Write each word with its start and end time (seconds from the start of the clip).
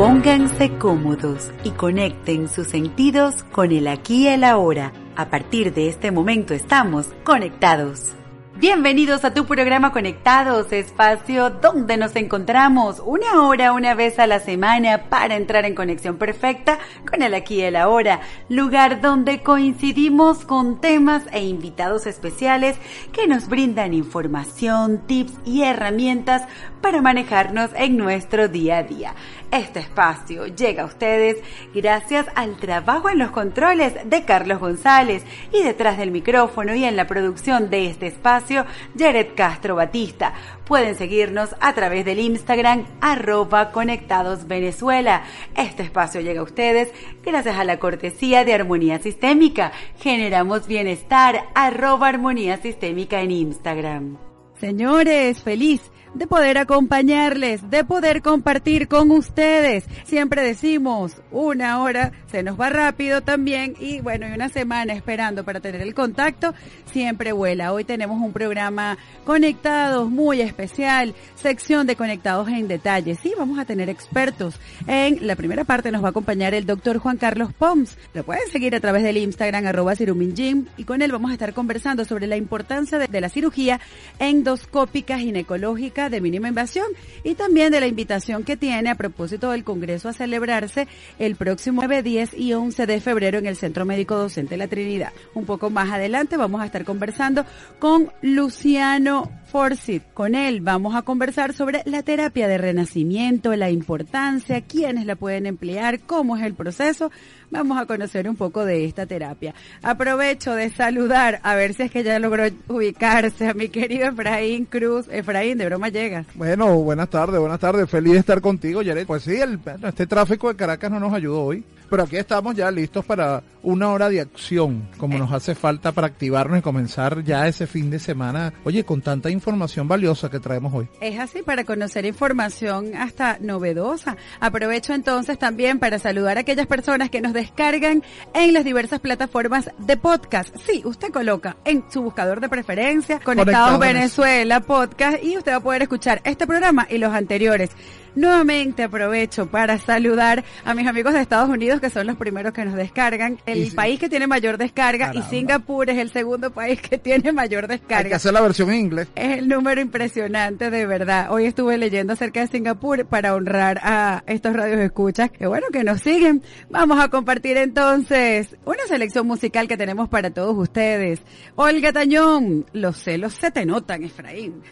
Pónganse 0.00 0.78
cómodos 0.78 1.50
y 1.62 1.72
conecten 1.72 2.48
sus 2.48 2.68
sentidos 2.68 3.42
con 3.42 3.70
el 3.70 3.86
aquí 3.86 4.22
y 4.22 4.28
el 4.28 4.44
ahora. 4.44 4.94
A 5.14 5.28
partir 5.28 5.74
de 5.74 5.90
este 5.90 6.10
momento 6.10 6.54
estamos 6.54 7.08
conectados. 7.22 8.14
Bienvenidos 8.60 9.24
a 9.24 9.32
tu 9.32 9.46
programa 9.46 9.90
Conectados, 9.90 10.70
espacio 10.70 11.48
donde 11.48 11.96
nos 11.96 12.14
encontramos 12.14 13.00
una 13.02 13.46
hora, 13.46 13.72
una 13.72 13.94
vez 13.94 14.18
a 14.18 14.26
la 14.26 14.38
semana 14.38 15.08
para 15.08 15.36
entrar 15.36 15.64
en 15.64 15.74
conexión 15.74 16.18
perfecta 16.18 16.78
con 17.10 17.22
el 17.22 17.32
aquí 17.32 17.54
y 17.54 17.62
el 17.62 17.74
ahora, 17.74 18.20
lugar 18.50 19.00
donde 19.00 19.42
coincidimos 19.42 20.44
con 20.44 20.78
temas 20.78 21.22
e 21.32 21.42
invitados 21.42 22.06
especiales 22.06 22.76
que 23.12 23.26
nos 23.26 23.48
brindan 23.48 23.94
información, 23.94 25.06
tips 25.06 25.32
y 25.46 25.62
herramientas 25.62 26.42
para 26.80 27.02
manejarnos 27.02 27.70
en 27.74 27.96
nuestro 27.96 28.48
día 28.48 28.78
a 28.78 28.82
día. 28.82 29.14
Este 29.50 29.80
espacio 29.80 30.46
llega 30.46 30.84
a 30.84 30.86
ustedes 30.86 31.38
gracias 31.74 32.26
al 32.36 32.56
trabajo 32.56 33.08
en 33.08 33.18
los 33.18 33.30
controles 33.30 33.94
de 34.04 34.24
Carlos 34.24 34.60
González 34.60 35.24
y 35.52 35.62
detrás 35.62 35.98
del 35.98 36.12
micrófono 36.12 36.74
y 36.74 36.84
en 36.84 36.96
la 36.96 37.08
producción 37.08 37.68
de 37.68 37.86
este 37.86 38.06
espacio, 38.06 38.64
Jared 38.96 39.34
Castro 39.34 39.74
Batista. 39.74 40.34
Pueden 40.66 40.94
seguirnos 40.94 41.56
a 41.60 41.72
través 41.72 42.04
del 42.04 42.20
Instagram 42.20 42.86
arroba 43.00 43.72
conectados 43.72 44.46
Venezuela. 44.46 45.24
Este 45.56 45.82
espacio 45.82 46.20
llega 46.20 46.40
a 46.40 46.44
ustedes 46.44 46.92
gracias 47.24 47.56
a 47.56 47.64
la 47.64 47.80
cortesía 47.80 48.44
de 48.44 48.54
Armonía 48.54 49.00
Sistémica. 49.00 49.72
Generamos 49.98 50.68
bienestar 50.68 51.48
arroba 51.54 52.06
armonía 52.06 52.56
sistémica 52.58 53.20
en 53.20 53.32
Instagram. 53.32 54.16
Señores, 54.60 55.42
feliz 55.42 55.90
de 56.14 56.26
poder 56.26 56.58
acompañarles, 56.58 57.70
de 57.70 57.84
poder 57.84 58.22
compartir 58.22 58.88
con 58.88 59.10
ustedes. 59.10 59.84
Siempre 60.04 60.42
decimos, 60.42 61.16
una 61.30 61.80
hora 61.80 62.12
se 62.30 62.42
nos 62.42 62.60
va 62.60 62.70
rápido 62.70 63.20
también 63.20 63.74
y 63.78 64.00
bueno, 64.00 64.28
y 64.28 64.32
una 64.32 64.48
semana 64.48 64.92
esperando 64.92 65.44
para 65.44 65.60
tener 65.60 65.80
el 65.82 65.94
contacto, 65.94 66.54
siempre 66.92 67.32
vuela. 67.32 67.72
Hoy 67.72 67.84
tenemos 67.84 68.20
un 68.20 68.32
programa 68.32 68.98
conectados 69.24 70.10
muy 70.10 70.40
especial, 70.40 71.14
sección 71.36 71.86
de 71.86 71.96
conectados 71.96 72.48
en 72.48 72.68
detalle. 72.68 73.14
Sí, 73.14 73.32
vamos 73.38 73.58
a 73.58 73.64
tener 73.64 73.88
expertos. 73.88 74.58
En 74.86 75.26
la 75.26 75.36
primera 75.36 75.64
parte 75.64 75.92
nos 75.92 76.02
va 76.02 76.08
a 76.08 76.10
acompañar 76.10 76.54
el 76.54 76.66
doctor 76.66 76.98
Juan 76.98 77.18
Carlos 77.18 77.52
Poms. 77.52 77.96
Lo 78.14 78.24
pueden 78.24 78.48
seguir 78.50 78.74
a 78.74 78.80
través 78.80 79.02
del 79.02 79.16
Instagram 79.16 79.66
arroba 79.66 79.94
Gym 79.94 80.66
y 80.76 80.84
con 80.84 81.02
él 81.02 81.12
vamos 81.12 81.30
a 81.30 81.34
estar 81.34 81.52
conversando 81.52 82.04
sobre 82.04 82.26
la 82.26 82.36
importancia 82.36 82.98
de 82.98 83.20
la 83.20 83.28
cirugía 83.28 83.80
endoscópica 84.18 85.18
ginecológica 85.18 85.99
de 86.08 86.20
mínima 86.20 86.48
invasión 86.48 86.86
y 87.24 87.34
también 87.34 87.72
de 87.72 87.80
la 87.80 87.86
invitación 87.86 88.44
que 88.44 88.56
tiene 88.56 88.90
a 88.90 88.94
propósito 88.94 89.50
del 89.50 89.64
Congreso 89.64 90.08
a 90.08 90.12
celebrarse 90.12 90.88
el 91.18 91.36
próximo 91.36 91.82
9, 91.82 92.02
10 92.02 92.34
y 92.34 92.52
11 92.54 92.86
de 92.86 93.00
febrero 93.00 93.38
en 93.38 93.46
el 93.46 93.56
Centro 93.56 93.84
Médico 93.84 94.16
Docente 94.16 94.56
la 94.56 94.68
Trinidad. 94.68 95.12
Un 95.34 95.44
poco 95.44 95.70
más 95.70 95.90
adelante 95.90 96.36
vamos 96.36 96.60
a 96.60 96.66
estar 96.66 96.84
conversando 96.84 97.44
con 97.78 98.10
Luciano 98.22 99.30
Forsyth. 99.50 100.12
Con 100.14 100.34
él 100.34 100.60
vamos 100.60 100.94
a 100.94 101.02
conversar 101.02 101.52
sobre 101.52 101.82
la 101.84 102.02
terapia 102.02 102.46
de 102.48 102.58
renacimiento, 102.58 103.54
la 103.56 103.70
importancia, 103.70 104.60
quiénes 104.60 105.06
la 105.06 105.16
pueden 105.16 105.46
emplear, 105.46 106.00
cómo 106.00 106.36
es 106.36 106.44
el 106.44 106.54
proceso 106.54 107.10
vamos 107.50 107.78
a 107.78 107.86
conocer 107.86 108.28
un 108.28 108.36
poco 108.36 108.64
de 108.64 108.84
esta 108.84 109.06
terapia. 109.06 109.54
Aprovecho 109.82 110.54
de 110.54 110.70
saludar, 110.70 111.40
a 111.42 111.54
ver 111.54 111.74
si 111.74 111.84
es 111.84 111.90
que 111.90 112.02
ya 112.02 112.18
logró 112.18 112.44
ubicarse 112.68 113.48
a 113.48 113.54
mi 113.54 113.68
querido 113.68 114.08
Efraín 114.08 114.64
Cruz. 114.64 115.08
Efraín, 115.10 115.58
de 115.58 115.66
broma 115.66 115.89
llegas. 115.90 116.26
Bueno, 116.34 116.74
buenas 116.78 117.08
tardes, 117.08 117.40
buenas 117.40 117.60
tardes. 117.60 117.88
Feliz 117.88 118.12
de 118.14 118.18
estar 118.20 118.40
contigo, 118.40 118.82
Yaret. 118.82 119.06
Pues 119.06 119.22
sí, 119.22 119.36
el, 119.36 119.58
este 119.82 120.06
tráfico 120.06 120.48
de 120.48 120.56
Caracas 120.56 120.90
no 120.90 121.00
nos 121.00 121.12
ayudó 121.12 121.42
hoy. 121.44 121.64
Pero 121.90 122.04
aquí 122.04 122.16
estamos 122.16 122.54
ya 122.54 122.70
listos 122.70 123.04
para 123.04 123.42
una 123.62 123.90
hora 123.90 124.08
de 124.08 124.20
acción, 124.20 124.88
como 124.96 125.18
nos 125.18 125.32
hace 125.32 125.54
falta 125.54 125.92
para 125.92 126.06
activarnos 126.06 126.60
y 126.60 126.62
comenzar 126.62 127.24
ya 127.24 127.48
ese 127.48 127.66
fin 127.66 127.90
de 127.90 127.98
semana. 127.98 128.52
Oye, 128.64 128.84
con 128.84 129.02
tanta 129.02 129.28
información 129.28 129.88
valiosa 129.88 130.30
que 130.30 130.38
traemos 130.38 130.72
hoy. 130.72 130.88
Es 131.00 131.18
así, 131.18 131.42
para 131.42 131.64
conocer 131.64 132.06
información 132.06 132.94
hasta 132.94 133.38
novedosa. 133.40 134.16
Aprovecho 134.38 134.94
entonces 134.94 135.38
también 135.38 135.78
para 135.80 135.98
saludar 135.98 136.36
a 136.36 136.40
aquellas 136.40 136.66
personas 136.66 137.10
que 137.10 137.20
nos 137.20 137.32
descargan 137.32 138.04
en 138.34 138.54
las 138.54 138.64
diversas 138.64 139.00
plataformas 139.00 139.70
de 139.78 139.96
podcast. 139.96 140.54
Sí, 140.64 140.82
usted 140.84 141.10
coloca 141.10 141.56
en 141.64 141.84
su 141.90 142.02
buscador 142.02 142.40
de 142.40 142.48
preferencia 142.48 143.18
Conectados 143.18 143.80
Venezuela 143.80 144.60
Podcast 144.60 145.22
y 145.22 145.36
usted 145.36 145.52
va 145.52 145.56
a 145.56 145.60
poder 145.60 145.82
escuchar 145.82 146.20
este 146.24 146.46
programa 146.46 146.86
y 146.88 146.98
los 146.98 147.12
anteriores. 147.12 147.70
Nuevamente 148.14 148.82
aprovecho 148.82 149.46
para 149.50 149.78
saludar 149.78 150.44
a 150.64 150.74
mis 150.74 150.86
amigos 150.86 151.14
de 151.14 151.20
Estados 151.20 151.48
Unidos 151.48 151.80
que 151.80 151.90
son 151.90 152.06
los 152.06 152.16
primeros 152.16 152.52
que 152.52 152.64
nos 152.64 152.74
descargan, 152.74 153.38
el 153.46 153.72
país 153.72 153.98
que 153.98 154.08
tiene 154.08 154.26
mayor 154.26 154.58
descarga 154.58 155.12
y 155.14 155.22
Singapur 155.22 155.90
es 155.90 155.98
el 155.98 156.10
segundo 156.10 156.50
país 156.50 156.80
que 156.80 156.98
tiene 156.98 157.32
mayor 157.32 157.68
descarga. 157.68 158.04
Hay 158.04 158.08
que 158.08 158.14
hacer 158.14 158.32
la 158.32 158.40
versión 158.40 158.70
en 158.70 158.80
inglés. 158.80 159.08
Es 159.14 159.38
el 159.38 159.48
número 159.48 159.80
impresionante 159.80 160.70
de 160.70 160.86
verdad. 160.86 161.30
Hoy 161.30 161.46
estuve 161.46 161.78
leyendo 161.78 162.12
acerca 162.12 162.40
de 162.40 162.48
Singapur 162.48 163.06
para 163.06 163.34
honrar 163.34 163.80
a 163.82 164.24
estos 164.26 164.54
radios 164.54 164.80
escuchas 164.80 165.30
que 165.30 165.46
bueno 165.46 165.66
que 165.72 165.84
nos 165.84 166.00
siguen. 166.00 166.42
Vamos 166.70 166.98
a 167.00 167.08
compartir 167.08 167.56
entonces 167.56 168.56
una 168.64 168.84
selección 168.88 169.26
musical 169.26 169.68
que 169.68 169.76
tenemos 169.76 170.08
para 170.08 170.30
todos 170.30 170.56
ustedes. 170.56 171.20
Olga 171.56 171.92
Tañón, 171.92 172.66
los 172.72 172.96
celos 172.96 173.34
se 173.34 173.50
te 173.50 173.64
notan, 173.64 174.04
Efraín. 174.04 174.62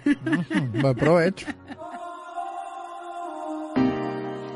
buen 0.80 0.94
provecho. 0.94 1.46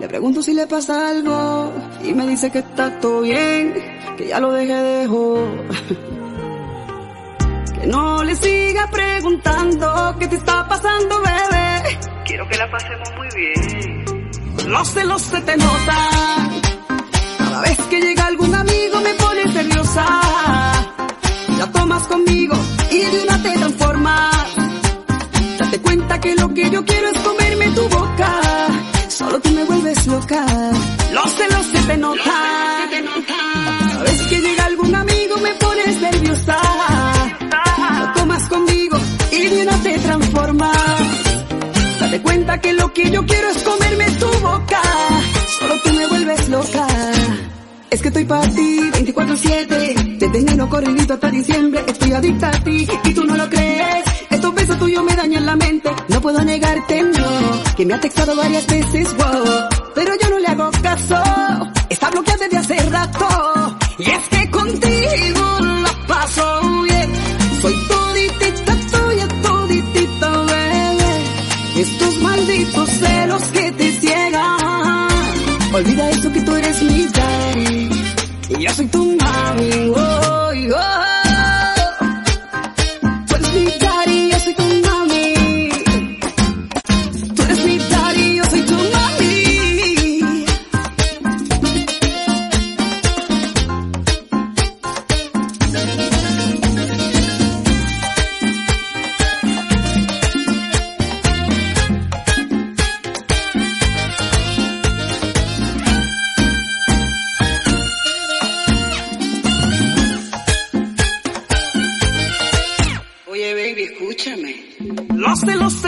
Le 0.02 0.08
pregunto 0.08 0.42
si 0.42 0.52
le 0.52 0.66
pasa 0.66 1.10
algo 1.10 1.72
y 2.02 2.12
me 2.12 2.26
dice 2.26 2.50
que 2.50 2.58
está 2.58 2.98
todo 2.98 3.20
bien, 3.20 3.72
que 4.16 4.26
ya 4.26 4.40
lo 4.40 4.50
dejé 4.50 4.74
de 4.74 5.06
Que 7.80 7.86
no 7.86 8.24
le 8.24 8.34
siga 8.34 8.90
preguntando 8.90 10.16
qué 10.18 10.26
te 10.26 10.34
está 10.34 10.66
pasando, 10.66 11.20
bebé. 11.20 12.00
Quiero 12.24 12.48
que 12.48 12.56
la 12.56 12.68
pasemos 12.68 13.08
muy 13.16 13.28
bien. 13.36 14.04
Los 14.72 14.90
celos 14.90 15.22
se 15.22 15.40
te 15.40 15.56
notan. 15.56 16.51
Corriendo 50.72 51.12
hasta 51.12 51.30
diciembre. 51.30 51.84
Estoy 51.86 52.12
adicta 52.14 52.48
a 52.48 52.64
ti 52.64 52.88
y 53.04 53.12
tú 53.12 53.24
no 53.26 53.36
lo 53.36 53.46
crees. 53.50 54.04
Estos 54.30 54.54
besos 54.54 54.78
tuyos 54.78 55.04
me 55.04 55.14
dañan 55.14 55.44
la 55.44 55.54
mente. 55.54 55.90
No 56.08 56.18
puedo 56.22 56.42
negarte, 56.42 57.02
no. 57.02 57.74
Que 57.76 57.84
me 57.84 57.92
ha 57.92 58.00
textado 58.00 58.34
varias 58.34 58.66
veces, 58.66 59.14
wow. 59.18 59.68
Pero 59.94 60.12
yo 60.18 60.30
no 60.30 60.38
le 60.38 60.46
hago 60.46 60.70
caso. 60.82 61.22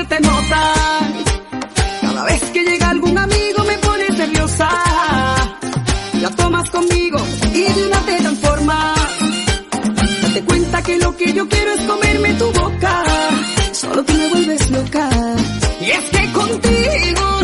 te 0.07 0.21
nota. 0.21 0.63
Cada 2.01 2.25
vez 2.25 2.43
que 2.53 2.63
llega 2.63 2.91
algún 2.91 3.17
amigo 3.17 3.65
me 3.65 3.79
pones 3.79 4.19
nerviosa. 4.19 4.69
Ya 6.21 6.31
tomas 6.31 6.71
conmigo 6.71 7.19
y 7.53 7.63
de 7.63 7.87
una 7.87 8.01
te 8.01 8.17
transformas. 8.19 8.99
Date 10.23 10.45
cuenta 10.45 10.83
que 10.83 10.99
lo 10.99 11.17
que 11.17 11.33
yo 11.33 11.49
quiero 11.49 11.73
es 11.73 11.81
comerme 11.83 12.35
tu 12.35 12.53
boca. 12.53 13.03
Solo 13.73 14.05
tú 14.05 14.13
me 14.15 14.29
vuelves 14.29 14.71
loca. 14.71 15.09
Y 15.81 15.91
es 15.91 16.05
que 16.11 16.33
contigo 16.33 17.44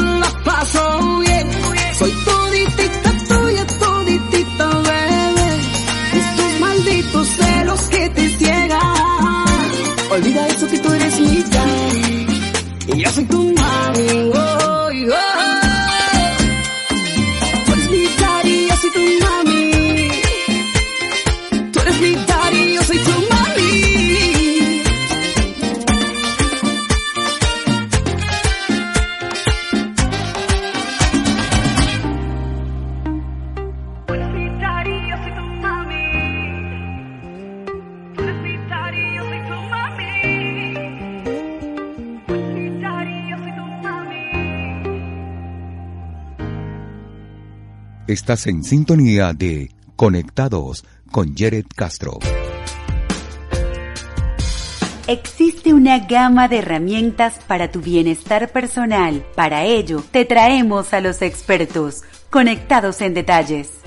Estás 48.11 48.49
en 48.49 48.65
sintonía 48.65 49.33
de 49.33 49.71
Conectados 49.95 50.85
con 51.13 51.37
Jared 51.37 51.67
Castro. 51.77 52.19
Existe 55.07 55.73
una 55.73 56.01
gama 56.09 56.49
de 56.49 56.59
herramientas 56.59 57.39
para 57.47 57.71
tu 57.71 57.81
bienestar 57.81 58.51
personal. 58.51 59.25
Para 59.37 59.63
ello, 59.63 60.03
te 60.11 60.25
traemos 60.25 60.93
a 60.93 61.01
los 61.01 61.23
expertos, 61.23 62.03
conectados 62.31 63.01
en 63.01 63.15
detalles. 63.15 63.80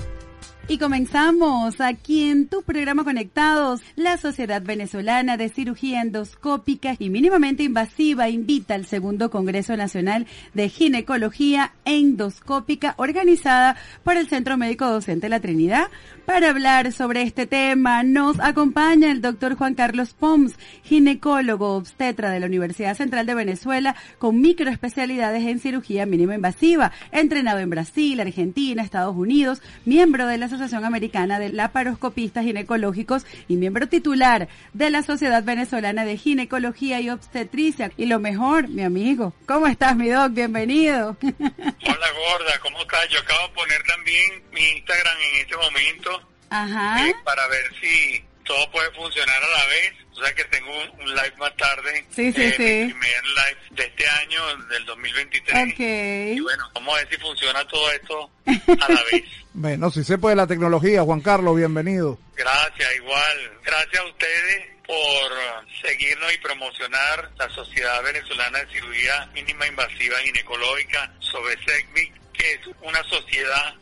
Y 0.66 0.78
comenzamos 0.78 1.78
aquí 1.82 2.30
en 2.30 2.48
tu 2.48 2.62
programa 2.62 3.04
Conectados. 3.04 3.82
La 3.96 4.16
Sociedad 4.16 4.62
Venezolana 4.62 5.36
de 5.36 5.50
Cirugía 5.50 6.00
Endoscópica 6.00 6.96
y 6.98 7.10
Mínimamente 7.10 7.64
Invasiva 7.64 8.30
invita 8.30 8.74
al 8.74 8.86
segundo 8.86 9.30
Congreso 9.30 9.76
Nacional 9.76 10.26
de 10.54 10.70
Ginecología 10.70 11.74
Endoscópica 11.84 12.94
organizada 12.96 13.76
por 14.04 14.16
el 14.16 14.26
Centro 14.26 14.56
Médico 14.56 14.86
Docente 14.86 15.28
La 15.28 15.40
Trinidad. 15.40 15.88
Para 16.26 16.48
hablar 16.48 16.90
sobre 16.92 17.20
este 17.20 17.46
tema 17.46 18.02
nos 18.02 18.40
acompaña 18.40 19.10
el 19.10 19.20
doctor 19.20 19.56
Juan 19.56 19.74
Carlos 19.74 20.14
Poms, 20.14 20.54
ginecólogo 20.82 21.76
obstetra 21.76 22.30
de 22.30 22.40
la 22.40 22.46
Universidad 22.46 22.96
Central 22.96 23.26
de 23.26 23.34
Venezuela 23.34 23.94
con 24.18 24.40
microespecialidades 24.40 25.44
en 25.44 25.60
cirugía 25.60 26.06
mínima 26.06 26.34
invasiva, 26.34 26.92
entrenado 27.12 27.58
en 27.58 27.68
Brasil, 27.68 28.18
Argentina, 28.20 28.82
Estados 28.82 29.14
Unidos, 29.14 29.60
miembro 29.84 30.26
de 30.26 30.38
la 30.38 30.46
Asociación 30.46 30.86
Americana 30.86 31.38
de 31.38 31.50
Laparoscopistas 31.50 32.44
Ginecológicos 32.44 33.26
y 33.46 33.56
miembro 33.56 33.86
titular 33.86 34.48
de 34.72 34.88
la 34.88 35.02
Sociedad 35.02 35.44
Venezolana 35.44 36.06
de 36.06 36.16
Ginecología 36.16 37.02
y 37.02 37.10
Obstetricia. 37.10 37.92
Y 37.98 38.06
lo 38.06 38.18
mejor, 38.18 38.68
mi 38.68 38.82
amigo, 38.82 39.34
¿cómo 39.46 39.66
estás, 39.66 39.94
mi 39.94 40.08
doc? 40.08 40.32
Bienvenido. 40.32 41.18
Hola 41.22 42.08
gorda, 42.16 42.58
¿cómo 42.62 42.80
estás? 42.80 43.08
Yo 43.10 43.18
acabo 43.20 43.46
de 43.48 43.54
poner 43.54 43.82
también 43.82 44.42
mi 44.54 44.62
Instagram 44.78 45.16
en 45.20 45.40
este 45.42 45.56
momento 45.56 46.13
Ajá. 46.50 47.08
eh, 47.08 47.14
para 47.24 47.46
ver 47.48 47.64
si 47.80 48.24
todo 48.44 48.70
puede 48.70 48.90
funcionar 48.92 49.42
a 49.42 49.48
la 49.48 49.66
vez. 49.66 49.92
O 50.12 50.22
sea 50.22 50.32
que 50.34 50.44
tengo 50.44 50.70
un, 50.70 51.00
un 51.00 51.08
live 51.14 51.32
más 51.38 51.56
tarde. 51.56 52.04
Sí, 52.14 52.32
sí, 52.32 52.42
eh, 52.42 52.54
sí. 52.56 52.62
Mi 52.62 52.92
primer 52.92 53.24
live 53.24 53.58
de 53.70 53.84
este 53.84 54.08
año, 54.08 54.56
del 54.68 54.84
2023. 54.86 55.72
Ok. 55.72 55.80
Y 56.36 56.40
bueno, 56.40 56.70
vamos 56.74 56.94
a 56.94 56.98
ver 56.98 57.08
si 57.10 57.16
funciona 57.16 57.66
todo 57.66 57.90
esto 57.90 58.30
a 58.46 58.88
la 58.92 59.02
vez. 59.12 59.24
Bueno, 59.56 59.88
si 59.88 60.02
se 60.02 60.18
puede 60.18 60.34
la 60.34 60.48
tecnología, 60.48 61.02
Juan 61.04 61.20
Carlos, 61.20 61.56
bienvenido. 61.56 62.18
Gracias, 62.34 62.96
igual. 62.96 63.52
Gracias 63.64 64.02
a 64.02 64.06
ustedes 64.06 64.66
por 64.84 65.32
seguirnos 65.80 66.34
y 66.34 66.38
promocionar 66.38 67.30
la 67.38 67.48
Sociedad 67.50 68.02
Venezolana 68.02 68.58
de 68.58 68.72
Cirugía 68.72 69.26
Mínima 69.32 69.64
Invasiva 69.68 70.18
Ginecológica 70.18 71.12
sobre 71.20 71.54
SECMIC, 71.64 72.12
que 72.34 72.52
es 72.52 72.60
una 72.82 73.02
sociedad 73.04 73.74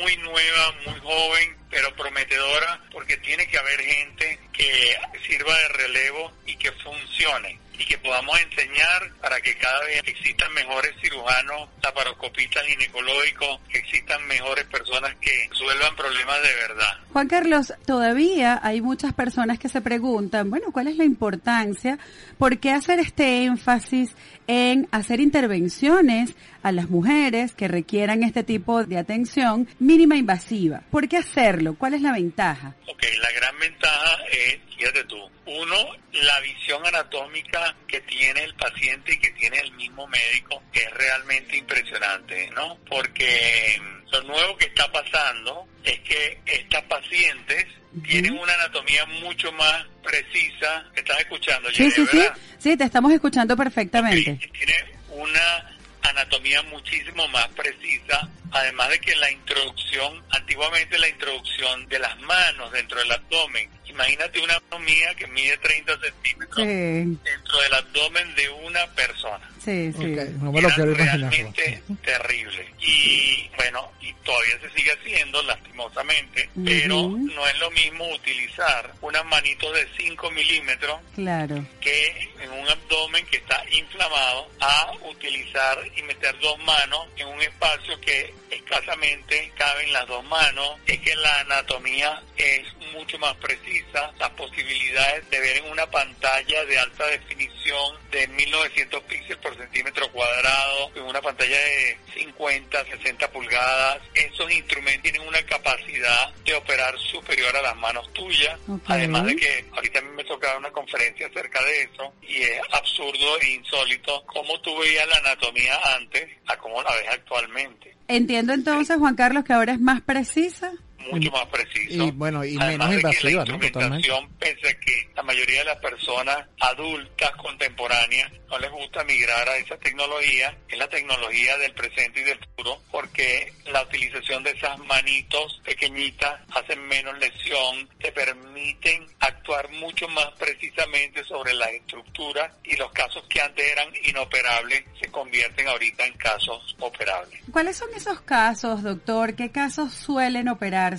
muy 0.00 0.16
nueva, 0.18 0.74
muy 0.86 1.00
joven, 1.00 1.56
pero 1.70 1.94
prometedora, 1.94 2.80
porque 2.90 3.16
tiene 3.18 3.46
que 3.46 3.58
haber 3.58 3.80
gente 3.80 4.38
que 4.52 4.96
sirva 5.26 5.56
de 5.56 5.68
relevo 5.68 6.32
y 6.46 6.56
que 6.56 6.72
funcione 6.72 7.58
y 7.78 7.84
que 7.84 7.98
podamos 7.98 8.38
enseñar 8.40 9.10
para 9.20 9.40
que 9.40 9.56
cada 9.56 9.80
vez 9.84 10.02
existan 10.06 10.52
mejores 10.54 10.92
cirujanos, 11.00 11.68
laparoscopistas 11.82 12.64
ginecológicos, 12.64 13.60
que 13.68 13.78
existan 13.78 14.26
mejores 14.26 14.64
personas 14.66 15.14
que 15.20 15.48
resuelvan 15.50 15.96
problemas 15.96 16.42
de 16.42 16.54
verdad. 16.54 16.98
Juan 17.12 17.28
Carlos, 17.28 17.72
todavía 17.86 18.60
hay 18.62 18.80
muchas 18.80 19.12
personas 19.14 19.58
que 19.58 19.68
se 19.68 19.80
preguntan, 19.80 20.50
bueno, 20.50 20.66
¿cuál 20.72 20.88
es 20.88 20.96
la 20.96 21.04
importancia? 21.04 21.98
¿Por 22.38 22.58
qué 22.58 22.70
hacer 22.70 22.98
este 22.98 23.44
énfasis 23.44 24.14
en 24.46 24.88
hacer 24.92 25.20
intervenciones 25.20 26.34
a 26.62 26.72
las 26.72 26.88
mujeres 26.90 27.52
que 27.54 27.68
requieran 27.68 28.22
este 28.22 28.42
tipo 28.44 28.84
de 28.84 28.98
atención 28.98 29.68
mínima 29.78 30.16
invasiva? 30.16 30.82
¿Por 30.90 31.08
qué 31.08 31.18
hacerlo? 31.18 31.74
¿Cuál 31.78 31.94
es 31.94 32.02
la 32.02 32.12
ventaja? 32.12 32.74
Ok, 32.86 33.02
la 33.20 33.32
gran 33.32 33.58
ventaja 33.58 34.16
es, 34.30 34.58
fíjate 34.76 35.04
tú, 35.04 35.16
uno, 35.46 35.76
la 36.12 36.40
visión 36.40 36.84
anatómica 36.86 37.74
que 37.86 38.00
tiene 38.02 38.44
el 38.44 38.54
paciente 38.54 39.14
y 39.14 39.18
que 39.18 39.30
tiene 39.32 39.58
el 39.60 39.72
mismo 39.72 40.06
médico 40.06 40.62
es 40.72 40.90
realmente 40.92 41.56
impresionante, 41.56 42.50
¿no? 42.54 42.76
Porque 42.88 43.80
lo 44.12 44.22
nuevo 44.22 44.56
que 44.56 44.66
está 44.66 44.90
pasando 44.92 45.66
es 45.84 45.98
que 46.00 46.38
estas 46.46 46.82
pacientes 46.84 47.66
tienen 48.08 48.38
una 48.38 48.54
anatomía 48.54 49.04
mucho 49.06 49.50
más 49.52 49.84
precisa. 50.02 50.84
¿Me 50.94 51.00
estás 51.00 51.18
escuchando, 51.20 51.68
Sí, 51.70 51.76
Jenny, 51.76 51.90
sí, 51.90 52.06
sí. 52.10 52.16
verdad? 52.18 52.36
Sí, 52.58 52.76
te 52.76 52.84
estamos 52.84 53.12
escuchando 53.12 53.56
perfectamente. 53.56 54.32
Ok, 54.32 54.52
Tiene 54.52 54.74
una 55.10 55.71
anatomía 56.12 56.62
muchísimo 56.62 57.26
más 57.28 57.48
precisa, 57.48 58.28
además 58.50 58.88
de 58.90 59.00
que 59.00 59.14
la 59.16 59.30
introducción, 59.30 60.22
antiguamente 60.30 60.98
la 60.98 61.08
introducción 61.08 61.88
de 61.88 61.98
las 61.98 62.18
manos 62.20 62.72
dentro 62.72 62.98
del 62.98 63.12
abdomen, 63.12 63.68
imagínate 63.86 64.40
una 64.40 64.54
anatomía 64.56 65.14
que 65.14 65.26
mide 65.26 65.56
30 65.58 66.00
centímetros 66.00 66.66
Sí, 66.66 67.18
dentro 67.24 67.60
del 67.62 67.74
abdomen 67.74 68.34
de 68.34 68.48
una 68.48 68.86
persona. 68.88 69.51
Sí, 69.64 69.92
sí. 69.92 70.12
Ok, 70.18 70.28
no 70.40 70.52
me 70.52 70.60
lo 70.60 70.68
Era 70.68 70.74
quiero 70.76 70.92
imaginar. 70.92 71.30
realmente 71.32 71.82
terrible. 72.02 72.68
Y 72.80 73.48
bueno, 73.56 73.92
y 74.00 74.12
todavía 74.24 74.58
se 74.60 74.70
sigue 74.76 74.92
haciendo 74.92 75.42
lastimosamente, 75.42 76.48
pero 76.64 77.08
no 77.10 77.46
es 77.46 77.58
lo 77.58 77.70
mismo 77.70 78.08
utilizar 78.14 78.92
unas 79.00 79.24
manitos 79.26 79.72
de 79.74 79.86
5 79.96 80.30
milímetros 80.32 81.00
Claro. 81.14 81.64
que 81.80 82.28
en 82.40 82.50
un 82.50 82.68
abdomen 82.68 83.24
que 83.26 83.36
está 83.38 83.62
inflamado 83.70 84.48
a 84.60 84.92
utilizar 85.08 85.78
y 85.96 86.02
meter 86.02 86.38
dos 86.40 86.58
manos 86.60 87.06
en 87.16 87.28
un 87.28 87.40
espacio 87.40 87.98
que 88.00 88.34
escasamente 88.50 89.52
caben 89.56 89.92
las 89.92 90.06
dos 90.08 90.24
manos, 90.24 90.78
es 90.86 90.98
que 91.00 91.14
la 91.16 91.40
anatomía 91.40 92.22
es 92.36 92.62
mucho 92.94 93.18
más 93.18 93.34
precisa, 93.36 94.12
las 94.18 94.30
posibilidades 94.30 95.28
de 95.30 95.40
ver 95.40 95.56
en 95.58 95.70
una 95.70 95.86
pantalla 95.90 96.64
de 96.64 96.78
alta 96.78 97.06
definición 97.06 97.96
de 98.10 98.26
1900 98.28 99.02
píxeles 99.04 99.38
por 99.38 99.51
centímetro 99.54 100.10
cuadrado, 100.12 100.90
en 100.94 101.02
una 101.04 101.20
pantalla 101.20 101.56
de 101.56 101.98
50, 102.14 102.84
60 102.84 103.30
pulgadas, 103.30 104.00
esos 104.14 104.50
instrumentos 104.52 105.02
tienen 105.02 105.22
una 105.26 105.42
capacidad 105.42 106.32
de 106.44 106.54
operar 106.54 106.98
superior 106.98 107.56
a 107.56 107.62
las 107.62 107.76
manos 107.76 108.12
tuyas, 108.12 108.58
además 108.86 109.26
de 109.26 109.36
que 109.36 109.64
ahorita 109.74 109.98
a 109.98 110.02
mí 110.02 110.10
me 110.16 110.24
tocaba 110.24 110.58
una 110.58 110.70
conferencia 110.70 111.26
acerca 111.26 111.62
de 111.64 111.82
eso 111.82 112.12
y 112.22 112.42
es 112.42 112.60
absurdo 112.72 113.40
e 113.40 113.52
insólito 113.52 114.24
cómo 114.26 114.60
tú 114.60 114.76
veías 114.78 115.06
la 115.08 115.16
anatomía 115.18 115.78
antes 115.96 116.28
a 116.46 116.56
cómo 116.56 116.82
la 116.82 116.90
ves 116.94 117.08
actualmente. 117.10 117.96
Entiendo 118.08 118.52
entonces, 118.52 118.98
Juan 118.98 119.14
Carlos, 119.14 119.44
que 119.44 119.52
ahora 119.52 119.72
es 119.72 119.80
más 119.80 120.02
precisa. 120.02 120.72
Mucho 121.10 121.30
más 121.30 121.46
preciso. 121.46 122.04
Y 122.04 122.10
bueno, 122.12 122.44
y 122.44 122.56
Además 122.60 122.90
menos 122.90 122.90
de 122.90 123.10
que 123.10 123.16
invasiva, 123.16 123.44
la 123.44 123.52
¿no? 123.52 123.58
Totalmente. 123.58 124.08
pese 124.38 124.68
a 124.68 124.80
que 124.80 125.08
la 125.14 125.22
mayoría 125.22 125.58
de 125.60 125.64
las 125.64 125.78
personas 125.78 126.46
adultas 126.60 127.30
contemporáneas 127.32 128.32
no 128.48 128.58
les 128.58 128.70
gusta 128.70 129.02
migrar 129.04 129.48
a 129.48 129.56
esa 129.56 129.76
tecnología, 129.78 130.54
es 130.68 130.78
la 130.78 130.88
tecnología 130.88 131.56
del 131.56 131.72
presente 131.72 132.20
y 132.20 132.24
del 132.24 132.38
futuro, 132.38 132.82
porque 132.90 133.50
la 133.72 133.82
utilización 133.82 134.42
de 134.42 134.50
esas 134.50 134.78
manitos 134.80 135.60
pequeñitas 135.64 136.40
hacen 136.54 136.86
menos 136.86 137.18
lesión, 137.18 137.88
te 137.98 138.12
permiten 138.12 139.06
actuar 139.20 139.70
mucho 139.70 140.06
más 140.08 140.30
precisamente 140.38 141.24
sobre 141.24 141.54
las 141.54 141.70
estructuras 141.70 142.52
y 142.64 142.76
los 142.76 142.92
casos 142.92 143.24
que 143.28 143.40
antes 143.40 143.72
eran 143.72 143.88
inoperables 144.04 144.84
se 145.00 145.10
convierten 145.10 145.66
ahorita 145.68 146.06
en 146.06 146.12
casos 146.14 146.76
operables. 146.78 147.40
¿Cuáles 147.50 147.76
son 147.76 147.88
esos 147.94 148.20
casos, 148.20 148.82
doctor? 148.82 149.34
¿Qué 149.34 149.50
casos 149.50 149.92
suelen 149.94 150.48
operarse 150.48 150.91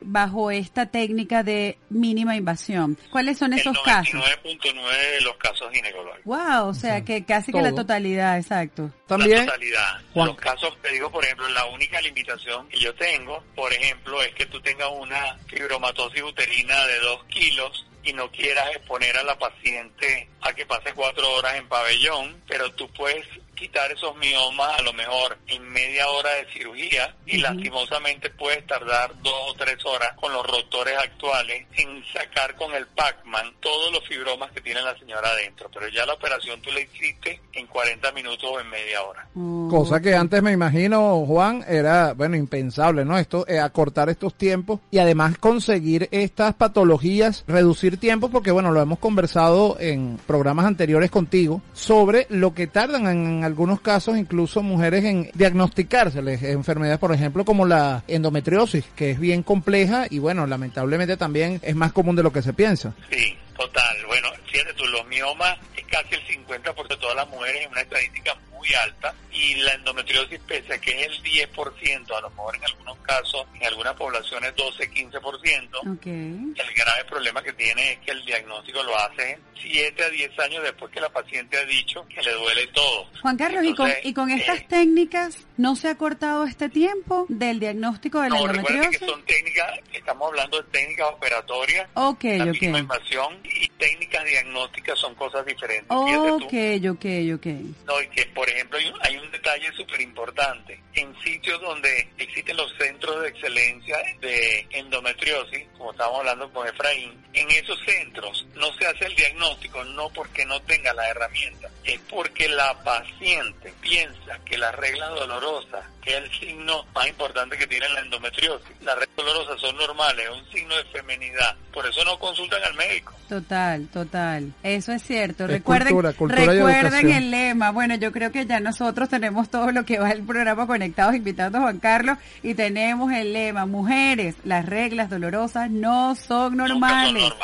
bajo 0.00 0.50
esta 0.50 0.86
técnica 0.86 1.42
de 1.42 1.78
mínima 1.90 2.36
invasión. 2.36 2.96
¿Cuáles 3.10 3.38
son 3.38 3.52
esos 3.52 3.78
casos? 3.82 4.14
El 4.44 4.58
99.9 4.58 5.10
de 5.14 5.20
los 5.22 5.36
casos 5.36 5.72
ginecológicos. 5.72 6.24
Wow, 6.24 6.68
o 6.68 6.74
sea 6.74 7.04
que 7.04 7.24
casi 7.24 7.52
que 7.52 7.62
la 7.62 7.74
totalidad, 7.74 8.38
exacto. 8.38 8.90
También. 9.06 9.38
La 9.38 9.46
totalidad. 9.46 10.00
Los 10.14 10.36
casos, 10.36 10.76
te 10.82 10.92
digo, 10.92 11.10
por 11.10 11.24
ejemplo, 11.24 11.48
la 11.48 11.66
única 11.66 12.00
limitación 12.00 12.68
que 12.68 12.78
yo 12.78 12.94
tengo, 12.94 13.42
por 13.54 13.72
ejemplo, 13.72 14.22
es 14.22 14.32
que 14.34 14.46
tú 14.46 14.60
tengas 14.60 14.88
una 14.90 15.36
fibromatosis 15.46 16.22
uterina 16.22 16.86
de 16.86 16.98
2 17.00 17.24
kilos 17.24 17.86
y 18.04 18.12
no 18.12 18.30
quieras 18.30 18.68
exponer 18.74 19.16
a 19.18 19.22
la 19.22 19.38
paciente 19.38 20.28
a 20.40 20.52
que 20.52 20.64
pase 20.64 20.94
cuatro 20.94 21.30
horas 21.34 21.56
en 21.56 21.68
pabellón, 21.68 22.40
pero 22.46 22.72
tú 22.72 22.88
puedes 22.92 23.26
quitar 23.58 23.90
esos 23.90 24.16
miomas 24.16 24.78
a 24.78 24.82
lo 24.82 24.92
mejor 24.92 25.36
en 25.48 25.68
media 25.70 26.08
hora 26.08 26.30
de 26.34 26.46
cirugía 26.52 27.14
y 27.26 27.38
lastimosamente 27.38 28.30
puedes 28.30 28.64
tardar 28.66 29.10
dos 29.22 29.34
o 29.48 29.54
tres 29.54 29.84
horas 29.84 30.12
con 30.20 30.32
los 30.32 30.46
rotores 30.46 30.96
actuales 30.96 31.66
en 31.76 32.02
sacar 32.12 32.54
con 32.54 32.72
el 32.74 32.86
Pacman 32.86 33.52
todos 33.60 33.92
los 33.92 34.06
fibromas 34.06 34.50
que 34.52 34.60
tiene 34.60 34.80
la 34.82 34.96
señora 34.98 35.28
adentro, 35.28 35.68
pero 35.74 35.88
ya 35.88 36.06
la 36.06 36.14
operación 36.14 36.60
tú 36.62 36.70
la 36.70 36.80
hiciste 36.80 37.40
en 37.52 37.66
40 37.66 38.12
minutos 38.12 38.44
o 38.44 38.60
en 38.60 38.70
media 38.70 39.02
hora. 39.02 39.26
Cosa 39.68 40.00
que 40.00 40.14
antes 40.14 40.42
me 40.42 40.52
imagino, 40.52 41.24
Juan, 41.26 41.64
era, 41.68 42.12
bueno, 42.14 42.36
impensable, 42.36 43.04
¿no? 43.04 43.18
Esto, 43.18 43.46
eh, 43.48 43.58
acortar 43.58 44.08
estos 44.08 44.34
tiempos 44.34 44.80
y 44.90 44.98
además 44.98 45.36
conseguir 45.38 46.08
estas 46.12 46.54
patologías, 46.54 47.44
reducir 47.46 47.98
tiempos, 47.98 48.30
porque 48.30 48.50
bueno, 48.50 48.70
lo 48.70 48.80
hemos 48.80 48.98
conversado 48.98 49.76
en 49.80 50.18
programas 50.26 50.66
anteriores 50.66 51.10
contigo, 51.10 51.60
sobre 51.74 52.26
lo 52.30 52.54
que 52.54 52.66
tardan 52.66 53.06
en 53.06 53.44
algunos 53.48 53.80
casos 53.80 54.16
incluso 54.16 54.62
mujeres 54.62 55.04
en 55.04 55.30
diagnosticárseles 55.34 56.42
enfermedades, 56.42 57.00
por 57.00 57.12
ejemplo, 57.12 57.44
como 57.44 57.66
la 57.66 58.04
endometriosis, 58.06 58.84
que 58.94 59.10
es 59.10 59.18
bien 59.18 59.42
compleja 59.42 60.06
y 60.08 60.20
bueno, 60.20 60.46
lamentablemente 60.46 61.16
también 61.16 61.60
es 61.62 61.74
más 61.74 61.92
común 61.92 62.14
de 62.14 62.22
lo 62.22 62.32
que 62.32 62.42
se 62.42 62.52
piensa. 62.52 62.94
Sí, 63.10 63.36
total. 63.56 63.96
Bueno, 64.06 64.28
fíjate 64.50 64.74
tú, 64.74 64.84
los 64.86 65.06
miomas 65.08 65.58
es 65.76 65.84
casi 65.86 66.14
el 66.14 66.46
50% 66.46 66.88
de 66.88 66.96
todas 66.96 67.16
las 67.16 67.28
mujeres 67.28 67.64
en 67.64 67.72
una 67.72 67.80
estadística 67.80 68.36
muy 68.58 68.74
alta 68.74 69.14
y 69.32 69.54
la 69.56 69.72
endometriosis 69.74 70.40
pese 70.40 70.74
a 70.74 70.78
que 70.78 70.90
es 71.02 71.06
el 71.06 71.22
10%, 71.22 72.16
a 72.16 72.20
lo 72.20 72.30
mejor 72.30 72.56
en 72.56 72.64
algunos 72.64 72.98
casos, 72.98 73.46
en 73.54 73.66
algunas 73.66 73.94
poblaciones 73.94 74.52
12-15%, 74.56 75.96
okay. 75.96 76.12
el 76.12 76.74
grave 76.74 77.04
problema 77.08 77.42
que 77.42 77.52
tiene 77.52 77.92
es 77.92 77.98
que 78.00 78.10
el 78.10 78.24
diagnóstico 78.24 78.82
lo 78.82 78.96
hace 78.98 79.38
7 79.62 80.04
a 80.04 80.10
10 80.10 80.38
años 80.40 80.62
después 80.62 80.90
que 80.92 81.00
la 81.00 81.08
paciente 81.08 81.56
ha 81.56 81.64
dicho 81.64 82.06
que 82.08 82.22
le 82.22 82.32
duele 82.32 82.66
todo. 82.68 83.06
Juan 83.22 83.36
Carlos, 83.36 83.64
¿y, 83.64 83.74
con, 83.74 83.90
¿y 84.02 84.12
con 84.12 84.30
estas 84.30 84.60
eh, 84.60 84.66
técnicas 84.68 85.46
no 85.56 85.76
se 85.76 85.88
ha 85.88 85.96
cortado 85.96 86.44
este 86.44 86.68
tiempo 86.68 87.26
del 87.28 87.60
diagnóstico 87.60 88.20
de 88.20 88.30
la 88.30 88.36
no, 88.36 88.46
endometriosis? 88.46 88.98
que 88.98 89.06
son 89.06 89.24
técnicas, 89.24 89.80
estamos 89.92 90.28
hablando 90.28 90.62
de 90.62 90.70
técnicas 90.70 91.08
operatorias, 91.12 91.88
okay, 91.94 92.38
la 92.38 92.50
okay. 92.50 92.68
invasión 92.68 93.38
y 93.44 93.68
técnicas 93.70 94.24
diagnósticas 94.24 94.98
son 94.98 95.14
cosas 95.14 95.44
diferentes. 95.46 95.86
Ok, 95.88 96.52
ok, 96.90 97.06
ok. 97.34 97.46
No, 97.86 98.02
y 98.02 98.08
que 98.08 98.26
por 98.34 98.47
ejemplo 98.48 98.78
hay 99.00 99.16
un 99.16 99.30
detalle 99.30 99.72
súper 99.72 100.00
importante. 100.00 100.80
En 100.94 101.18
sitios 101.20 101.60
donde 101.60 102.08
existen 102.18 102.56
los 102.56 102.72
centros 102.76 103.22
de 103.22 103.28
excelencia 103.28 103.98
de 104.20 104.66
endometriosis, 104.70 105.66
como 105.76 105.92
estábamos 105.92 106.20
hablando 106.20 106.52
con 106.52 106.66
Efraín, 106.66 107.24
en 107.32 107.50
esos 107.50 107.78
centros 107.84 108.46
no 108.54 108.72
se 108.74 108.86
hace 108.86 109.06
el 109.06 109.14
diagnóstico 109.14 109.84
no 109.84 110.08
porque 110.10 110.44
no 110.44 110.60
tenga 110.62 110.92
la 110.92 111.08
herramienta, 111.08 111.70
es 111.84 112.00
porque 112.10 112.48
la 112.48 112.82
paciente 112.82 113.72
piensa 113.80 114.38
que 114.44 114.58
la 114.58 114.72
regla 114.72 115.08
dolorosa, 115.08 115.88
que 116.08 116.16
es 116.16 116.24
el 116.24 116.40
signo 116.40 116.86
más 116.94 117.06
importante 117.06 117.58
que 117.58 117.66
tiene 117.66 117.86
la 117.90 118.00
endometriosis, 118.00 118.66
las 118.80 118.98
reglas 118.98 119.16
dolorosas 119.16 119.60
son 119.60 119.76
normales, 119.76 120.24
es 120.24 120.42
un 120.42 120.50
signo 120.50 120.74
de 120.76 120.84
femenidad, 120.84 121.54
por 121.72 121.86
eso 121.86 122.02
no 122.04 122.18
consultan 122.18 122.62
al 122.64 122.74
médico. 122.74 123.14
Total, 123.28 123.86
total, 123.88 124.54
eso 124.62 124.92
es 124.92 125.02
cierto. 125.02 125.46
recuerden, 125.46 125.94
recuerden 126.02 127.10
el 127.10 127.30
lema. 127.30 127.72
Bueno, 127.72 127.96
yo 127.96 128.10
creo 128.10 128.32
que 128.32 128.46
ya 128.46 128.58
nosotros 128.58 129.10
tenemos 129.10 129.50
todo 129.50 129.70
lo 129.70 129.84
que 129.84 129.98
va 129.98 130.10
el 130.10 130.22
programa 130.22 130.66
Conectados 130.66 131.14
invitando 131.14 131.58
a 131.58 131.62
Juan 131.62 131.78
Carlos 131.78 132.16
y 132.42 132.54
tenemos 132.54 133.12
el 133.12 133.34
lema, 133.34 133.66
mujeres, 133.66 134.36
las 134.44 134.64
reglas 134.64 135.10
dolorosas 135.10 135.70
no 135.70 136.14
son 136.14 136.56
normales. 136.56 137.34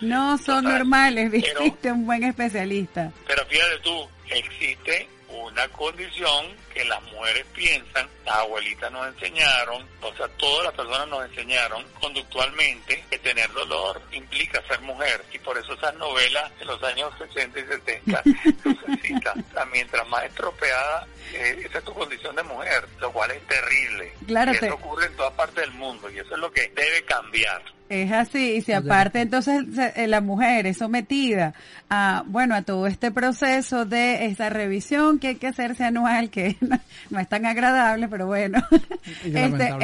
No 0.00 0.38
son 0.38 0.64
normales, 0.64 1.30
viste 1.58 1.90
un 1.90 2.06
buen 2.06 2.22
especialista. 2.22 3.10
Pero 3.26 3.44
fíjate 3.46 3.78
tú, 3.82 4.08
existe 4.30 5.08
una 5.44 5.68
condición 5.68 6.46
que 6.72 6.84
las 6.84 7.02
mujeres 7.04 7.44
piensan, 7.54 8.08
las 8.24 8.36
abuelitas 8.36 8.90
nos 8.90 9.06
enseñaron, 9.08 9.86
o 10.02 10.12
sea, 10.14 10.28
todas 10.36 10.64
las 10.64 10.74
personas 10.74 11.08
nos 11.08 11.24
enseñaron 11.26 11.84
conductualmente 12.00 13.04
que 13.10 13.18
tener 13.18 13.50
dolor 13.52 14.00
implica 14.12 14.62
ser 14.66 14.80
mujer. 14.80 15.24
Y 15.32 15.38
por 15.38 15.56
eso 15.58 15.74
esas 15.74 15.94
novelas 15.96 16.50
de 16.58 16.64
los 16.64 16.82
años 16.82 17.12
60 17.18 17.60
y 17.60 17.64
70 17.64 18.22
o 19.62 19.66
mientras 19.66 20.08
más 20.08 20.24
estropeada, 20.24 21.06
eh, 21.32 21.62
esa 21.64 21.78
es 21.78 21.84
tu 21.84 21.94
condición 21.94 22.34
de 22.36 22.42
mujer, 22.42 22.86
lo 23.00 23.12
cual 23.12 23.30
es 23.30 23.46
terrible. 23.46 24.12
Claro, 24.26 24.52
y 24.52 24.56
eso 24.56 24.74
ocurre 24.74 25.06
en 25.06 25.16
todas 25.16 25.32
partes 25.34 25.56
del 25.56 25.72
mundo 25.72 26.10
y 26.10 26.18
eso 26.18 26.34
es 26.34 26.40
lo 26.40 26.50
que 26.50 26.68
debe 26.74 27.04
cambiar. 27.04 27.62
Es 28.02 28.12
así, 28.12 28.54
y 28.56 28.60
si 28.60 28.72
aparte 28.72 29.20
entonces 29.20 29.64
eh, 29.94 30.06
la 30.06 30.20
mujer 30.20 30.66
es 30.66 30.78
sometida 30.78 31.54
a, 31.90 32.22
bueno, 32.26 32.54
a 32.54 32.62
todo 32.62 32.86
este 32.86 33.10
proceso 33.10 33.84
de 33.84 34.26
esta 34.26 34.50
revisión 34.50 35.18
que 35.18 35.28
hay 35.28 35.34
que 35.36 35.48
hacerse 35.48 35.84
anual, 35.84 36.30
que 36.30 36.56
no, 37.10 37.20
es 37.20 37.28
tan 37.28 37.46
agradable, 37.46 38.08
pero 38.08 38.26
bueno, 38.26 38.62
este, 39.24 39.74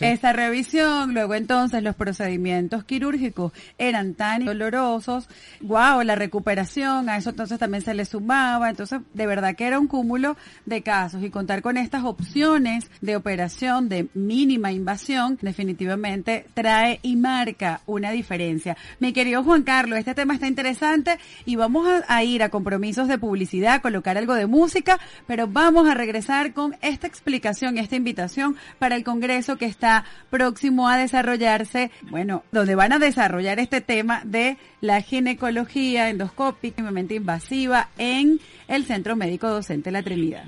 esta 0.00 0.32
revisión, 0.32 1.14
luego 1.14 1.34
entonces 1.34 1.82
los 1.82 1.94
procedimientos 1.94 2.84
quirúrgicos 2.84 3.52
eran 3.78 4.14
tan 4.14 4.44
dolorosos, 4.44 5.28
wow, 5.60 6.02
la 6.02 6.16
recuperación, 6.16 7.08
a 7.08 7.16
eso 7.16 7.30
entonces 7.30 7.58
también 7.58 7.82
se 7.82 7.94
le 7.94 8.04
sumaba, 8.04 8.70
entonces 8.70 9.00
de 9.14 9.26
verdad 9.26 9.54
que 9.54 9.66
era 9.66 9.78
un 9.78 9.86
cúmulo 9.86 10.36
de 10.66 10.82
casos 10.82 11.22
y 11.22 11.30
contar 11.30 11.62
con 11.62 11.76
estas 11.76 12.04
opciones 12.04 12.90
de 13.00 13.16
operación 13.16 13.88
de 13.88 14.08
mínima 14.14 14.72
invasión 14.72 15.38
definitivamente 15.40 16.46
trae 16.54 16.98
imagen 17.02 17.28
marca 17.28 17.47
una 17.86 18.10
diferencia. 18.10 18.76
Mi 18.98 19.12
querido 19.12 19.42
Juan 19.44 19.62
Carlos, 19.62 19.98
este 19.98 20.14
tema 20.14 20.34
está 20.34 20.46
interesante 20.46 21.18
y 21.44 21.56
vamos 21.56 21.88
a, 22.06 22.22
ir 22.24 22.42
a 22.42 22.48
compromisos 22.48 23.08
de 23.08 23.18
publicidad, 23.18 23.80
colocar 23.80 24.18
algo 24.18 24.34
de 24.34 24.46
música, 24.46 24.98
pero 25.26 25.46
vamos 25.46 25.88
a 25.88 25.94
regresar 25.94 26.52
con 26.52 26.76
esta 26.82 27.06
explicación, 27.06 27.78
esta 27.78 27.96
invitación 27.96 28.56
para 28.78 28.96
el 28.96 29.04
Congreso 29.04 29.56
que 29.56 29.66
está 29.66 30.04
próximo 30.30 30.88
a 30.88 30.96
desarrollarse, 30.96 31.90
bueno, 32.10 32.44
donde 32.52 32.74
van 32.74 32.92
a 32.92 32.98
desarrollar 32.98 33.58
este 33.58 33.80
tema 33.80 34.22
de 34.24 34.58
la 34.80 35.00
ginecología 35.00 36.10
endoscópica 36.10 36.82
y 36.82 37.14
invasiva 37.14 37.88
en 37.98 38.40
el 38.66 38.84
Centro 38.84 39.16
Médico 39.16 39.48
Docente 39.48 39.90
La 39.90 40.02
Trinidad. 40.02 40.44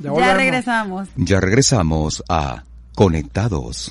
Ya 0.00 0.34
regresamos. 0.34 1.08
Ya 1.16 1.40
regresamos 1.40 2.22
a 2.28 2.64
Conectados. 2.94 3.90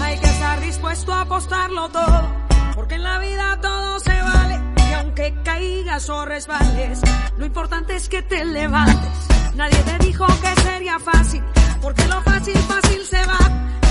Hay 0.00 0.18
que 0.18 0.26
estar 0.26 0.60
dispuesto 0.60 1.12
a 1.12 1.22
apostarlo 1.22 1.88
todo, 1.90 2.30
porque 2.74 2.96
en 2.96 3.02
la 3.02 3.18
vida 3.18 3.58
todo 3.60 4.00
se 4.00 4.10
vale. 4.10 4.60
Y 4.90 4.92
aunque 4.94 5.34
caigas 5.44 6.08
o 6.08 6.24
resbales, 6.24 7.00
lo 7.36 7.46
importante 7.46 7.96
es 7.96 8.08
que 8.08 8.22
te 8.22 8.44
levantes. 8.44 9.28
Nadie 9.54 9.78
te 9.78 10.06
dijo 10.06 10.26
que 10.26 10.60
sería 10.62 10.98
fácil, 10.98 11.42
porque 11.80 12.06
lo 12.06 12.20
fácil, 12.22 12.56
fácil 12.56 13.04
se 13.04 13.24
va. 13.26 13.38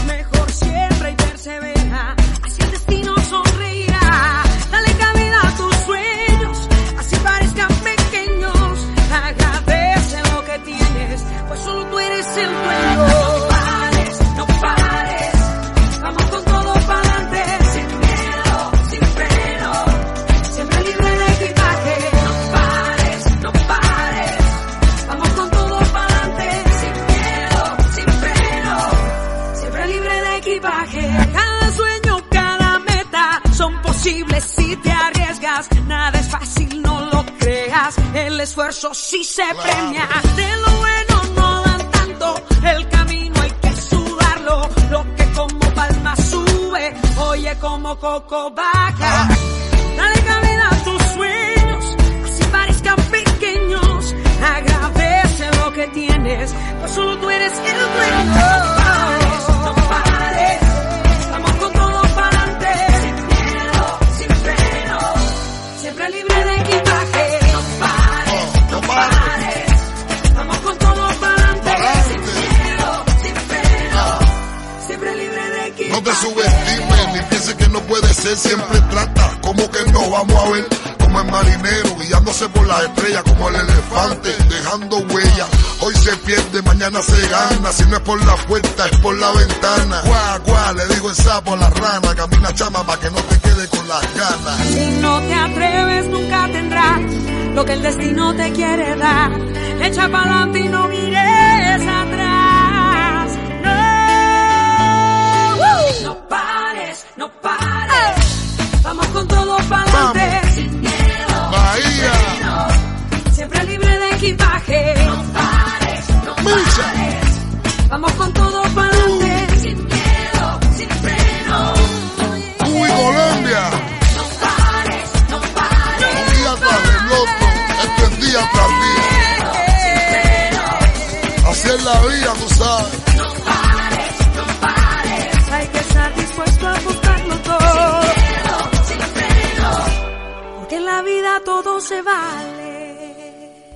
Mejor 0.07 0.51
siempre 0.51 1.11
y 1.11 1.15
persevera, 1.15 2.15
así 2.43 2.61
el 2.61 2.71
destino 2.71 3.15
sonreirá. 3.17 4.38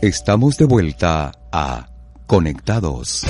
Estamos 0.03 0.57
de 0.57 0.65
vuelta 0.65 1.31
a 1.49 1.87
Conectados. 2.27 3.25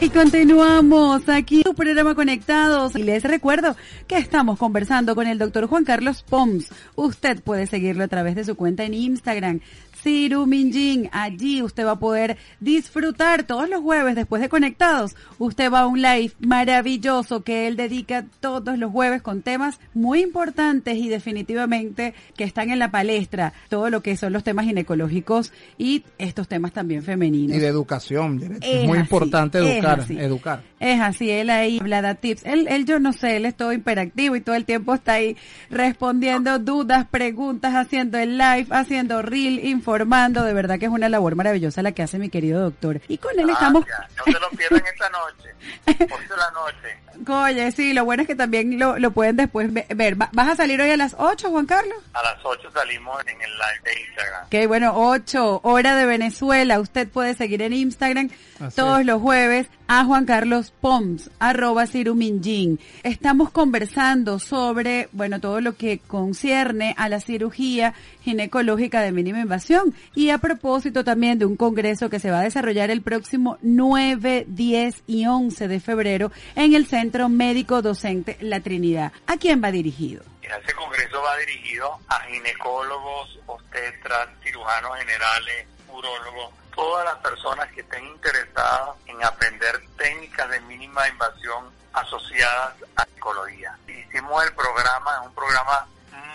Y 0.00 0.08
continuamos 0.10 1.28
aquí 1.28 1.58
en 1.58 1.62
tu 1.62 1.74
programa 1.74 2.16
Conectados. 2.16 2.96
Y 2.96 3.04
les 3.04 3.22
recuerdo 3.22 3.76
que 4.08 4.18
estamos 4.18 4.58
conversando 4.58 5.14
con 5.14 5.28
el 5.28 5.38
doctor 5.38 5.68
Juan 5.68 5.84
Carlos 5.84 6.24
Poms. 6.28 6.72
Usted 6.96 7.44
puede 7.44 7.68
seguirlo 7.68 8.02
a 8.02 8.08
través 8.08 8.34
de 8.34 8.42
su 8.42 8.56
cuenta 8.56 8.82
en 8.82 8.94
Instagram. 8.94 9.60
Ciru 10.02 10.46
Minjin, 10.46 11.08
allí 11.12 11.62
usted 11.62 11.86
va 11.86 11.92
a 11.92 11.98
poder 11.98 12.36
disfrutar 12.58 13.44
todos 13.44 13.68
los 13.68 13.80
jueves 13.82 14.16
después 14.16 14.42
de 14.42 14.48
Conectados. 14.48 15.14
Usted 15.38 15.70
va 15.72 15.80
a 15.80 15.86
un 15.86 16.02
live 16.02 16.32
maravilloso 16.40 17.42
que 17.42 17.68
él 17.68 17.76
dedica 17.76 18.24
todos 18.40 18.78
los 18.78 18.90
jueves 18.90 19.22
con 19.22 19.42
temas 19.42 19.78
muy 19.94 20.20
importantes 20.22 20.96
y 20.96 21.08
definitivamente 21.08 22.14
que 22.36 22.44
están 22.44 22.70
en 22.70 22.78
la 22.78 22.90
palestra. 22.90 23.52
Todo 23.68 23.90
lo 23.90 24.02
que 24.02 24.16
son 24.16 24.32
los 24.32 24.42
temas 24.42 24.64
ginecológicos 24.66 25.52
y 25.78 26.04
estos 26.18 26.48
temas 26.48 26.72
también 26.72 27.02
femeninos. 27.02 27.56
Y 27.56 27.60
de 27.60 27.68
educación. 27.68 28.42
Es, 28.42 28.50
Es 28.62 28.84
muy 28.84 28.98
así, 28.98 29.02
importante 29.02 29.58
es 29.58 29.76
educar, 29.76 30.00
así. 30.00 30.18
educar. 30.18 30.62
Es 30.80 31.00
así, 31.00 31.30
él 31.30 31.48
ahí 31.50 31.78
habla, 31.80 32.02
da 32.02 32.16
tips. 32.16 32.44
Él, 32.44 32.66
él, 32.68 32.84
yo 32.86 32.98
no 32.98 33.12
sé, 33.12 33.36
él 33.36 33.46
es 33.46 33.54
todo 33.56 33.72
hiperactivo 33.72 34.34
y 34.34 34.40
todo 34.40 34.56
el 34.56 34.64
tiempo 34.64 34.94
está 34.94 35.12
ahí 35.14 35.36
respondiendo 35.70 36.58
dudas, 36.58 37.06
preguntas, 37.08 37.74
haciendo 37.74 38.18
el 38.18 38.36
live, 38.36 38.66
haciendo 38.70 39.22
reel, 39.22 39.60
informando. 39.96 40.42
De 40.44 40.52
verdad 40.54 40.78
que 40.78 40.86
es 40.86 40.90
una 40.90 41.08
labor 41.08 41.34
maravillosa 41.36 41.82
la 41.82 41.92
que 41.92 42.02
hace 42.02 42.18
mi 42.18 42.28
querido 42.30 42.60
doctor. 42.62 43.00
Y 43.08 43.18
con 43.18 43.38
él 43.38 43.48
estamos... 43.50 43.84
Gracias. 43.84 44.10
No 44.16 44.24
se 44.32 44.40
lo 44.40 44.50
pierdan 44.50 44.82
esta 44.86 45.08
noche. 45.10 45.54
8 45.86 46.24
de 46.34 46.36
la 46.36 46.50
noche. 46.50 46.98
Oye, 47.30 47.72
sí, 47.72 47.92
lo 47.92 48.04
bueno 48.04 48.22
es 48.22 48.26
que 48.26 48.34
también 48.34 48.78
lo, 48.78 48.98
lo 48.98 49.10
pueden 49.12 49.36
después 49.36 49.72
ve- 49.72 49.86
ver. 49.94 50.20
Va- 50.20 50.30
¿Vas 50.32 50.48
a 50.48 50.56
salir 50.56 50.80
hoy 50.80 50.90
a 50.90 50.96
las 50.96 51.14
8, 51.18 51.50
Juan 51.50 51.66
Carlos? 51.66 51.98
A 52.14 52.22
las 52.22 52.36
8 52.42 52.70
salimos 52.72 53.20
en 53.26 53.40
el 53.40 53.50
live 53.50 53.80
de 53.94 54.00
Instagram. 54.00 54.48
Que 54.48 54.66
bueno, 54.66 54.92
8, 54.96 55.60
hora 55.62 55.94
de 55.94 56.06
Venezuela. 56.06 56.80
Usted 56.80 57.08
puede 57.08 57.34
seguir 57.34 57.62
en 57.62 57.72
Instagram 57.74 58.30
Así 58.60 58.76
todos 58.76 59.00
es. 59.00 59.06
los 59.06 59.20
jueves 59.20 59.66
a 59.94 60.06
Juan 60.06 60.24
Carlos 60.24 60.72
Poms, 60.80 61.30
arroba 61.38 61.86
Ciruminjin. 61.86 62.80
Estamos 63.02 63.50
conversando 63.50 64.38
sobre, 64.38 65.10
bueno, 65.12 65.38
todo 65.38 65.60
lo 65.60 65.76
que 65.76 65.98
concierne 65.98 66.94
a 66.96 67.10
la 67.10 67.20
cirugía 67.20 67.92
ginecológica 68.22 69.02
de 69.02 69.12
mínima 69.12 69.40
invasión 69.40 69.94
y 70.14 70.30
a 70.30 70.38
propósito 70.38 71.04
también 71.04 71.38
de 71.38 71.44
un 71.44 71.56
congreso 71.56 72.08
que 72.08 72.20
se 72.20 72.30
va 72.30 72.40
a 72.40 72.44
desarrollar 72.44 72.90
el 72.90 73.02
próximo 73.02 73.58
9, 73.60 74.46
10 74.48 75.02
y 75.06 75.26
11 75.26 75.68
de 75.68 75.78
febrero 75.78 76.32
en 76.54 76.72
el 76.74 76.86
Centro 76.86 77.28
Médico 77.28 77.82
Docente 77.82 78.38
La 78.40 78.60
Trinidad. 78.60 79.12
¿A 79.26 79.36
quién 79.36 79.62
va 79.62 79.70
dirigido? 79.70 80.22
Este 80.40 80.72
congreso 80.72 81.20
va 81.20 81.36
dirigido 81.36 81.98
a 82.08 82.18
ginecólogos, 82.20 83.38
obstetras, 83.44 84.30
cirujanos 84.42 84.96
generales, 85.00 85.66
urólogos, 85.90 86.61
todas 86.74 87.04
las 87.04 87.16
personas 87.16 87.70
que 87.72 87.80
estén 87.80 88.04
interesadas 88.06 88.96
en 89.06 89.22
aprender 89.24 89.80
técnicas 89.96 90.50
de 90.50 90.60
mínima 90.62 91.08
invasión 91.08 91.70
asociadas 91.92 92.74
a 92.96 93.04
psicología. 93.04 93.76
Hicimos 93.86 94.44
el 94.44 94.54
programa, 94.54 95.18
es 95.20 95.26
un 95.26 95.34
programa 95.34 95.86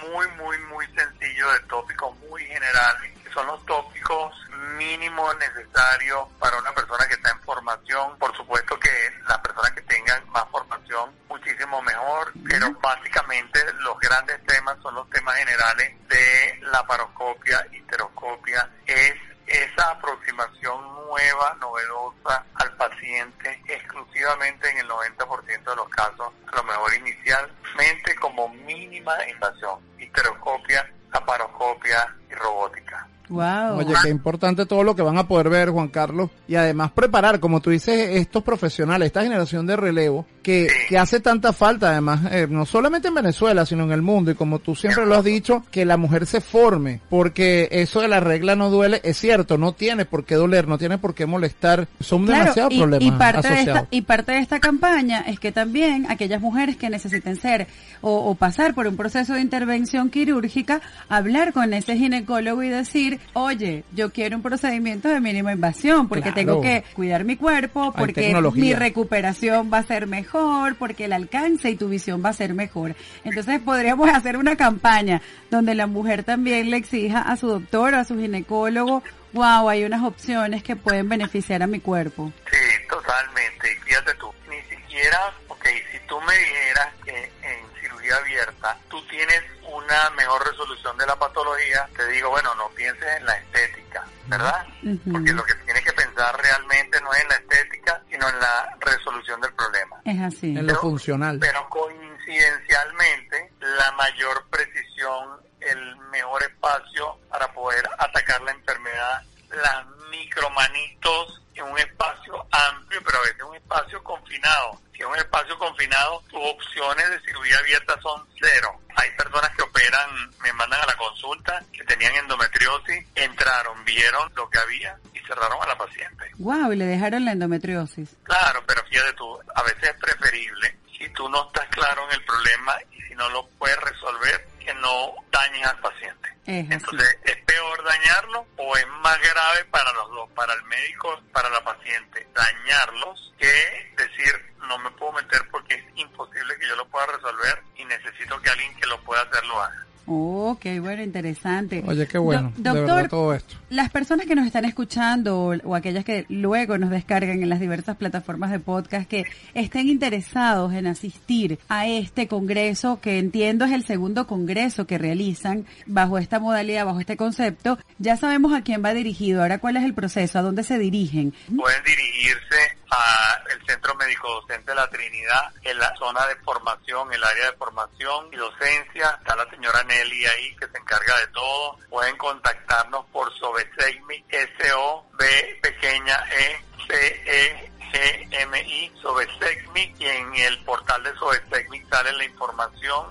muy, 0.07 0.27
muy, 0.37 0.57
muy 0.71 0.85
sencillo 0.87 1.51
de 1.51 1.59
tópicos 1.61 2.15
muy 2.29 2.45
generales, 2.45 3.13
que 3.23 3.31
son 3.31 3.47
los 3.47 3.65
tópicos 3.65 4.33
mínimos 4.77 5.35
necesarios 5.37 6.27
para 6.39 6.57
una 6.57 6.73
persona 6.73 7.07
que 7.07 7.15
está 7.15 7.31
en 7.31 7.41
formación. 7.41 8.17
Por 8.17 8.35
supuesto 8.35 8.79
que 8.79 8.89
las 9.27 9.39
personas 9.39 9.71
que 9.71 9.81
tengan 9.81 10.29
más 10.29 10.45
formación, 10.51 11.11
muchísimo 11.29 11.81
mejor, 11.81 12.31
pero 12.47 12.71
básicamente 12.81 13.59
los 13.79 13.99
grandes 13.99 14.43
temas 14.45 14.77
son 14.81 14.95
los 14.95 15.09
temas 15.09 15.35
generales 15.35 15.95
de 16.07 16.59
la 16.71 16.85
paroscopia, 16.85 17.65
histeroscopia, 17.71 18.69
es 18.85 19.13
esa 19.47 19.91
aproximación 19.91 20.83
nueva, 21.07 21.55
novedosa 21.59 22.45
al 22.55 22.75
paciente 22.75 23.61
exclusivamente 23.67 24.69
en 24.69 24.79
el 24.79 24.87
90% 24.87 25.63
de 25.63 25.75
los 25.75 25.89
casos, 25.89 26.33
a 26.51 26.55
lo 26.55 26.63
mejor 26.63 26.93
inicialmente 26.95 28.15
como 28.19 28.49
mínima 28.49 29.13
invasión, 29.29 29.79
histeroscopia, 29.97 30.91
laparoscopia 31.13 32.15
y 32.29 32.33
robótica. 32.35 33.07
Wow. 33.29 33.79
Oye, 33.79 33.93
qué 34.03 34.09
importante 34.09 34.65
todo 34.65 34.83
lo 34.83 34.95
que 34.95 35.01
van 35.01 35.17
a 35.17 35.27
poder 35.27 35.49
ver, 35.49 35.69
Juan 35.69 35.89
Carlos, 35.89 36.29
y 36.47 36.55
además 36.55 36.91
preparar, 36.91 37.39
como 37.39 37.59
tú 37.59 37.69
dices, 37.69 38.15
estos 38.15 38.43
profesionales, 38.43 39.07
esta 39.07 39.23
generación 39.23 39.65
de 39.67 39.75
relevo, 39.75 40.25
que, 40.41 40.67
que 40.87 40.97
hace 40.97 41.19
tanta 41.19 41.51
falta, 41.51 41.91
además, 41.91 42.21
eh, 42.31 42.47
no 42.49 42.65
solamente 42.65 43.09
en 43.09 43.15
Venezuela, 43.15 43.65
sino 43.65 43.83
en 43.83 43.91
el 43.91 44.01
mundo, 44.01 44.31
y 44.31 44.35
como 44.35 44.59
tú 44.59 44.75
siempre 44.75 45.05
lo 45.05 45.15
has 45.15 45.23
dicho, 45.25 45.63
que 45.71 45.83
la 45.83 45.97
mujer 45.97 46.25
se 46.25 46.39
forme, 46.39 47.01
porque 47.09 47.67
eso 47.71 48.01
de 48.01 48.07
la 48.07 48.21
regla 48.21 48.55
no 48.55 48.69
duele, 48.69 49.01
es 49.03 49.17
cierto, 49.17 49.57
no 49.57 49.73
tiene 49.73 50.05
por 50.05 50.23
qué 50.23 50.35
doler, 50.35 50.67
no 50.67 50.77
tiene 50.77 50.97
por 50.97 51.13
qué 51.13 51.25
molestar, 51.25 51.87
son 51.99 52.25
demasiados 52.25 52.73
y, 52.73 52.77
problemas 52.77 53.07
y 53.07 53.11
parte 53.11 53.49
de 53.49 53.59
esta, 53.59 53.87
y 53.91 54.01
parte 54.03 54.31
de 54.31 54.39
esta 54.39 54.59
campaña 54.59 55.21
es 55.27 55.39
que 55.39 55.51
también 55.51 56.05
aquellas 56.09 56.41
mujeres 56.41 56.77
que 56.77 56.89
necesiten 56.89 57.35
ser 57.35 57.67
o, 58.01 58.15
o 58.15 58.35
pasar 58.35 58.73
por 58.73 58.87
un 58.87 58.95
proceso 58.95 59.33
de 59.33 59.41
intervención 59.41 60.09
quirúrgica, 60.09 60.81
hablar 61.09 61.51
con 61.51 61.73
ese 61.73 61.97
ginecólogo 61.97 62.63
y 62.63 62.69
decir, 62.69 63.16
oye, 63.33 63.83
yo 63.93 64.11
quiero 64.11 64.35
un 64.37 64.41
procedimiento 64.43 65.09
de 65.09 65.19
mínima 65.19 65.51
invasión 65.51 66.07
porque 66.07 66.31
Claro. 66.31 66.35
tengo 66.35 66.61
que 66.61 66.83
cuidar 66.93 67.23
mi 67.23 67.35
cuerpo, 67.37 67.93
porque 67.97 68.35
mi 68.53 68.73
recuperación 68.73 69.71
va 69.71 69.79
a 69.79 69.83
ser 69.83 70.07
mejor, 70.07 70.75
porque 70.75 71.05
el 71.05 71.13
alcance 71.13 71.69
y 71.69 71.75
tu 71.75 71.87
visión 71.89 72.23
va 72.23 72.29
a 72.29 72.33
ser 72.33 72.53
mejor. 72.53 72.95
Entonces 73.23 73.59
podríamos 73.59 74.09
hacer 74.09 74.37
una 74.37 74.55
campaña 74.55 75.21
donde 75.49 75.75
la 75.75 75.87
mujer 75.87 76.23
también 76.23 76.69
le 76.69 76.77
exija 76.77 77.21
a 77.21 77.35
su 77.37 77.47
doctor 77.47 77.93
o 77.93 77.97
a 77.97 78.03
su 78.03 78.17
ginecólogo, 78.17 79.03
wow, 79.33 79.69
hay 79.69 79.83
unas 79.83 80.03
opciones 80.03 80.63
que 80.63 80.75
pueden 80.75 81.09
beneficiar 81.09 81.61
a 81.63 81.67
mi 81.67 81.79
cuerpo. 81.79 82.31
Sí, 82.49 82.57
totalmente. 82.89 83.71
Y 83.71 83.75
fíjate 83.87 84.13
tú, 84.15 84.31
ni 84.49 84.75
siquiera, 84.75 85.17
ok, 85.47 85.65
si 85.91 85.99
tú 86.07 86.15
me 86.21 86.33
dijeras 86.37 86.87
que 87.05 87.23
en 87.47 87.66
cirugía 88.07 88.15
abierta 88.17 88.77
tú 88.89 89.01
tienes 89.03 89.43
una 89.63 90.09
mejor 90.11 90.45
resolución 90.47 90.97
de 90.97 91.05
la 91.05 91.15
patología, 91.17 91.87
te 91.95 92.07
digo, 92.07 92.29
bueno, 92.29 92.55
no 92.55 92.69
pienses 92.69 93.07
en 93.17 93.25
la 93.25 93.35
estética, 93.37 94.05
¿verdad? 94.27 94.65
Porque 95.11 95.33
lo 95.33 95.43
que 95.43 95.55
tienes 95.65 95.83
que 95.83 95.93
pensar 95.93 96.41
realmente 96.41 97.01
no 97.01 97.13
es 97.13 97.21
en 97.21 97.29
la 97.29 97.35
estética, 97.35 98.01
sino 98.09 98.29
en 98.29 98.39
la 98.39 98.77
resolución 98.79 99.41
del 99.41 99.53
problema. 99.53 99.97
Es 100.05 100.21
así. 100.21 100.57
En 100.57 100.67
lo 100.67 100.75
funcional. 100.75 101.37
Pero 101.39 101.67
coincidencialmente, 101.69 103.51
la 103.59 103.91
mayor 103.97 104.45
precisión, 104.49 105.41
el 105.59 105.97
mejor 106.11 106.43
espacio 106.43 107.17
para 107.29 107.51
poder 107.53 107.87
atacar 107.97 108.41
la 108.41 108.51
enfermedad, 108.51 109.23
las 109.49 109.85
micromanitos 110.09 111.41
en 111.55 111.63
un 111.63 111.77
espacio 111.77 112.45
amplio, 112.51 113.01
pero 113.03 113.17
a 113.17 113.21
veces 113.21 113.41
un 113.41 113.55
espacio 113.55 114.03
confinado. 114.03 114.79
Si 114.93 115.01
es 115.01 115.07
un 115.07 115.15
espacio 115.15 115.57
confinado, 115.57 116.23
tus 116.29 116.39
opciones 116.43 117.09
de 117.09 117.19
cirugía 117.21 117.57
abierta 117.59 117.99
son 118.01 118.23
cero. 118.39 118.79
Hay 118.95 119.11
personas 119.11 119.49
que 119.55 119.63
operan, 119.63 120.31
me 120.41 120.53
mandan 120.53 120.81
a 120.81 120.85
la 120.87 120.97
consulta, 120.97 121.63
que 121.71 121.83
tenían 121.83 122.15
endometriosis, 122.15 123.05
entraron, 123.15 123.83
vieron 123.85 124.31
lo 124.35 124.49
que 124.49 124.59
había 124.59 124.97
y 125.13 125.19
cerraron 125.19 125.61
a 125.61 125.67
la 125.67 125.77
paciente. 125.77 126.31
Wow, 126.37 126.73
y 126.73 126.77
le 126.77 126.85
dejaron 126.85 127.25
la 127.25 127.31
endometriosis. 127.31 128.09
Claro, 128.23 128.63
pero 128.65 128.83
fíjate 128.85 129.13
tú, 129.13 129.39
a 129.55 129.63
veces 129.63 129.83
es 129.83 129.95
preferible, 129.95 130.77
si 130.97 131.09
tú 131.09 131.29
no 131.29 131.45
estás 131.47 131.67
claro 131.69 132.05
en 132.09 132.15
el 132.15 132.25
problema 132.25 132.75
y 132.91 133.01
si 133.01 133.15
no 133.15 133.29
lo 133.29 133.47
puedes 133.59 133.77
resolver, 133.77 134.47
que 134.67 134.73
no 134.75 135.15
dañes 135.31 135.65
al 135.65 135.79
paciente. 135.79 136.29
Es. 136.45 136.69
Entonces, 136.69 137.17
¿es 137.23 137.37
peor 137.43 137.83
dañarlo 137.85 138.45
o 138.57 138.75
es 138.75 138.87
más 139.01 139.17
grave 139.19 139.63
para 139.71 139.91
los 139.93 140.09
dos, 140.09 140.29
para 140.31 140.53
el 140.53 140.63
médico, 140.63 141.21
para 141.31 141.49
la 141.49 141.63
paciente, 141.63 142.27
dañarlos 142.33 143.33
que 143.39 143.93
decir, 143.95 144.53
no 144.67 144.77
me 144.79 144.91
puedo 144.91 145.13
meter 145.13 145.41
porque 145.51 145.75
es 145.75 145.83
imposible 145.95 146.57
que 146.59 146.67
yo 146.67 146.75
lo 146.75 146.85
pueda 146.89 147.05
resolver 147.05 147.63
y 147.77 147.85
necesito 147.85 148.41
que 148.41 148.49
alguien 148.49 148.75
que 148.75 148.87
lo 148.87 149.01
pueda 149.03 149.21
hacer 149.21 149.45
lo 149.45 149.61
haga? 149.61 149.86
Ok, 150.09 150.65
bueno, 150.79 151.03
interesante. 151.03 151.83
Oye, 151.85 152.07
qué 152.07 152.17
bueno, 152.17 152.53
Do- 152.57 152.73
de 152.73 152.79
doctor, 152.79 152.95
verdad 152.95 153.09
todo 153.09 153.33
esto. 153.33 153.55
Las 153.69 153.89
personas 153.89 154.25
que 154.25 154.35
nos 154.35 154.45
están 154.47 154.63
escuchando 154.65 155.39
o, 155.41 155.55
o 155.65 155.75
aquellas 155.75 156.05
que 156.05 156.25
luego 156.29 156.77
nos 156.77 156.89
descargan 156.89 157.43
en 157.43 157.49
las 157.49 157.59
diversas 157.59 157.97
plataformas 157.97 158.51
de 158.51 158.59
podcast 158.59 159.07
que 159.09 159.25
estén 159.53 159.89
interesados 159.89 160.73
en 160.73 160.87
asistir 160.87 161.59
a 161.67 161.87
este 161.87 162.27
congreso, 162.29 163.01
que 163.01 163.19
entiendo 163.19 163.65
es 163.65 163.71
el 163.73 163.83
segundo 163.83 164.27
congreso 164.27 164.87
que 164.87 164.97
realizan 164.97 165.65
bajo 165.85 166.17
esta 166.17 166.39
modalidad, 166.39 166.85
bajo 166.85 167.01
este 167.01 167.17
concepto, 167.17 167.77
ya 167.99 168.15
sabemos 168.15 168.53
a 168.53 168.61
quién 168.61 168.83
va 168.83 168.93
dirigido. 168.93 169.41
Ahora, 169.41 169.59
¿cuál 169.59 169.75
es 169.77 169.83
el 169.83 169.93
proceso? 169.93 170.39
¿A 170.39 170.41
dónde 170.41 170.63
se 170.63 170.79
dirigen? 170.79 171.33
Pueden 171.53 171.83
dirigirse 171.83 172.76
al 172.89 173.65
Centro 173.65 173.95
Médico 173.95 174.41
Docente 174.41 174.71
de 174.71 174.75
la 174.75 174.89
Trinidad, 174.89 175.51
en 175.61 175.77
la 175.77 175.93
zona 175.95 176.25
de 176.27 176.35
formación, 176.37 177.11
el 177.13 177.23
área 177.23 177.51
de 177.51 177.57
formación 177.57 178.27
y 178.31 178.37
docencia. 178.37 179.17
Está 179.19 179.35
la 179.35 179.49
señora 179.49 179.83
Nelly 179.83 180.25
ahí 180.25 180.55
que 180.55 180.67
se 180.67 180.77
encarga 180.77 181.17
de 181.19 181.27
todo. 181.27 181.77
Pueden 181.89 182.17
contactarnos 182.17 183.05
por 183.07 183.33
Sobesegmi, 183.37 184.23
S-O-B 184.29 185.59
pequeña 185.61 186.23
E, 186.31 186.61
C-E. 186.87 187.71
GMI 187.87 188.91
Sobesegmi 189.01 189.95
y 189.97 190.05
en 190.05 190.35
el 190.35 190.57
portal 190.65 191.01
de 191.03 191.15
Sobesegmi 191.15 191.81
sale 191.89 192.11
la 192.11 192.25
información 192.25 193.05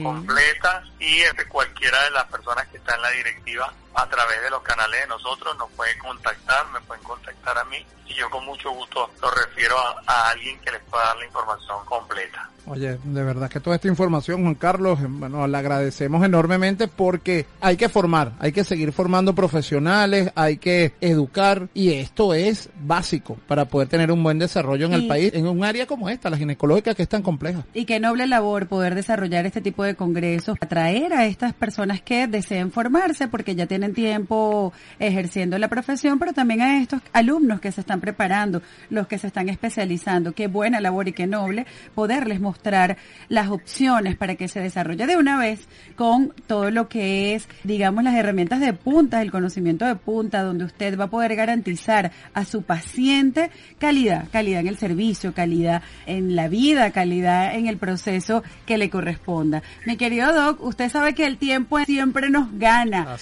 completa 0.00 0.84
y 1.00 1.22
este, 1.22 1.48
cualquiera 1.48 2.04
de 2.04 2.10
las 2.12 2.24
personas 2.26 2.68
que 2.68 2.76
está 2.76 2.94
en 2.94 3.02
la 3.02 3.10
directiva 3.10 3.72
a 3.94 4.06
través 4.08 4.42
de 4.42 4.50
los 4.50 4.62
canales 4.62 5.00
de 5.02 5.06
nosotros 5.08 5.56
nos 5.58 5.70
puede 5.72 5.96
contactar, 5.98 6.66
me 6.72 6.80
pueden 6.82 7.02
contactar 7.04 7.58
a 7.58 7.64
mí 7.64 7.76
y 8.08 8.14
yo 8.14 8.28
con 8.30 8.44
mucho 8.44 8.70
gusto 8.72 9.08
lo 9.20 9.30
refiero 9.30 9.76
a, 9.78 10.02
a 10.06 10.30
alguien 10.30 10.58
que 10.60 10.70
les 10.72 10.80
pueda 10.82 11.04
dar 11.04 11.16
la 11.18 11.26
información 11.26 11.78
completa. 11.86 12.48
Oye, 12.64 12.96
de 13.02 13.24
verdad 13.24 13.50
que 13.50 13.58
toda 13.58 13.74
esta 13.74 13.88
información, 13.88 14.42
Juan 14.42 14.54
Carlos, 14.54 15.00
eh, 15.00 15.06
bueno, 15.08 15.48
la 15.48 15.58
agradecemos 15.58 16.24
enormemente 16.24 16.86
porque 16.86 17.44
hay 17.60 17.76
que 17.76 17.88
formar, 17.88 18.34
hay 18.38 18.52
que 18.52 18.62
seguir 18.62 18.92
formando 18.92 19.34
profesionales, 19.34 20.30
hay 20.36 20.58
que 20.58 20.94
educar 21.00 21.68
y 21.74 21.94
esto 21.94 22.34
es 22.34 22.70
básico 22.80 23.36
para 23.48 23.64
poder 23.64 23.88
tener 23.88 24.12
un 24.12 24.22
buen 24.22 24.38
desarrollo 24.38 24.86
en 24.86 24.92
Y- 24.92 24.94
el 24.94 25.08
país, 25.08 25.32
en 25.34 25.48
un 25.48 25.64
área 25.64 25.86
como 25.88 26.08
esta, 26.08 26.30
la 26.30 26.36
ginecológica, 26.36 26.94
que 26.94 27.02
es 27.02 27.08
tan 27.08 27.22
compleja. 27.22 27.64
Y 27.74 27.84
qué 27.84 27.98
noble 27.98 28.28
labor 28.28 28.68
poder 28.68 28.94
desarrollar 28.94 29.44
este 29.44 29.60
tipo 29.60 29.82
de 29.82 29.96
congresos, 29.96 30.56
atraer 30.60 31.14
a 31.14 31.26
estas 31.26 31.54
personas 31.54 32.00
que 32.00 32.28
deseen 32.28 32.70
formarse 32.70 33.26
porque 33.26 33.56
ya 33.56 33.66
tienen 33.66 33.81
tiempo 33.90 34.72
ejerciendo 34.98 35.58
la 35.58 35.68
profesión, 35.68 36.18
pero 36.18 36.32
también 36.32 36.62
a 36.62 36.80
estos 36.80 37.02
alumnos 37.12 37.60
que 37.60 37.72
se 37.72 37.80
están 37.80 38.00
preparando, 38.00 38.62
los 38.90 39.06
que 39.06 39.18
se 39.18 39.26
están 39.26 39.48
especializando. 39.48 40.32
Qué 40.32 40.46
buena 40.46 40.80
labor 40.80 41.08
y 41.08 41.12
qué 41.12 41.26
noble 41.26 41.66
poderles 41.94 42.40
mostrar 42.40 42.96
las 43.28 43.48
opciones 43.48 44.16
para 44.16 44.36
que 44.36 44.48
se 44.48 44.60
desarrolle 44.60 45.06
de 45.06 45.16
una 45.16 45.38
vez 45.38 45.66
con 45.96 46.32
todo 46.46 46.70
lo 46.70 46.88
que 46.88 47.34
es, 47.34 47.48
digamos, 47.64 48.04
las 48.04 48.14
herramientas 48.14 48.60
de 48.60 48.72
punta, 48.72 49.22
el 49.22 49.30
conocimiento 49.30 49.84
de 49.86 49.96
punta, 49.96 50.42
donde 50.42 50.64
usted 50.64 50.98
va 50.98 51.04
a 51.04 51.10
poder 51.10 51.34
garantizar 51.36 52.12
a 52.34 52.44
su 52.44 52.62
paciente 52.62 53.50
calidad, 53.78 54.28
calidad 54.30 54.60
en 54.60 54.68
el 54.68 54.78
servicio, 54.78 55.34
calidad 55.34 55.82
en 56.06 56.36
la 56.36 56.48
vida, 56.48 56.90
calidad 56.90 57.54
en 57.54 57.66
el 57.66 57.78
proceso 57.78 58.42
que 58.66 58.78
le 58.78 58.90
corresponda. 58.90 59.62
Mi 59.86 59.96
querido 59.96 60.32
Doc, 60.32 60.62
usted 60.62 60.90
sabe 60.90 61.14
que 61.14 61.26
el 61.26 61.38
tiempo 61.38 61.78
siempre 61.84 62.30
nos 62.30 62.52
gana. 62.58 63.16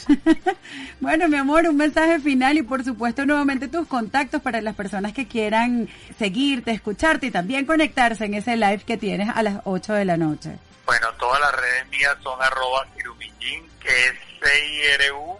bueno, 1.00 1.28
mi 1.28 1.36
amor, 1.36 1.66
un 1.68 1.76
mensaje 1.76 2.20
final 2.20 2.58
y 2.58 2.62
por 2.62 2.84
supuesto 2.84 3.26
nuevamente 3.26 3.68
tus 3.68 3.86
contactos 3.86 4.42
para 4.42 4.60
las 4.60 4.74
personas 4.74 5.12
que 5.12 5.26
quieran 5.26 5.88
seguirte, 6.18 6.70
escucharte 6.72 7.26
y 7.26 7.30
también 7.30 7.66
conectarse 7.66 8.24
en 8.24 8.34
ese 8.34 8.56
live 8.56 8.82
que 8.86 8.96
tienes 8.96 9.28
a 9.28 9.42
las 9.42 9.60
8 9.64 9.92
de 9.94 10.04
la 10.04 10.16
noche. 10.16 10.50
Bueno, 10.86 11.12
todas 11.18 11.40
las 11.40 11.52
redes 11.54 11.88
mías 11.88 12.16
son 12.22 12.42
arroba 12.42 12.86
cirumillín, 12.96 13.70
que 13.80 13.88
es 13.88 14.12
C-I-R-U-M-I-N-G-I-N, 14.42 15.38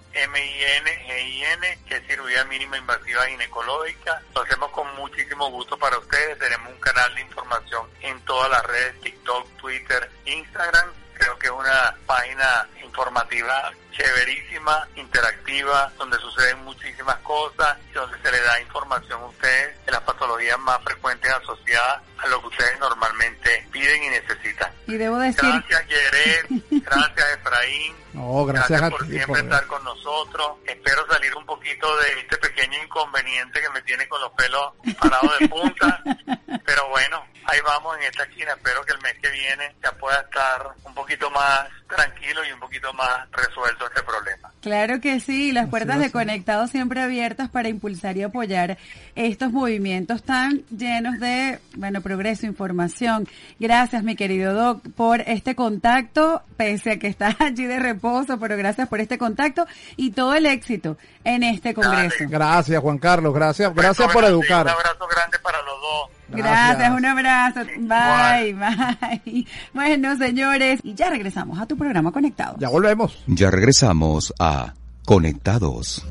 que 1.89 1.97
es 1.97 2.07
cirugía 2.07 2.45
mínima 2.45 2.79
invasiva 2.79 3.27
ginecológica. 3.27 4.23
Lo 4.35 4.43
hacemos 4.43 4.71
con 4.71 4.95
muchísimo 4.97 5.51
gusto 5.51 5.77
para 5.79 5.99
ustedes. 5.99 6.39
Tenemos 6.39 6.73
un 6.73 6.79
canal 6.81 7.13
de 7.15 7.23
información 7.23 7.89
en 8.03 8.21
todas 8.21 8.49
las 8.51 8.63
redes, 8.65 9.01
TikTok, 9.01 9.49
Twitter, 9.57 10.09
Instagram. 10.27 10.89
Creo 11.15 11.37
que 11.39 11.47
es 11.49 11.53
una 11.53 11.97
página 12.07 12.69
informativa 12.85 13.73
chéverísima, 13.91 14.89
interactiva, 14.97 15.93
donde 15.99 16.19
suceden 16.19 16.65
muchísimas 16.65 17.17
cosas, 17.19 17.77
donde 17.95 18.19
se 18.23 18.31
le 18.33 18.41
da 18.41 18.61
información 18.61 19.21
a 19.23 19.27
ustedes 19.27 19.85
de 19.87 19.93
las 19.93 20.01
patologías 20.03 20.59
más 20.59 20.79
frecuentes 20.85 21.31
asociadas 21.33 22.03
a 22.19 22.27
lo 22.29 22.41
que 22.43 22.49
ustedes 22.49 22.79
normalmente 22.81 23.67
piden 23.73 24.03
y 24.05 24.09
necesitan. 24.11 24.73
Y 24.87 24.97
debo 24.97 25.19
decir, 25.19 25.43
Gracias, 25.69 25.87
Yeret. 25.89 26.47
Gracias, 26.85 27.29
Efraín. 27.39 27.97
No, 28.13 28.45
gracias, 28.45 28.83
a 28.83 28.91
por 28.91 29.03
ti. 29.07 29.13
siempre 29.13 29.27
por- 29.27 29.39
estar 29.39 29.67
con 29.69 29.85
nosotros. 29.85 30.57
Espero 30.67 31.07
salir 31.07 31.35
un 31.37 31.47
poquito 31.47 31.97
de 31.99 32.19
este 32.21 32.37
pequeño 32.39 32.83
inconveniente 32.83 33.61
que 33.61 33.71
me 33.71 33.81
tiene 33.83 34.09
con 34.09 34.21
los 34.21 34.33
pelos 34.33 34.73
parados 35.01 35.39
de 35.39 35.49
punta. 35.49 36.03
Pero 36.67 36.89
bueno, 36.89 37.25
ahí 37.45 37.61
vamos 37.61 37.97
en 37.99 38.03
esta 38.05 38.25
esquina. 38.25 38.53
Espero 38.53 38.85
que 38.85 38.93
el 38.95 39.01
mes 39.01 39.15
que 39.23 39.31
viene 39.31 39.77
ya 39.83 39.93
pueda 39.93 40.21
estar 40.23 40.71
un 40.83 40.93
poquito 40.95 41.31
más 41.31 41.69
tranquilo 41.89 42.45
y 42.45 42.51
un 42.53 42.59
poquito 42.61 42.93
más 42.95 43.31
resuelto 43.31 43.80
este 43.87 44.03
problema. 44.03 44.53
Claro 44.61 45.01
que 45.01 45.21
sí, 45.21 45.53
las 45.53 45.69
puertas 45.69 45.99
de. 45.99 46.11
Conectados 46.11 46.71
siempre 46.71 47.01
abiertas 47.01 47.49
para 47.49 47.69
impulsar 47.69 48.17
y 48.17 48.23
apoyar 48.23 48.79
estos 49.27 49.53
movimientos 49.53 50.23
tan 50.23 50.63
llenos 50.77 51.19
de, 51.19 51.59
bueno, 51.77 52.01
progreso, 52.01 52.47
información. 52.47 53.29
Gracias, 53.59 54.03
mi 54.03 54.17
querido 54.17 54.55
Doc, 54.55 54.83
por 54.97 55.21
este 55.21 55.55
contacto, 55.55 56.43
pese 56.57 56.93
a 56.93 56.99
que 56.99 57.09
estás 57.09 57.37
allí 57.41 57.65
de 57.65 57.79
reposo, 57.79 58.39
pero 58.39 58.57
gracias 58.57 58.89
por 58.89 59.01
este 59.01 59.19
contacto 59.19 59.67
y 59.97 60.13
todo 60.13 60.35
el 60.35 60.47
éxito 60.47 60.97
en 61.25 61.43
este 61.43 61.75
congreso. 61.75 62.25
Gracias, 62.29 62.81
Juan 62.81 62.99
Carlos, 62.99 63.35
gracias, 63.35 63.75
gracias 63.75 64.13
por 64.13 64.25
educar. 64.25 64.67
Un 64.67 64.73
abrazo 64.73 65.07
grande 65.15 65.39
para 65.43 65.59
los 65.63 65.81
dos. 65.81 66.11
Gracias, 66.33 66.91
un 66.93 67.05
abrazo. 67.05 67.61
Bye, 67.79 68.55
bye. 68.55 69.47
Bueno, 69.75 70.17
señores, 70.17 70.81
y 70.83 70.95
ya 70.95 71.11
regresamos 71.11 71.59
a 71.59 71.67
tu 71.67 71.77
programa 71.77 72.13
Conectados. 72.13 72.57
Ya 72.59 72.69
volvemos. 72.69 73.23
Ya 73.27 73.51
regresamos 73.51 74.33
a 74.39 74.75
Conectados. 75.05 76.05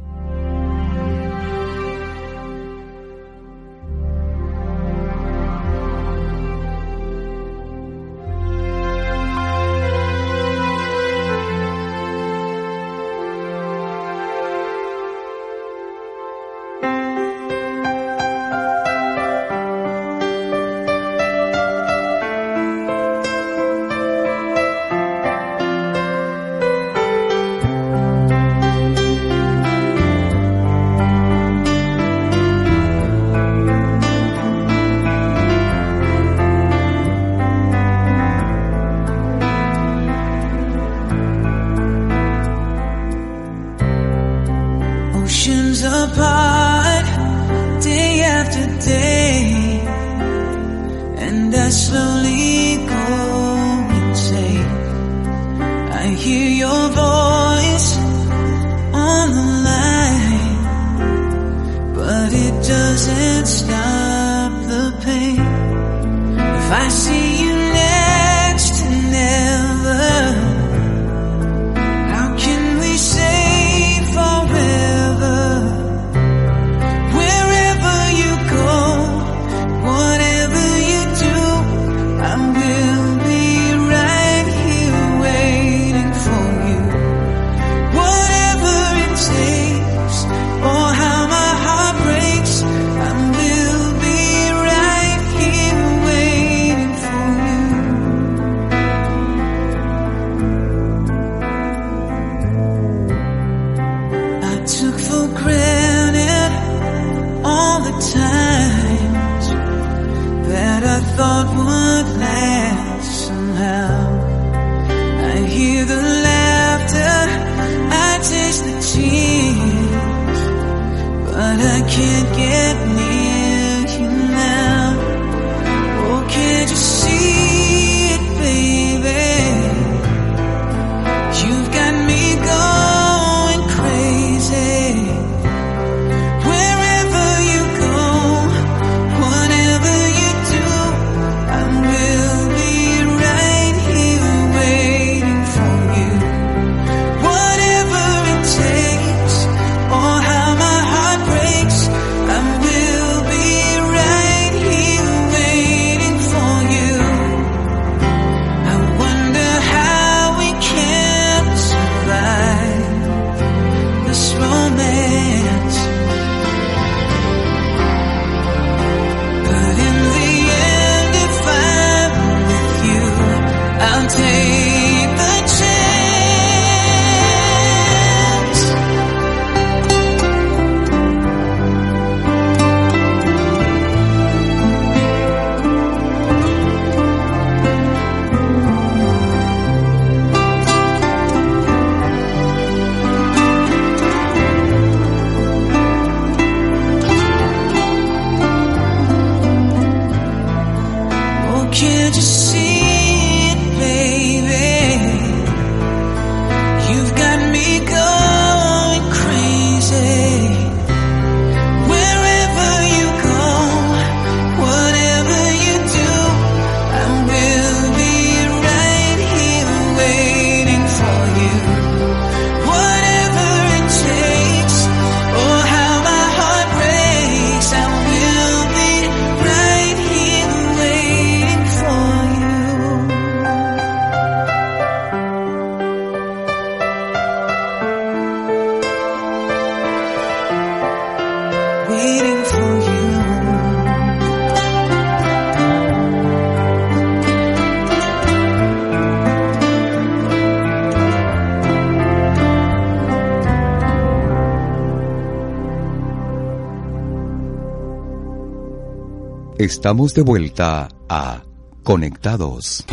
Estamos 259.70 260.16
de 260.16 260.24
vuelta 260.24 260.88
a 261.08 261.44
Conectados. 261.84 262.84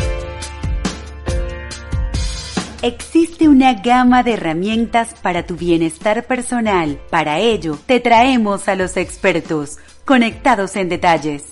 Existe 2.83 3.47
una 3.47 3.73
gama 3.81 4.21
de 4.21 4.33
herramientas 4.33 5.15
para 5.23 5.43
tu 5.47 5.55
bienestar 5.55 6.27
personal. 6.27 7.01
Para 7.09 7.39
ello, 7.39 7.79
te 7.87 7.99
traemos 7.99 8.67
a 8.67 8.75
los 8.75 8.95
expertos, 8.95 9.79
conectados 10.05 10.75
en 10.75 10.89
detalles. 10.89 11.45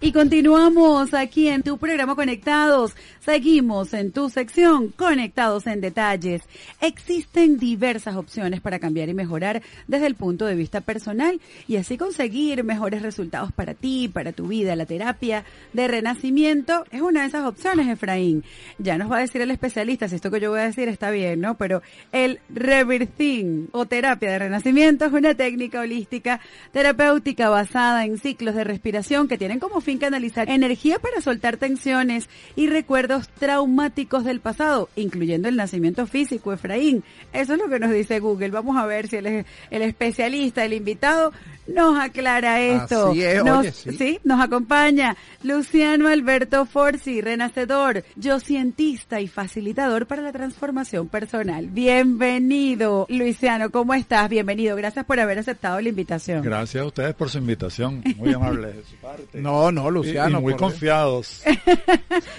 Y 0.00 0.10
continuamos 0.10 1.14
aquí 1.14 1.46
en 1.46 1.62
tu 1.62 1.78
programa 1.78 2.16
Conectados. 2.16 2.96
Seguimos 3.28 3.92
en 3.92 4.10
tu 4.10 4.30
sección 4.30 4.88
Conectados 4.88 5.66
en 5.66 5.82
Detalles. 5.82 6.40
Existen 6.80 7.58
diversas 7.58 8.16
opciones 8.16 8.62
para 8.62 8.78
cambiar 8.78 9.10
y 9.10 9.12
mejorar 9.12 9.60
desde 9.86 10.06
el 10.06 10.14
punto 10.14 10.46
de 10.46 10.54
vista 10.54 10.80
personal 10.80 11.38
y 11.66 11.76
así 11.76 11.98
conseguir 11.98 12.64
mejores 12.64 13.02
resultados 13.02 13.52
para 13.52 13.74
ti, 13.74 14.08
para 14.08 14.32
tu 14.32 14.48
vida. 14.48 14.74
La 14.76 14.86
terapia 14.86 15.44
de 15.74 15.88
renacimiento 15.88 16.86
es 16.90 17.02
una 17.02 17.20
de 17.20 17.26
esas 17.26 17.44
opciones, 17.44 17.86
Efraín. 17.88 18.44
Ya 18.78 18.96
nos 18.96 19.12
va 19.12 19.18
a 19.18 19.20
decir 19.20 19.42
el 19.42 19.50
especialista 19.50 20.08
si 20.08 20.14
esto 20.14 20.30
que 20.30 20.40
yo 20.40 20.48
voy 20.48 20.60
a 20.60 20.64
decir 20.64 20.88
está 20.88 21.10
bien, 21.10 21.42
¿no? 21.42 21.58
Pero 21.58 21.82
el 22.12 22.40
reversing 22.48 23.68
o 23.72 23.84
terapia 23.84 24.30
de 24.30 24.38
renacimiento 24.38 25.04
es 25.04 25.12
una 25.12 25.34
técnica 25.34 25.80
holística 25.80 26.40
terapéutica 26.72 27.50
basada 27.50 28.06
en 28.06 28.16
ciclos 28.16 28.54
de 28.54 28.64
respiración 28.64 29.28
que 29.28 29.36
tienen 29.36 29.60
como 29.60 29.82
fin 29.82 29.98
canalizar 29.98 30.48
energía 30.48 30.98
para 30.98 31.20
soltar 31.20 31.58
tensiones 31.58 32.30
y 32.56 32.68
recuerdos 32.68 33.17
traumáticos 33.26 34.24
del 34.24 34.38
pasado, 34.40 34.88
incluyendo 34.94 35.48
el 35.48 35.56
nacimiento 35.56 36.06
físico, 36.06 36.52
Efraín. 36.52 37.02
Eso 37.32 37.54
es 37.54 37.58
lo 37.58 37.68
que 37.68 37.80
nos 37.80 37.90
dice 37.90 38.20
Google. 38.20 38.50
Vamos 38.50 38.76
a 38.76 38.86
ver 38.86 39.08
si 39.08 39.16
el, 39.16 39.26
el 39.70 39.82
especialista, 39.82 40.64
el 40.64 40.74
invitado, 40.74 41.32
nos 41.66 41.98
aclara 41.98 42.60
esto. 42.60 43.08
Así 43.10 43.22
es, 43.22 43.44
nos, 43.44 43.58
oye, 43.58 43.72
sí. 43.72 44.18
nos 44.24 44.40
acompaña 44.40 45.16
Luciano 45.42 46.08
Alberto 46.08 46.64
Forzi, 46.66 47.20
renacedor, 47.20 48.04
yo 48.16 48.40
cientista 48.40 49.20
y 49.20 49.28
facilitador 49.28 50.06
para 50.06 50.22
la 50.22 50.32
transformación 50.32 51.08
personal. 51.08 51.66
Bienvenido, 51.66 53.06
Luciano, 53.08 53.70
¿cómo 53.70 53.94
estás? 53.94 54.28
Bienvenido, 54.28 54.76
gracias 54.76 55.04
por 55.04 55.20
haber 55.20 55.38
aceptado 55.38 55.80
la 55.80 55.88
invitación. 55.88 56.42
Gracias 56.42 56.82
a 56.82 56.86
ustedes 56.86 57.14
por 57.14 57.28
su 57.30 57.38
invitación, 57.38 58.02
muy 58.16 58.32
amable 58.34 58.68
de 58.68 58.84
su 58.84 58.96
parte. 58.96 59.40
No, 59.40 59.70
no, 59.72 59.90
Luciano. 59.90 60.38
y 60.38 60.42
muy 60.42 60.54
confiados. 60.56 61.42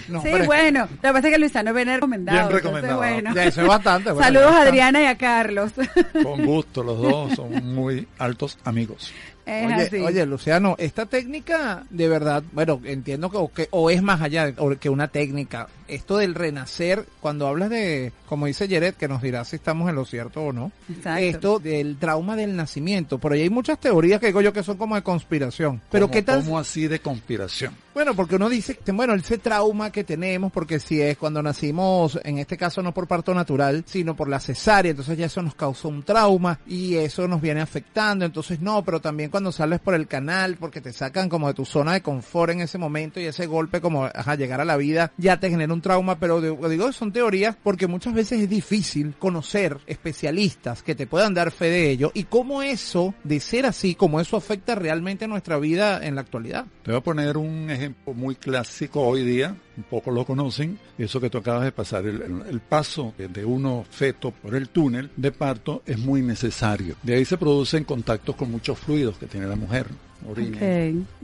No, 0.08 0.22
sí, 0.22 0.28
es- 0.28 0.46
bueno, 0.70 0.88
lo 0.90 1.00
que 1.00 1.12
pasa 1.12 1.28
es 1.28 1.34
que 1.34 1.38
Luciano 1.40 1.74
viene 1.74 1.94
recomendado. 1.94 2.36
Bien 2.36 2.44
entonces, 2.46 2.62
recomendado. 2.64 2.96
bueno. 2.98 3.34
Ya, 3.34 3.44
eso 3.44 3.62
es 3.62 3.66
bastante. 3.68 4.12
bueno, 4.12 4.24
Saludos 4.26 4.52
a. 4.54 4.62
Adriana 4.62 5.02
y 5.02 5.06
a 5.06 5.18
Carlos. 5.18 5.72
Con 6.22 6.44
gusto, 6.46 6.82
los 6.82 6.98
dos 7.00 7.32
son 7.34 7.52
muy 7.74 8.06
altos 8.18 8.58
amigos. 8.64 9.12
Oye, 9.46 9.74
así. 9.74 9.96
oye, 9.96 10.24
Luciano, 10.26 10.76
esta 10.78 11.06
técnica 11.06 11.82
de 11.90 12.08
verdad, 12.08 12.42
bueno, 12.52 12.80
entiendo 12.84 13.30
que 13.30 13.36
o, 13.36 13.48
que 13.52 13.66
o 13.72 13.90
es 13.90 14.00
más 14.00 14.20
allá 14.20 14.46
de- 14.46 14.54
o 14.58 14.70
que 14.78 14.88
una 14.88 15.08
técnica. 15.08 15.66
Esto 15.90 16.18
del 16.18 16.34
renacer, 16.34 17.04
cuando 17.20 17.46
hablas 17.46 17.70
de, 17.70 18.12
como 18.28 18.46
dice 18.46 18.68
Jared, 18.68 18.94
que 18.94 19.08
nos 19.08 19.22
dirá 19.22 19.44
si 19.44 19.56
estamos 19.56 19.88
en 19.90 19.96
lo 19.96 20.04
cierto 20.04 20.42
o 20.42 20.52
no, 20.52 20.72
Exacto. 20.88 21.18
esto 21.20 21.58
del 21.58 21.96
trauma 21.98 22.36
del 22.36 22.54
nacimiento. 22.56 23.18
Por 23.18 23.32
ahí 23.32 23.42
hay 23.42 23.50
muchas 23.50 23.78
teorías 23.78 24.20
que 24.20 24.26
digo 24.28 24.40
yo 24.40 24.52
que 24.52 24.62
son 24.62 24.76
como 24.76 24.94
de 24.94 25.02
conspiración. 25.02 25.80
Pero 25.90 26.06
¿Cómo- 26.06 26.12
qué 26.14 26.22
tal 26.22 26.44
¿Cómo 26.44 26.58
así 26.58 26.86
de 26.88 27.00
conspiración? 27.00 27.74
Bueno, 27.92 28.14
porque 28.14 28.36
uno 28.36 28.48
dice, 28.48 28.78
bueno, 28.94 29.14
ese 29.14 29.36
trauma 29.38 29.90
que 29.90 30.04
tenemos, 30.04 30.52
porque 30.52 30.78
si 30.78 31.02
es 31.02 31.16
cuando 31.18 31.42
nacimos, 31.42 32.18
en 32.22 32.38
este 32.38 32.56
caso 32.56 32.82
no 32.82 32.94
por 32.94 33.08
parto 33.08 33.34
natural, 33.34 33.82
sino 33.86 34.14
por 34.14 34.28
la 34.28 34.38
cesárea, 34.38 34.90
entonces 34.90 35.18
ya 35.18 35.26
eso 35.26 35.42
nos 35.42 35.56
causó 35.56 35.88
un 35.88 36.04
trauma 36.04 36.60
y 36.66 36.94
eso 36.94 37.26
nos 37.26 37.40
viene 37.40 37.60
afectando, 37.60 38.24
entonces 38.24 38.60
no, 38.60 38.84
pero 38.84 39.00
también 39.00 39.28
cuando 39.30 39.50
sales 39.50 39.80
por 39.80 39.94
el 39.94 40.06
canal, 40.06 40.56
porque 40.58 40.80
te 40.80 40.92
sacan 40.92 41.28
como 41.28 41.48
de 41.48 41.54
tu 41.54 41.64
zona 41.64 41.92
de 41.94 42.00
confort 42.00 42.52
en 42.52 42.60
ese 42.60 42.78
momento 42.78 43.18
y 43.20 43.24
ese 43.24 43.46
golpe 43.46 43.80
como, 43.80 44.04
ajá, 44.04 44.36
llegar 44.36 44.60
a 44.60 44.64
la 44.64 44.76
vida 44.76 45.10
ya 45.18 45.40
te 45.40 45.50
genera 45.50 45.72
un 45.74 45.79
trauma, 45.80 46.18
pero 46.18 46.40
digo, 46.40 46.68
digo, 46.68 46.92
son 46.92 47.12
teorías 47.12 47.56
porque 47.62 47.86
muchas 47.86 48.14
veces 48.14 48.40
es 48.42 48.48
difícil 48.50 49.14
conocer 49.18 49.78
especialistas 49.86 50.82
que 50.82 50.94
te 50.94 51.06
puedan 51.06 51.34
dar 51.34 51.50
fe 51.50 51.66
de 51.66 51.90
ello 51.90 52.10
y 52.14 52.24
cómo 52.24 52.62
eso, 52.62 53.14
de 53.24 53.40
ser 53.40 53.66
así, 53.66 53.94
cómo 53.94 54.20
eso 54.20 54.36
afecta 54.36 54.74
realmente 54.74 55.26
nuestra 55.28 55.58
vida 55.58 56.04
en 56.04 56.14
la 56.14 56.20
actualidad. 56.22 56.66
Te 56.82 56.90
voy 56.90 56.98
a 56.98 57.02
poner 57.02 57.36
un 57.36 57.70
ejemplo 57.70 58.12
muy 58.14 58.34
clásico 58.34 59.00
hoy 59.02 59.24
día, 59.24 59.56
un 59.76 59.84
poco 59.84 60.10
lo 60.10 60.24
conocen, 60.24 60.78
eso 60.98 61.20
que 61.20 61.30
tú 61.30 61.38
acabas 61.38 61.64
de 61.64 61.72
pasar, 61.72 62.04
el, 62.06 62.20
el- 62.22 62.42
el 62.50 62.60
paso 62.60 63.14
de 63.16 63.44
uno 63.44 63.84
feto 63.88 64.30
por 64.32 64.54
el 64.54 64.68
túnel 64.68 65.10
de 65.16 65.32
parto 65.32 65.82
es 65.86 65.98
muy 65.98 66.20
necesario. 66.22 66.96
De 67.02 67.14
ahí 67.14 67.24
se 67.24 67.38
producen 67.38 67.84
contactos 67.84 68.34
con 68.36 68.50
muchos 68.50 68.78
fluidos 68.78 69.16
que 69.18 69.26
tiene 69.26 69.46
la 69.46 69.56
mujer, 69.56 69.86
orina, 70.28 70.58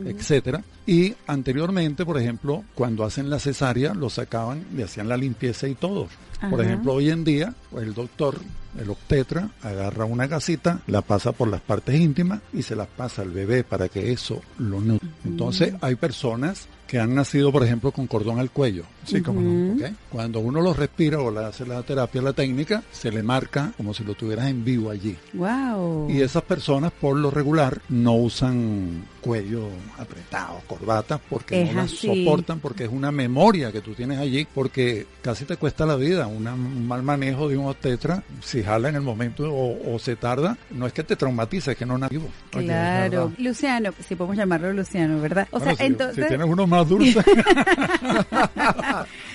etcétera. 0.04 0.62
Y 0.86 1.14
anteriormente, 1.26 2.04
por 2.04 2.18
ejemplo, 2.18 2.64
cuando 2.74 3.04
hacen 3.04 3.28
la 3.28 3.38
cesárea, 3.38 3.94
lo 3.94 4.08
sacaban, 4.08 4.64
le 4.74 4.84
hacían 4.84 5.08
la 5.08 5.16
limpieza 5.16 5.68
y 5.68 5.74
todo. 5.74 6.08
Por 6.50 6.60
ejemplo, 6.60 6.94
hoy 6.94 7.10
en 7.10 7.24
día, 7.24 7.54
pues, 7.70 7.86
el 7.86 7.94
doctor, 7.94 8.38
el 8.78 8.90
obstetra, 8.90 9.50
agarra 9.62 10.04
una 10.04 10.26
gasita, 10.26 10.80
la 10.86 11.02
pasa 11.02 11.32
por 11.32 11.48
las 11.48 11.60
partes 11.60 11.98
íntimas 11.98 12.40
y 12.52 12.62
se 12.62 12.76
las 12.76 12.88
pasa 12.88 13.22
al 13.22 13.30
bebé 13.30 13.64
para 13.64 13.88
que 13.88 14.12
eso 14.12 14.42
lo 14.58 14.80
nutra. 14.80 15.08
Entonces, 15.24 15.74
hay 15.80 15.94
personas 15.94 16.68
que 16.86 17.00
han 17.00 17.14
nacido, 17.14 17.52
por 17.52 17.64
ejemplo, 17.64 17.90
con 17.90 18.06
cordón 18.06 18.38
al 18.38 18.50
cuello. 18.50 18.84
Sí, 19.04 19.20
como 19.20 19.40
no. 19.40 19.76
Cuando 20.10 20.40
uno 20.40 20.60
lo 20.60 20.72
respira 20.72 21.18
o 21.20 21.30
le 21.30 21.44
hace 21.44 21.66
la 21.66 21.82
terapia, 21.82 22.22
la 22.22 22.32
técnica, 22.32 22.82
se 22.92 23.10
le 23.10 23.22
marca 23.22 23.72
como 23.76 23.92
si 23.92 24.04
lo 24.04 24.14
tuvieras 24.14 24.48
en 24.48 24.64
vivo 24.64 24.90
allí. 24.90 25.16
Wow. 25.34 26.08
Y 26.10 26.20
esas 26.20 26.42
personas 26.44 26.92
por 26.92 27.16
lo 27.16 27.30
regular 27.30 27.80
no 27.88 28.14
usan 28.14 29.04
cuello 29.20 29.68
apretado, 29.98 30.60
corbata, 30.66 31.18
porque 31.18 31.62
Es 31.62 31.74
no 31.74 31.82
las 31.82 31.90
soportan, 31.90 32.60
porque 32.60 32.84
es 32.84 32.90
una 32.90 33.10
memoria 33.10 33.72
que 33.72 33.80
tú 33.80 33.94
tienes 33.94 34.18
allí, 34.18 34.46
porque 34.54 35.06
casi 35.22 35.44
te 35.44 35.56
cuesta 35.56 35.86
la 35.86 35.96
vida. 35.96 36.25
Una- 36.26 36.54
un 36.54 36.86
mal 36.86 37.02
manejo 37.02 37.48
de 37.48 37.56
un 37.56 37.66
obstetra, 37.66 38.22
si 38.42 38.62
jala 38.62 38.88
en 38.88 38.96
el 38.96 39.02
momento 39.02 39.52
o, 39.52 39.94
o 39.94 39.98
se 39.98 40.16
tarda, 40.16 40.56
no 40.70 40.86
es 40.86 40.92
que 40.92 41.04
te 41.04 41.16
traumatice, 41.16 41.72
es 41.72 41.76
que 41.78 41.86
no 41.86 41.98
nació. 41.98 42.22
Claro. 42.50 43.32
Luciano, 43.38 43.90
si 44.06 44.14
podemos 44.14 44.36
llamarlo 44.36 44.72
Luciano, 44.72 45.20
¿verdad? 45.20 45.48
O 45.50 45.60
sea, 45.60 45.74
si- 45.76 45.84
entonces... 45.84 46.24
Si 46.24 46.28
tienes 46.28 46.46
uno 46.48 46.66
más 46.66 46.88
dulce. 46.88 47.22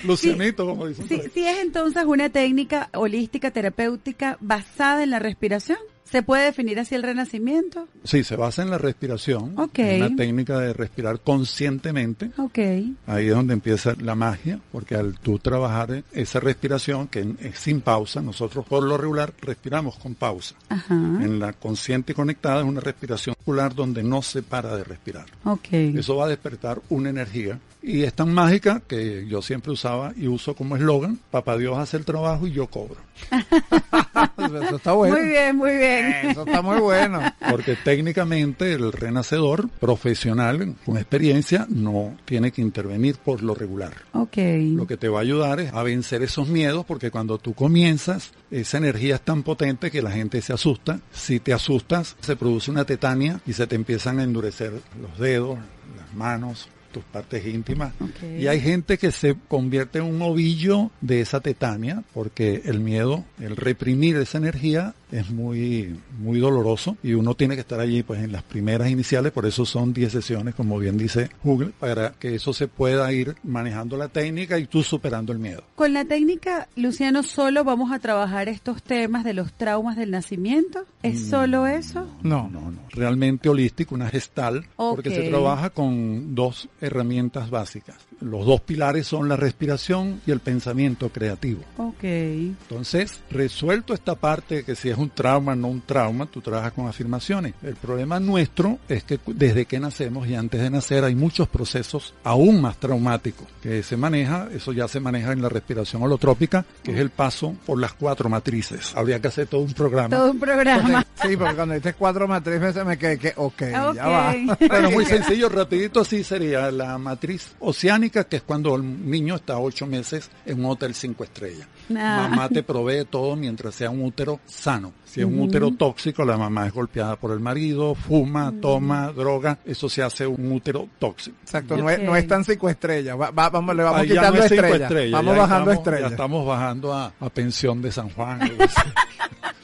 Lucianito, 0.04 0.66
como 0.66 0.86
dicen. 0.86 1.08
Sí, 1.08 1.20
sí 1.32 1.46
es 1.46 1.58
entonces 1.60 2.04
una 2.04 2.28
técnica 2.28 2.88
holística 2.94 3.50
terapéutica 3.50 4.36
basada 4.40 5.02
en 5.02 5.10
la 5.10 5.18
respiración. 5.18 5.78
¿Se 6.12 6.22
puede 6.22 6.44
definir 6.44 6.78
así 6.78 6.94
el 6.94 7.02
renacimiento? 7.02 7.88
Sí, 8.04 8.22
se 8.22 8.36
basa 8.36 8.60
en 8.60 8.68
la 8.68 8.76
respiración. 8.76 9.58
Ok. 9.58 9.78
Una 9.96 10.14
técnica 10.14 10.58
de 10.58 10.74
respirar 10.74 11.20
conscientemente. 11.20 12.32
Ok. 12.36 12.58
Ahí 13.06 13.28
es 13.28 13.34
donde 13.34 13.54
empieza 13.54 13.94
la 13.98 14.14
magia, 14.14 14.60
porque 14.70 14.94
al 14.94 15.18
tú 15.18 15.38
trabajar 15.38 16.04
esa 16.12 16.38
respiración, 16.38 17.08
que 17.08 17.34
es 17.40 17.58
sin 17.58 17.80
pausa, 17.80 18.20
nosotros 18.20 18.66
por 18.66 18.82
lo 18.82 18.98
regular 18.98 19.32
respiramos 19.40 19.96
con 19.96 20.14
pausa. 20.14 20.54
Ajá. 20.68 20.94
En 20.94 21.38
la 21.38 21.54
consciente 21.54 22.12
y 22.12 22.14
conectada 22.14 22.60
es 22.60 22.66
una 22.66 22.80
respiración 22.80 23.34
ocular 23.40 23.74
donde 23.74 24.02
no 24.02 24.20
se 24.20 24.42
para 24.42 24.76
de 24.76 24.84
respirar. 24.84 25.24
Ok. 25.44 25.72
Eso 25.72 26.16
va 26.16 26.26
a 26.26 26.28
despertar 26.28 26.82
una 26.90 27.08
energía. 27.08 27.58
Y 27.82 28.02
es 28.02 28.14
tan 28.14 28.32
mágica 28.32 28.80
que 28.86 29.26
yo 29.26 29.42
siempre 29.42 29.72
usaba 29.72 30.12
y 30.16 30.28
uso 30.28 30.54
como 30.54 30.76
eslogan, 30.76 31.18
Papá 31.30 31.56
Dios 31.56 31.76
hace 31.78 31.96
el 31.96 32.04
trabajo 32.04 32.46
y 32.46 32.52
yo 32.52 32.68
cobro. 32.68 33.00
Eso 34.38 34.76
está 34.76 34.92
bueno. 34.92 35.16
Muy 35.16 35.28
bien, 35.28 35.56
muy 35.56 35.76
bien. 35.76 36.01
Eso 36.22 36.44
está 36.44 36.62
muy 36.62 36.78
bueno. 36.80 37.20
Porque 37.50 37.76
técnicamente 37.76 38.72
el 38.72 38.92
renacedor 38.92 39.68
profesional 39.68 40.76
con 40.84 40.96
experiencia 40.96 41.66
no 41.68 42.16
tiene 42.24 42.52
que 42.52 42.62
intervenir 42.62 43.16
por 43.16 43.42
lo 43.42 43.54
regular. 43.54 43.94
Ok. 44.12 44.36
Lo 44.74 44.86
que 44.86 44.96
te 44.96 45.08
va 45.08 45.18
a 45.18 45.22
ayudar 45.22 45.60
es 45.60 45.72
a 45.72 45.82
vencer 45.82 46.22
esos 46.22 46.48
miedos 46.48 46.84
porque 46.84 47.10
cuando 47.10 47.38
tú 47.38 47.54
comienzas, 47.54 48.32
esa 48.50 48.78
energía 48.78 49.16
es 49.16 49.20
tan 49.22 49.42
potente 49.42 49.90
que 49.90 50.02
la 50.02 50.10
gente 50.10 50.40
se 50.42 50.52
asusta. 50.52 51.00
Si 51.12 51.40
te 51.40 51.52
asustas, 51.52 52.16
se 52.20 52.36
produce 52.36 52.70
una 52.70 52.84
tetania 52.84 53.40
y 53.46 53.52
se 53.52 53.66
te 53.66 53.76
empiezan 53.76 54.18
a 54.18 54.24
endurecer 54.24 54.72
los 55.00 55.18
dedos, 55.18 55.58
las 55.96 56.14
manos, 56.14 56.68
tus 56.92 57.02
partes 57.04 57.44
íntimas. 57.46 57.94
Ok. 58.00 58.38
Y 58.38 58.46
hay 58.46 58.60
gente 58.60 58.98
que 58.98 59.10
se 59.10 59.36
convierte 59.48 59.98
en 59.98 60.04
un 60.04 60.22
ovillo 60.22 60.90
de 61.00 61.20
esa 61.20 61.40
tetania 61.40 62.04
porque 62.14 62.62
el 62.66 62.80
miedo, 62.80 63.24
el 63.40 63.56
reprimir 63.56 64.16
esa 64.16 64.38
energía 64.38 64.94
es 65.12 65.30
muy, 65.30 65.96
muy 66.18 66.40
doloroso 66.40 66.96
y 67.02 67.12
uno 67.14 67.34
tiene 67.34 67.54
que 67.54 67.60
estar 67.60 67.78
allí 67.78 68.02
pues 68.02 68.22
en 68.22 68.32
las 68.32 68.42
primeras 68.42 68.90
iniciales, 68.90 69.30
por 69.32 69.46
eso 69.46 69.64
son 69.64 69.92
10 69.92 70.10
sesiones, 70.12 70.54
como 70.54 70.78
bien 70.78 70.98
dice 70.98 71.30
Google, 71.44 71.70
para 71.78 72.12
que 72.12 72.34
eso 72.34 72.52
se 72.52 72.66
pueda 72.66 73.12
ir 73.12 73.36
manejando 73.44 73.96
la 73.96 74.08
técnica 74.08 74.58
y 74.58 74.66
tú 74.66 74.82
superando 74.82 75.32
el 75.32 75.38
miedo. 75.38 75.62
Con 75.76 75.92
la 75.92 76.04
técnica, 76.04 76.68
Luciano, 76.76 77.22
solo 77.22 77.62
vamos 77.64 77.92
a 77.92 77.98
trabajar 77.98 78.48
estos 78.48 78.82
temas 78.82 79.22
de 79.24 79.34
los 79.34 79.52
traumas 79.52 79.96
del 79.96 80.10
nacimiento. 80.10 80.84
¿Es 81.02 81.26
solo 81.28 81.66
eso? 81.66 82.06
No. 82.22 82.48
No, 82.52 82.70
no. 82.70 82.78
Realmente 82.90 83.48
holístico, 83.48 83.94
una 83.94 84.08
gestal, 84.08 84.66
porque 84.76 85.10
Ok. 85.10 85.14
se 85.14 85.22
trabaja 85.28 85.70
con 85.70 86.34
dos 86.34 86.68
herramientas 86.80 87.50
básicas. 87.50 87.96
Los 88.22 88.46
dos 88.46 88.60
pilares 88.60 89.06
son 89.06 89.28
la 89.28 89.36
respiración 89.36 90.20
y 90.26 90.30
el 90.30 90.40
pensamiento 90.40 91.08
creativo. 91.10 91.62
Ok. 91.76 92.04
Entonces, 92.04 93.20
resuelto 93.30 93.94
esta 93.94 94.14
parte 94.14 94.64
que 94.64 94.74
si 94.74 94.88
es 94.90 94.96
un 94.98 95.10
trauma, 95.10 95.54
no 95.54 95.68
un 95.68 95.80
trauma, 95.82 96.26
tú 96.26 96.40
trabajas 96.40 96.72
con 96.72 96.86
afirmaciones. 96.88 97.54
El 97.62 97.76
problema 97.76 98.20
nuestro 98.20 98.78
es 98.88 99.04
que 99.04 99.18
desde 99.26 99.66
que 99.66 99.80
nacemos 99.80 100.28
y 100.28 100.34
antes 100.34 100.60
de 100.60 100.70
nacer 100.70 101.04
hay 101.04 101.14
muchos 101.14 101.48
procesos 101.48 102.14
aún 102.24 102.60
más 102.60 102.76
traumáticos 102.78 103.46
que 103.62 103.82
se 103.82 103.96
maneja, 103.96 104.48
eso 104.54 104.72
ya 104.72 104.88
se 104.88 105.00
maneja 105.00 105.32
en 105.32 105.42
la 105.42 105.48
respiración 105.48 106.02
holotrópica, 106.02 106.64
que 106.82 106.92
es 106.92 106.98
el 106.98 107.10
paso 107.10 107.54
por 107.66 107.78
las 107.80 107.92
cuatro 107.94 108.28
matrices. 108.28 108.92
Habría 108.96 109.20
que 109.20 109.28
hacer 109.28 109.46
todo 109.46 109.62
un 109.62 109.72
programa. 109.72 110.16
Todo 110.16 110.30
un 110.32 110.38
programa. 110.40 111.06
Sí, 111.22 111.36
porque 111.36 111.54
cuando 111.54 111.74
dices 111.74 111.94
cuatro 111.98 112.26
matrices 112.26 112.84
me 112.84 112.98
quedé 112.98 113.18
que, 113.18 113.32
ok, 113.36 113.62
Ok. 113.62 113.94
ya 113.94 114.06
va. 114.08 114.34
Bueno, 114.68 114.90
muy 114.90 115.04
sencillo, 115.04 115.48
rapidito 115.48 116.00
así 116.00 116.24
sería 116.24 116.70
la 116.70 116.98
matriz 116.98 117.52
oceánica, 117.60 118.11
que 118.12 118.36
es 118.36 118.42
cuando 118.42 118.76
el 118.76 119.10
niño 119.10 119.36
está 119.36 119.58
ocho 119.58 119.86
meses 119.86 120.30
en 120.44 120.58
un 120.60 120.66
hotel 120.70 120.94
cinco 120.94 121.24
estrellas. 121.24 121.66
Mamá 121.88 122.48
te 122.48 122.62
provee 122.62 123.04
todo 123.08 123.36
mientras 123.36 123.74
sea 123.74 123.90
un 123.90 124.02
útero 124.04 124.40
sano. 124.46 124.92
Si 125.04 125.20
es 125.20 125.26
un 125.26 125.38
útero 125.40 125.70
tóxico, 125.72 126.24
la 126.24 126.38
mamá 126.38 126.66
es 126.66 126.72
golpeada 126.72 127.16
por 127.16 127.32
el 127.32 127.40
marido, 127.40 127.94
fuma, 127.94 128.52
toma, 128.62 129.12
droga, 129.12 129.58
eso 129.66 129.88
se 129.88 130.02
hace 130.02 130.26
un 130.26 130.50
útero 130.52 130.88
tóxico. 130.98 131.36
Exacto, 131.42 131.76
no, 131.76 131.90
es, 131.90 132.00
no 132.02 132.16
es 132.16 132.26
tan 132.26 132.44
cinco 132.44 132.68
estrellas. 132.70 133.18
Va- 133.20 133.30
va- 133.30 133.50
vamos, 133.50 133.76
le 133.76 133.82
vamos 133.82 134.00
Ahí 134.00 134.08
quitando 134.08 134.38
no 134.38 134.44
es 134.44 134.48
cinco 134.48 134.62
estrellas. 134.64 134.90
estrellas, 134.90 135.12
Vamos 135.12 135.34
ya 135.34 135.40
bajando 135.42 135.70
estamos- 135.72 135.78
estrellas. 135.86 136.10
Ya 136.10 136.14
estamos 136.14 136.46
bajando 136.46 136.92
a, 136.94 137.12
a 137.20 137.28
pensión 137.30 137.82
de 137.82 137.92
San 137.92 138.08
Juan. 138.10 138.40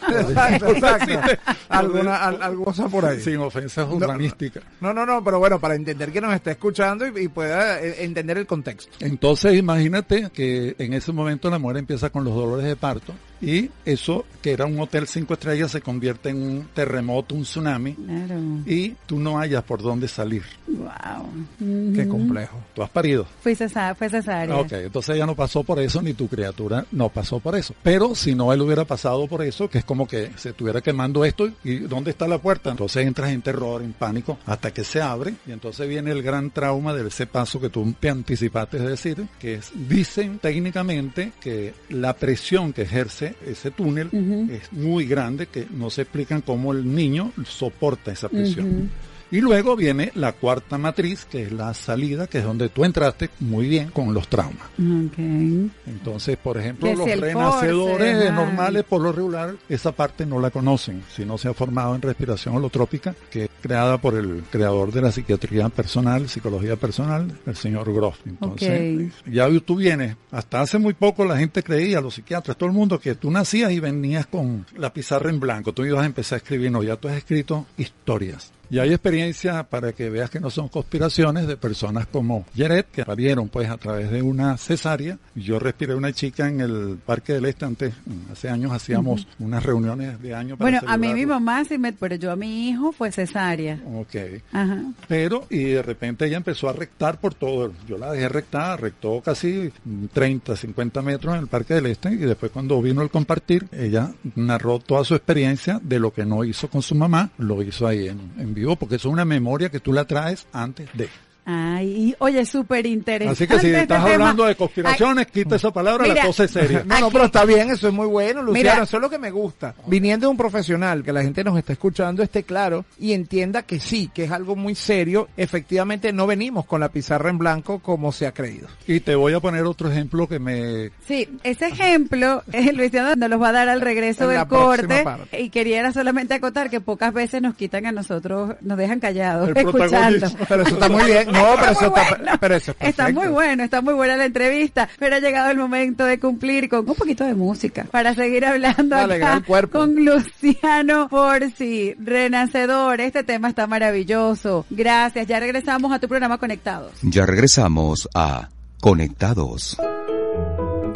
Exacto, 0.09 0.69
exacto. 0.69 1.21
Alguna, 1.69 2.17
al- 2.17 2.43
algo 2.43 2.65
cosa 2.65 2.89
por 2.89 3.05
ahí. 3.05 3.21
Sin 3.21 3.37
ofensas 3.39 3.87
urbanísticas. 3.91 4.63
No, 4.81 4.95
no, 4.95 5.05
no, 5.05 5.23
pero 5.23 5.39
bueno, 5.39 5.59
para 5.61 5.75
entender 5.75 6.11
que 6.13 6.21
nos 6.23 6.33
está 6.35 6.51
escuchando 6.53 7.07
y, 7.07 7.25
y 7.25 7.29
pueda 7.29 7.79
eh, 7.83 8.05
entender 8.05 8.39
el 8.39 8.47
contexto. 8.47 8.91
Entonces 9.01 9.55
imagínate 9.59 10.31
que 10.33 10.75
en 10.79 10.95
ese 10.95 11.13
momento 11.13 11.51
la 11.51 11.59
mujer 11.59 11.79
empieza 11.79 12.08
con 12.11 12.25
los 12.25 12.35
dolores 12.35 12.67
de 12.67 12.77
parto 12.77 13.15
y 13.41 13.71
eso 13.85 14.25
que 14.43 14.53
era 14.53 14.67
un 14.67 14.79
hotel 14.81 15.07
cinco 15.07 15.35
estrellas 15.35 15.71
se 15.73 15.81
convierte 15.81 16.31
en 16.31 16.43
un 16.43 16.69
terremoto, 16.75 17.35
un 17.35 17.43
tsunami 17.43 17.95
Claro. 17.95 18.35
y 18.67 18.91
tú 19.07 19.19
no 19.19 19.39
hayas 19.39 19.63
por 19.65 19.83
dónde 19.83 20.09
salir. 20.09 20.43
Wow. 20.67 21.93
Qué 21.95 22.07
complejo. 22.09 22.59
Tú 22.75 22.83
has 22.83 22.91
parido. 22.91 23.27
Fue 23.41 23.55
cesárea. 23.55 23.95
Fue 23.95 24.09
cesárea. 24.09 24.57
Ok, 24.57 24.73
entonces 24.73 25.17
ella 25.17 25.27
no 25.27 25.35
pasó 25.35 25.63
por 25.65 25.79
eso, 25.81 26.01
ni 26.03 26.15
tu 26.15 26.29
criatura 26.29 26.85
no 26.93 27.09
pasó 27.09 27.41
por 27.41 27.57
eso. 27.57 27.75
Pero 27.83 28.15
si 28.15 28.35
no 28.35 28.53
él 28.53 28.61
hubiera 28.63 28.85
pasado 28.85 29.27
por 29.27 29.43
eso, 29.43 29.69
que 29.69 29.79
es 29.79 29.85
como 29.85 30.07
que 30.07 30.31
se 30.37 30.51
estuviera 30.51 30.81
quemando 30.81 31.25
esto, 31.25 31.49
¿y 31.65 31.77
dónde 31.81 32.11
está 32.11 32.29
la 32.29 32.39
puerta? 32.39 32.71
Entonces 32.71 33.07
entras 33.07 33.31
en 33.31 33.43
terror, 33.43 33.83
en 33.83 33.93
pánico, 33.93 34.39
hasta 34.47 34.73
que 34.73 34.85
se 34.85 35.01
abre, 35.01 35.35
y 35.47 35.53
entonces 35.53 35.89
viene 35.89 36.11
el 36.13 36.23
gran 36.23 36.51
trauma 36.51 36.95
de 36.95 37.07
ese 37.09 37.27
paso 37.27 37.61
que 37.61 37.71
tú 37.71 37.95
te 37.99 38.11
anticipaste 38.11 38.79
de 38.79 38.89
decir, 38.91 39.27
que 39.41 39.55
es, 39.55 39.71
dicen 39.75 40.39
técnicamente 40.39 41.33
que 41.41 41.75
la 41.89 42.15
presión 42.15 42.73
que 42.73 42.83
ejerce 42.83 43.28
ese 43.47 43.71
túnel 43.71 44.09
es 44.51 44.73
muy 44.73 45.07
grande, 45.07 45.47
que 45.47 45.67
no 45.71 45.91
se 45.91 46.03
explican 46.03 46.41
cómo 46.41 46.73
el 46.73 46.95
niño 46.95 47.33
soporta 47.47 48.13
esa 48.13 48.29
presión. 48.29 48.91
Y 49.31 49.41
luego 49.41 49.77
viene 49.77 50.11
la 50.15 50.33
cuarta 50.33 50.79
matriz, 50.79 51.27
que 51.27 51.43
es 51.43 51.53
la 51.53 51.75
salida, 51.75 52.27
que 52.27 52.39
es 52.39 52.45
donde 52.45 52.71
tú 52.71 52.85
entraste 52.85 53.31
muy 53.41 53.69
bien 53.69 53.91
con 53.91 54.15
los 54.15 54.29
traumas. 54.29 54.69
Entonces, 54.79 56.37
por 56.39 56.57
ejemplo, 56.57 56.93
los 56.95 57.09
renacedores 57.21 58.15
force, 58.15 58.33
normales, 58.33 58.85
por 58.85 59.03
lo 59.03 59.13
regular, 59.13 59.55
esa 59.69 59.93
parte 59.93 60.25
no 60.25 60.41
la 60.41 60.51
conocen, 60.51 61.03
si 61.15 61.25
no 61.25 61.37
se 61.37 61.49
ha 61.49 61.55
formado 61.55 61.95
en 61.95 62.03
respiración 62.03 62.57
holotrópica, 62.57 63.15
que 63.31 63.45
es 63.45 63.51
creada 63.61 63.99
por 63.99 64.15
el 64.15 64.45
creador 64.51 64.93
de 64.93 65.03
la 65.03 65.13
psiquiatría 65.13 65.69
personal, 65.69 66.29
psicología 66.29 66.77
personal, 66.77 67.31
el 67.45 67.57
señor 67.57 67.93
Groff. 67.93 68.19
Entonces, 68.27 69.13
ya 69.27 69.49
tú 69.61 69.77
vienes, 69.77 70.17
hasta 70.31 70.61
hace 70.61 70.79
muy 70.79 70.95
poco 70.95 71.25
la 71.25 71.37
gente 71.37 71.63
creía, 71.63 72.01
los 72.01 72.15
psiquiatras, 72.15 72.57
todo 72.57 72.69
el 72.69 72.75
mundo, 72.75 72.99
que 72.99 73.15
tú 73.15 73.31
nacías 73.31 73.73
y 73.73 73.81
venías 73.81 74.27
con 74.27 74.65
la 74.77 74.93
pizarra 74.93 75.31
en 75.31 75.41
blanco, 75.41 75.73
tú 75.73 75.85
ibas 75.85 76.03
a 76.03 76.07
empezar 76.07 76.37
a 76.37 76.39
escribir, 76.39 76.71
no, 76.71 76.83
ya 76.83 76.97
tú 76.97 77.09
has 77.09 77.17
escrito 77.17 77.67
historias. 77.77 78.53
Y 78.71 78.79
hay 78.79 78.91
experiencia 78.91 79.63
para 79.65 79.93
que 79.93 80.11
veas 80.11 80.29
que 80.29 80.41
no 80.41 80.51
son 80.51 80.69
conspiraciones 80.69 81.47
de 81.47 81.57
personas 81.57 82.07
como 82.07 82.45
Jared, 82.57 82.85
que 82.87 83.05
parieron 83.05 83.49
pues 83.49 83.71
a 83.71 83.79
través 83.79 84.11
de 84.11 84.21
una 84.21 84.57
cesárea. 84.59 85.19
Yo 85.35 85.59
respiré 85.59 85.95
una 85.95 86.13
chica 86.13 86.49
en 86.49 86.61
el 86.61 86.99
Parque 87.05 87.33
del 87.33 87.47
Este 87.47 87.65
antes, 87.65 87.95
hace 88.31 88.51
años 88.51 88.73
hacíamos 88.73 89.27
unas 89.39 89.63
reuniones 89.63 90.21
de 90.21 90.35
año 90.35 90.57
para 90.57 90.81
Bueno, 90.81 90.93
a 90.93 90.97
mí 90.99 91.15
mi 91.15 91.25
mamá 91.25 91.65
sí 91.65 91.79
me, 91.79 91.93
pero 91.93 92.17
yo 92.17 92.31
a 92.31 92.37
mi 92.37 92.69
hijo 92.69 92.93
fue 92.93 93.11
cesárea. 93.11 93.81
Ok. 93.95 94.17
Ajá. 94.53 94.83
Pero, 95.07 95.47
y 95.49 95.65
de 95.65 95.83
repente 95.83 96.27
ella 96.27 96.37
empezó 96.37 96.69
a 96.69 96.73
rectar 96.73 97.19
por 97.21 97.35
todo. 97.35 97.73
Yo 97.87 97.97
la 97.97 98.13
dejé 98.13 98.29
rectar, 98.29 98.81
rectó 98.81 99.21
casi 99.23 99.73
30, 100.13 100.57
50 100.57 101.03
metros 101.03 101.35
en 101.35 101.41
el 101.41 101.47
Parque 101.47 101.75
del 101.75 101.87
Este. 101.87 102.11
Y 102.13 102.17
después, 102.17 102.53
cuando 102.53 102.81
vino 102.83 103.03
el 103.03 103.11
compartir, 103.11 103.67
ella 103.73 104.13
narró 104.35 104.79
toda 104.79 105.05
su 105.05 105.15
experiencia 105.15 105.81
de 105.83 105.99
lo 105.99 106.13
que 106.13 106.27
no 106.27 106.45
hizo 106.45 106.69
con 106.69 106.83
su 106.83 106.95
mamá, 106.95 107.31
lo 107.39 107.63
hizo 107.63 107.87
ahí 107.87 108.09
en, 108.09 108.33
en 108.39 108.55
porque 108.77 108.97
es 108.97 109.05
una 109.05 109.25
memoria 109.25 109.71
que 109.71 109.81
tú 109.81 109.93
la 109.93 110.05
traes 110.05 110.47
antes 110.53 110.89
de. 110.95 111.09
Ay, 111.51 112.11
y, 112.11 112.15
oye, 112.19 112.45
súper 112.45 112.85
interesante. 112.85 113.45
Así 113.45 113.47
que 113.51 113.59
si 113.59 113.69
este 113.69 113.81
estás 113.81 114.05
tema. 114.05 114.13
hablando 114.17 114.45
de 114.45 114.55
conspiraciones, 114.55 115.29
quita 115.29 115.57
esa 115.57 115.71
palabra, 115.71 116.03
Mira, 116.03 116.17
la 116.17 116.27
cosa 116.27 116.45
es 116.45 116.51
seria. 116.51 116.85
No, 116.85 117.01
no, 117.01 117.11
pero 117.11 117.25
está 117.25 117.47
bien, 117.47 117.71
eso 117.71 117.89
es 117.89 117.95
muy 117.95 118.07
bueno, 118.07 118.43
Luciano. 118.43 118.73
Mira. 118.75 118.83
Eso 118.85 118.99
es 118.99 119.01
lo 119.01 119.09
que 119.09 119.19
me 119.19 119.31
gusta. 119.31 119.75
Viniendo 119.87 120.27
de 120.27 120.31
un 120.31 120.37
profesional, 120.37 121.03
que 121.03 121.11
la 121.11 121.23
gente 121.23 121.43
nos 121.43 121.57
está 121.57 121.73
escuchando, 121.73 122.23
esté 122.23 122.43
claro 122.43 122.85
y 122.99 123.15
entienda 123.15 123.63
que 123.63 123.81
sí, 123.81 124.11
que 124.13 124.25
es 124.25 124.31
algo 124.31 124.57
muy 124.57 124.75
serio. 124.75 125.31
Efectivamente, 125.39 126.13
no 126.13 126.27
venimos 126.27 126.67
con 126.67 126.81
la 126.81 126.91
pizarra 126.91 127.31
en 127.31 127.39
blanco 127.39 127.79
como 127.79 128.13
se 128.13 128.27
ha 128.27 128.33
creído. 128.33 128.69
Y 128.87 129.01
te 129.01 129.15
voy 129.15 129.33
a 129.33 129.41
poner 129.41 129.65
otro 129.65 129.91
ejemplo 129.91 130.29
que 130.29 130.39
me 130.39 130.91
Sí, 131.07 131.31
ese 131.45 131.69
ejemplo, 131.69 132.43
eh, 132.53 132.75
Luciano 132.75 133.17
nos 133.17 133.31
los 133.31 133.41
va 133.41 133.49
a 133.49 133.53
dar 133.53 133.71
al 133.71 133.81
regreso 133.81 134.31
En 134.31 134.37
del 134.37 134.49
corte. 134.49 135.03
parte. 135.03 135.41
Y 135.41 135.49
quería 135.49 135.91
solamente 135.93 136.35
acotar 136.35 136.69
que 136.69 136.83
pocas 136.83 137.15
veces 137.15 137.41
nos 137.41 137.55
quitan 137.55 137.87
a 137.87 137.93
nosotros, 137.93 138.55
nos 138.61 138.77
dejan 138.77 139.01
callados, 139.01 139.49
El 139.49 139.57
escuchando. 139.57 140.27
Pero 140.47 140.63
eso 140.65 140.75
está 140.75 140.91
muy 140.91 141.05
bien. 141.05 141.38
No, 141.39 141.55
pero 141.59 141.73
eso 141.73 141.87
está, 141.87 142.09
bueno. 142.11 142.33
pero 142.41 142.55
eso 142.57 142.71
es 142.79 142.89
Está 142.89 143.11
muy 143.11 143.29
bueno, 143.29 143.63
está 143.63 143.81
muy 143.81 143.95
buena 143.95 144.17
la 144.17 144.25
entrevista, 144.27 144.89
pero 144.99 145.17
ha 145.17 145.21
llegado 145.21 145.51
el 145.51 145.57
momento 145.59 146.05
de 146.05 146.19
cumplir 146.19 146.69
con 146.69 146.81
un 146.89 146.95
poquito 146.95 147.25
de 147.25 147.35
música 147.35 147.85
para 147.91 148.15
seguir 148.15 148.45
hablando 148.45 148.91
Para 148.91 149.05
alegrar 149.05 149.31
acá 149.31 149.39
el 149.39 149.45
cuerpo. 149.45 149.79
con 149.79 149.95
Luciano 150.05 151.09
Forsi, 151.09 151.95
renacedor. 151.99 153.01
Este 153.01 153.25
tema 153.25 153.49
está 153.49 153.67
maravilloso. 153.67 154.67
Gracias. 154.71 155.27
Ya 155.27 155.41
regresamos 155.41 155.93
a 155.93 155.99
tu 155.99 156.09
programa 156.09 156.39
Conectados. 156.39 156.93
Ya 157.03 157.25
regresamos 157.27 158.09
a 158.15 158.49
Conectados. 158.81 159.77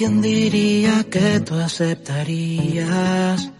Quién 0.00 0.16
diría 0.22 1.04
que 1.10 1.40
tú 1.40 1.56
aceptarías 1.56 3.52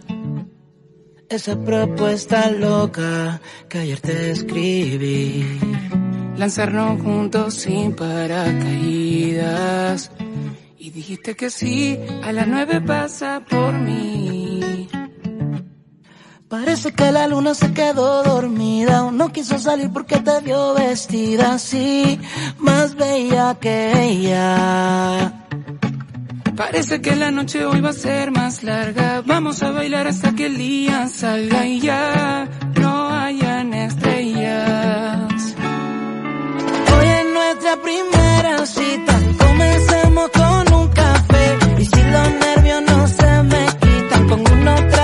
esa 1.29 1.55
propuesta 1.63 2.51
loca 2.51 3.43
que 3.69 3.81
ayer 3.81 4.01
te 4.01 4.31
escribí? 4.31 5.45
Lanzarnos 6.39 7.03
juntos 7.03 7.57
sin 7.57 7.95
paracaídas. 7.95 8.51
Y 10.79 10.89
dijiste 10.89 11.37
que 11.37 11.51
sí, 11.51 12.01
a 12.25 12.33
las 12.33 12.49
nueve 12.49 12.81
pasa 12.81 13.45
por 13.47 13.75
mí. 13.75 14.89
Parece 16.49 16.93
que 16.93 17.13
la 17.13 17.27
luna 17.27 17.53
se 17.55 17.75
quedó 17.75 18.23
dormida 18.23 19.05
o 19.05 19.13
no 19.13 19.31
quiso 19.31 19.59
salir 19.59 19.91
porque 19.93 20.17
te 20.21 20.41
vio 20.41 20.73
vestida 20.73 21.57
así, 21.57 22.19
más 22.57 22.95
bella 22.95 23.59
que 23.61 23.93
ella. 24.05 25.40
Parece 26.61 27.01
que 27.01 27.17
la 27.17 27.31
noche 27.31 27.65
hoy 27.65 27.81
va 27.81 27.89
a 27.89 27.95
ser 27.95 28.33
más 28.33 28.63
larga. 28.63 29.23
Vamos 29.25 29.63
a 29.63 29.71
bailar 29.71 30.07
hasta 30.07 30.35
que 30.35 30.45
el 30.45 30.59
día 30.59 31.09
salga 31.09 31.67
y 31.67 31.81
ya 31.81 32.47
no 32.79 33.09
hayan 33.09 33.73
estrellas. 33.73 35.57
Hoy 36.95 37.07
es 37.19 37.27
nuestra 37.33 37.77
primera 37.83 38.67
cita, 38.67 39.21
comencemos 39.39 40.31
con 40.35 40.75
un 40.75 40.89
café 40.89 41.59
y 41.79 41.85
si 41.87 42.03
los 42.03 42.29
nervios 42.45 42.83
no 42.83 43.09
se 43.09 43.43
me 43.45 43.67
quitan, 43.81 44.29
con 44.29 44.41
unos 44.41 44.81
tragos 44.81 45.00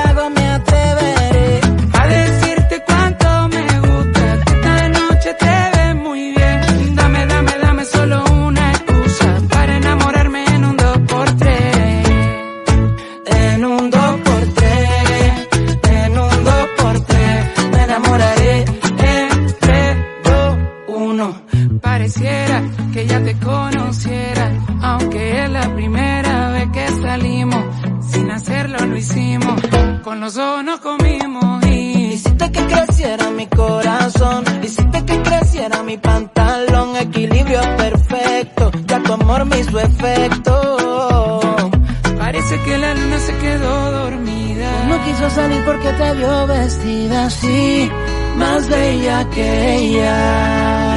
así, 47.27 47.91
más 48.37 48.69
bella 48.69 49.29
que 49.31 49.77
ella. 49.77 50.96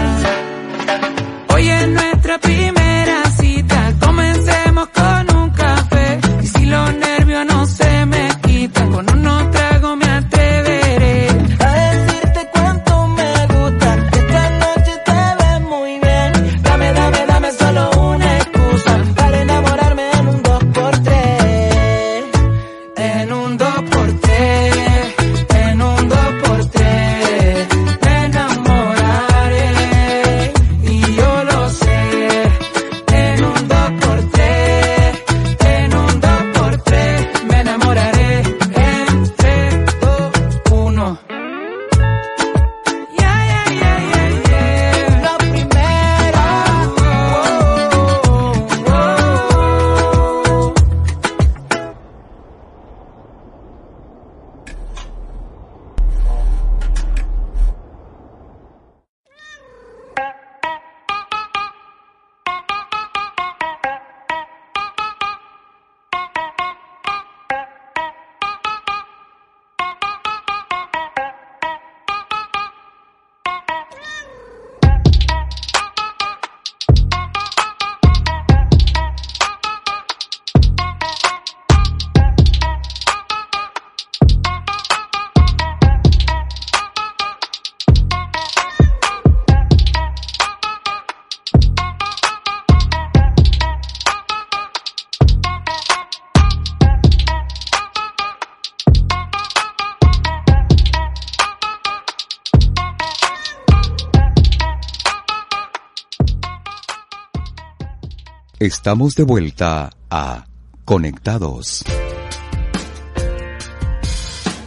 Estamos 108.60 109.16
de 109.16 109.24
vuelta 109.24 109.90
a 110.10 110.46
Conectados. 110.84 111.82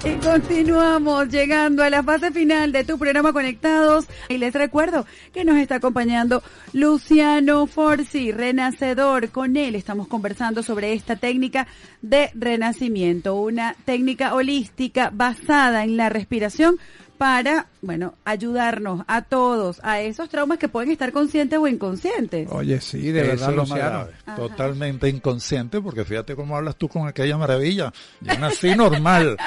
Y 0.02 0.14
continuamos 0.24 1.28
llegando 1.28 1.84
a 1.84 1.90
la 1.90 2.02
fase 2.02 2.30
final 2.30 2.72
de 2.72 2.84
tu 2.84 2.98
programa 2.98 3.34
Conectados. 3.34 4.06
Y 4.30 4.38
les 4.38 4.54
recuerdo 4.54 5.04
que 5.34 5.44
nos 5.44 5.58
está 5.58 5.74
acompañando 5.74 6.42
Luciano 6.72 7.66
Forzi, 7.66 8.32
renacedor. 8.32 9.28
Con 9.28 9.58
él 9.58 9.74
estamos 9.74 10.08
conversando 10.08 10.62
sobre 10.62 10.94
esta 10.94 11.16
técnica 11.16 11.66
de 12.00 12.30
renacimiento, 12.34 13.34
una 13.34 13.76
técnica 13.84 14.32
holística 14.32 15.10
basada 15.12 15.84
en 15.84 15.98
la 15.98 16.08
respiración 16.08 16.78
para, 17.18 17.66
bueno, 17.80 18.14
ayudarnos 18.24 19.04
a 19.06 19.22
todos 19.22 19.80
a 19.82 20.00
esos 20.00 20.28
traumas 20.28 20.58
que 20.58 20.68
pueden 20.68 20.90
estar 20.90 21.12
conscientes 21.12 21.58
o 21.58 21.68
inconscientes. 21.68 22.48
Oye, 22.50 22.80
sí, 22.80 23.10
de 23.12 23.20
Eso 23.20 23.30
verdad, 23.30 23.50
es 23.50 23.56
lo 23.56 23.62
más 23.62 23.70
Luciano. 23.70 23.90
grave. 23.90 24.12
Totalmente 24.36 25.08
inconsciente, 25.08 25.80
porque 25.80 26.04
fíjate 26.04 26.34
cómo 26.34 26.56
hablas 26.56 26.76
tú 26.76 26.88
con 26.88 27.06
aquella 27.06 27.36
maravilla. 27.38 27.92
Yo 28.20 28.38
nací 28.38 28.74
normal. 28.74 29.36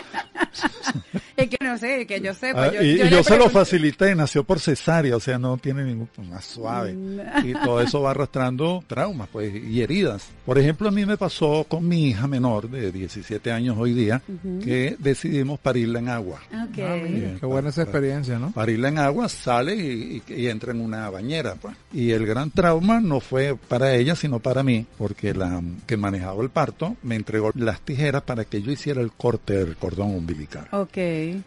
Es 1.35 1.49
que 1.49 1.57
no 1.61 1.77
sé, 1.77 2.07
que 2.07 2.21
yo 2.21 2.33
sepa. 2.33 2.65
Ah, 2.65 2.71
yo, 2.71 2.81
y 2.81 2.97
yo 2.97 3.05
y 3.05 3.09
le 3.09 3.15
yo 3.17 3.23
se 3.23 3.37
lo 3.37 3.49
facilité, 3.49 4.15
nació 4.15 4.45
por 4.45 4.59
cesárea, 4.61 5.17
o 5.17 5.19
sea, 5.19 5.37
no 5.37 5.57
tiene 5.57 5.83
ningún 5.83 6.07
más 6.29 6.45
suave. 6.45 6.93
Mm. 6.93 7.19
Y 7.43 7.53
todo 7.53 7.81
eso 7.81 8.01
va 8.01 8.11
arrastrando 8.11 8.81
traumas, 8.87 9.27
pues, 9.29 9.53
y 9.53 9.81
heridas. 9.81 10.29
Por 10.45 10.57
ejemplo, 10.57 10.87
a 10.87 10.91
mí 10.91 11.05
me 11.05 11.17
pasó 11.17 11.65
con 11.67 11.85
mi 11.85 12.07
hija 12.07 12.27
menor 12.27 12.69
de 12.69 12.89
17 12.89 13.51
años 13.51 13.75
hoy 13.77 13.93
día, 13.93 14.21
que 14.63 14.95
decidimos 14.97 15.59
parirla 15.59 15.99
en 15.99 16.07
agua. 16.07 16.39
Ok. 16.69 16.77
Bien, 16.77 17.37
Qué 17.39 17.45
buena 17.55 17.69
esa 17.69 17.83
experiencia, 17.83 18.37
¿no? 18.39 18.51
Parirla 18.51 18.89
en 18.89 18.99
agua, 18.99 19.29
sale 19.29 19.75
y, 19.75 20.21
y- 20.27 20.33
y 20.33 20.47
entra 20.47 20.71
en 20.71 20.81
una 20.81 21.09
bañera. 21.09 21.55
Pues. 21.55 21.75
Y 21.93 22.11
el 22.11 22.25
gran 22.25 22.51
trauma 22.51 22.99
no 22.99 23.19
fue 23.19 23.55
para 23.55 23.93
ella, 23.95 24.15
sino 24.15 24.39
para 24.39 24.63
mí, 24.63 24.85
porque 24.97 25.33
la 25.33 25.61
que 25.87 25.97
manejaba 25.97 26.43
el 26.43 26.49
parto 26.49 26.95
me 27.03 27.15
entregó 27.15 27.51
las 27.55 27.79
tijeras 27.81 28.21
para 28.23 28.45
que 28.45 28.61
yo 28.61 28.71
hiciera 28.71 29.01
el 29.01 29.11
corte 29.11 29.53
del 29.53 29.75
cordón 29.77 30.15
umbilical. 30.15 30.67
Ok. 30.71 30.97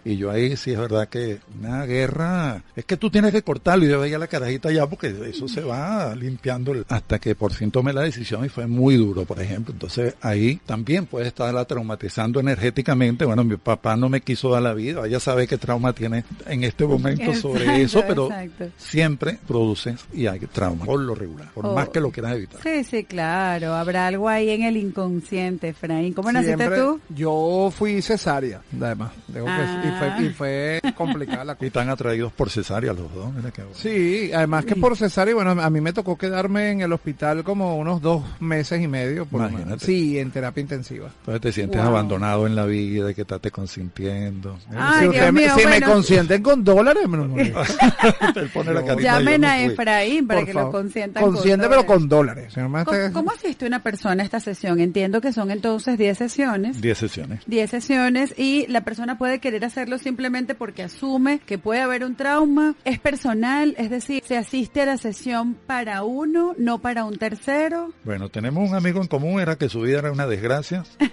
Y 0.04 0.16
yo 0.16 0.30
ahí 0.30 0.56
sí 0.56 0.72
es 0.72 0.78
verdad 0.78 1.08
que 1.08 1.38
una 1.60 1.84
guerra, 1.86 2.62
es 2.76 2.84
que 2.84 2.96
tú 2.96 3.10
tienes 3.10 3.32
que 3.32 3.42
cortarlo 3.42 3.84
y 3.84 3.88
yo 3.88 4.00
veía 4.00 4.18
la 4.18 4.26
carajita 4.26 4.70
ya 4.72 4.86
porque 4.86 5.14
eso 5.28 5.46
se 5.48 5.60
va 5.62 6.14
limpiando 6.14 6.74
hasta 6.88 7.18
que 7.18 7.34
por 7.34 7.52
fin 7.52 7.70
tomé 7.70 7.92
la 7.92 8.02
decisión 8.02 8.44
y 8.44 8.48
fue 8.48 8.66
muy 8.66 8.96
duro, 8.96 9.24
por 9.24 9.40
ejemplo. 9.40 9.72
Entonces 9.72 10.14
ahí 10.20 10.60
también 10.66 11.06
puede 11.06 11.28
estarla 11.28 11.64
traumatizando 11.64 12.40
energéticamente. 12.40 13.24
Bueno, 13.24 13.44
mi 13.44 13.56
papá 13.56 13.96
no 13.96 14.08
me 14.08 14.20
quiso 14.20 14.50
dar 14.50 14.62
la 14.62 14.74
vida, 14.74 15.06
ella 15.06 15.20
sabe 15.20 15.46
qué 15.46 15.58
trauma 15.58 15.92
tiene 15.98 16.24
en 16.46 16.64
este 16.64 16.86
momento 16.86 17.34
sobre 17.34 17.82
eso, 17.82 18.02
pero 18.06 18.26
exacto. 18.26 18.68
siempre 18.78 19.38
produces 19.46 20.00
y 20.12 20.26
hay 20.26 20.38
trauma 20.40 20.84
por 20.84 21.00
lo 21.00 21.14
regular, 21.14 21.48
por 21.52 21.66
Oh. 21.66 21.74
más 21.74 21.88
que 21.90 22.00
lo 22.00 22.10
quieras 22.10 22.36
evitar. 22.36 22.60
Sí, 22.62 22.84
sí, 22.84 23.04
claro. 23.04 23.74
Habrá 23.74 24.06
algo 24.06 24.28
ahí 24.28 24.50
en 24.50 24.62
el 24.62 24.76
inconsciente, 24.76 25.68
Efraín. 25.68 26.12
¿Cómo 26.14 26.30
naciste 26.32 26.56
Siempre- 26.56 26.78
tú? 26.80 27.00
Yo 27.14 27.72
fui 27.76 28.00
cesárea, 28.00 28.60
además. 28.80 29.10
Que 29.26 29.40
sí, 29.40 29.44
y, 29.44 29.48
Ah. 29.48 29.96
fue, 29.98 30.24
y 30.24 30.28
fue 30.34 30.80
complicada 30.94 31.44
la 31.44 31.52
Y 31.54 31.56
cosa. 31.56 31.66
están 31.66 31.88
atraídos 31.90 32.32
por 32.32 32.48
cesárea 32.50 32.92
los 32.92 33.12
dos, 33.12 33.32
mira 33.34 33.50
qué 33.50 33.62
bueno. 33.62 33.76
Sí, 33.76 34.30
además 34.32 34.64
que 34.64 34.76
por 34.76 34.96
cesárea, 34.96 35.34
bueno, 35.34 35.50
a 35.50 35.70
mí 35.70 35.80
me 35.80 35.92
tocó 35.92 36.16
quedarme 36.16 36.70
en 36.70 36.80
el 36.82 36.92
hospital 36.92 37.42
como 37.44 37.76
unos 37.76 38.00
dos 38.00 38.22
meses 38.40 38.80
y 38.80 38.86
medio. 38.88 39.26
Por. 39.26 39.40
Imagínate. 39.50 39.84
Sí, 39.84 40.18
en 40.18 40.30
terapia 40.30 40.60
intensiva. 40.60 41.10
Entonces 41.20 41.40
te 41.40 41.52
sientes 41.52 41.80
Wow. 41.80 41.90
abandonado 41.90 42.46
en 42.46 42.54
la 42.54 42.64
vida, 42.66 43.12
que 43.14 43.22
estás 43.22 43.40
te 43.40 43.50
consintiendo. 43.50 44.58
Ay, 44.76 45.00
si 45.02 45.08
usted 45.08 45.32
me- 45.32 45.40
mío, 45.42 45.50
si 45.56 45.64
me 45.64 45.70
bueno. 45.72 45.86
Consienten 45.92 46.42
con 46.42 46.64
dólares, 46.64 47.04
Llamen 49.00 49.44
a 49.44 49.54
fui. 49.54 49.64
Efraín 49.72 50.26
para 50.26 50.44
que 50.44 50.54
lo 50.54 50.70
consientan 50.70 51.22
Consiente, 51.22 51.66
con 51.66 51.70
pero 51.70 51.82
dólares. 51.82 51.86
con 51.86 52.08
dólares. 52.08 52.52
Si 52.54 52.60
no 52.60 52.68
me 52.68 52.84
¿Cómo, 52.84 52.96
esté- 52.96 53.12
cómo 53.12 53.30
asiste 53.30 53.66
una 53.66 53.82
persona 53.82 54.22
a 54.22 54.24
esta 54.24 54.40
sesión? 54.40 54.80
Entiendo 54.80 55.20
que 55.20 55.32
son 55.32 55.50
entonces 55.50 55.98
10 55.98 56.18
sesiones. 56.18 56.80
10 56.80 56.98
sesiones. 56.98 57.40
10 57.46 57.70
sesiones 57.70 58.34
y 58.36 58.66
la 58.68 58.82
persona 58.82 59.18
puede 59.18 59.38
querer 59.40 59.64
hacerlo 59.64 59.98
simplemente 59.98 60.54
porque 60.54 60.82
asume 60.82 61.40
que 61.40 61.58
puede 61.58 61.80
haber 61.80 62.04
un 62.04 62.14
trauma, 62.16 62.74
es 62.84 62.98
personal, 62.98 63.74
es 63.78 63.90
decir, 63.90 64.22
se 64.26 64.36
asiste 64.36 64.82
a 64.82 64.86
la 64.86 64.96
sesión 64.96 65.54
para 65.66 66.02
uno, 66.04 66.54
no 66.58 66.78
para 66.80 67.04
un 67.04 67.16
tercero. 67.18 67.92
Bueno, 68.04 68.28
tenemos 68.28 68.68
un 68.68 68.74
amigo 68.74 69.00
en 69.00 69.08
común, 69.08 69.40
era 69.40 69.56
que 69.56 69.68
su 69.68 69.80
vida 69.82 69.98
era 69.98 70.12
una 70.12 70.26
desgracia. 70.26 70.84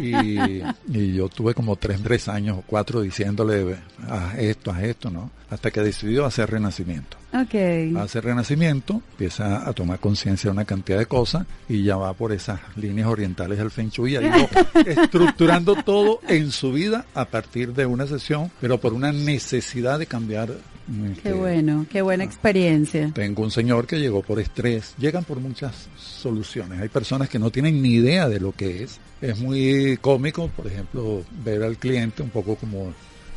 Y, 0.00 0.62
y 0.88 1.12
yo 1.14 1.28
tuve 1.28 1.54
como 1.54 1.76
tres, 1.76 2.02
tres 2.02 2.26
años 2.28 2.58
o 2.58 2.62
cuatro 2.66 3.02
diciéndole, 3.02 3.76
haz 4.12 4.38
esto, 4.38 4.70
haz 4.70 4.82
esto, 4.82 5.10
¿no? 5.10 5.30
Hasta 5.50 5.70
que 5.70 5.80
decidió 5.80 6.24
hacer 6.24 6.50
renacimiento. 6.50 7.16
Ok. 7.32 7.96
Hace 7.98 8.20
renacimiento, 8.20 9.00
empieza 9.12 9.66
a 9.66 9.72
tomar 9.72 9.98
conciencia 10.00 10.48
de 10.48 10.52
una 10.52 10.64
cantidad 10.64 10.98
de 10.98 11.06
cosas 11.06 11.46
y 11.68 11.82
ya 11.82 11.96
va 11.96 12.12
por 12.12 12.32
esas 12.32 12.60
líneas 12.76 13.08
orientales 13.08 13.58
del 13.58 13.70
Feng 13.70 13.88
Shui, 13.88 14.16
ahí 14.16 14.30
estructurando 14.86 15.74
todo 15.76 16.20
en 16.28 16.50
su 16.50 16.72
vida 16.72 17.06
a 17.14 17.24
partir 17.24 17.72
de 17.72 17.86
una 17.86 18.06
sesión, 18.06 18.50
pero 18.60 18.78
por 18.78 18.92
una 18.92 19.12
necesidad 19.12 19.98
de 19.98 20.06
cambiar. 20.06 20.48
Qué 20.48 21.12
este, 21.12 21.32
bueno, 21.32 21.86
qué 21.90 22.02
buena 22.02 22.24
experiencia. 22.24 23.10
Tengo 23.14 23.42
un 23.42 23.50
señor 23.50 23.86
que 23.86 23.98
llegó 23.98 24.22
por 24.22 24.40
estrés. 24.40 24.94
Llegan 24.98 25.24
por 25.24 25.38
muchas 25.38 25.88
soluciones. 25.96 26.80
Hay 26.80 26.88
personas 26.88 27.28
que 27.28 27.38
no 27.38 27.50
tienen 27.50 27.80
ni 27.80 27.90
idea 27.90 28.28
de 28.28 28.40
lo 28.40 28.52
que 28.52 28.82
es. 28.82 28.98
Es 29.20 29.38
muy 29.38 29.96
cómico, 30.00 30.48
por 30.48 30.66
ejemplo, 30.66 31.22
ver 31.44 31.62
al 31.62 31.76
cliente 31.76 32.22
un 32.22 32.30
poco 32.30 32.56
como 32.56 32.92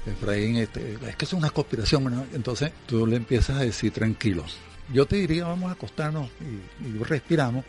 Efraín, 0.05 0.57
este, 0.57 0.97
es 1.07 1.15
que 1.15 1.25
es 1.25 1.33
una 1.33 1.49
conspiración. 1.49 2.27
Entonces 2.33 2.71
tú 2.85 3.05
le 3.07 3.17
empiezas 3.17 3.57
a 3.57 3.61
decir 3.61 3.91
tranquilos. 3.91 4.57
Yo 4.93 5.05
te 5.05 5.15
diría, 5.15 5.45
vamos 5.45 5.69
a 5.69 5.73
acostarnos 5.73 6.29
y, 6.39 7.03
respiramos. 7.03 7.65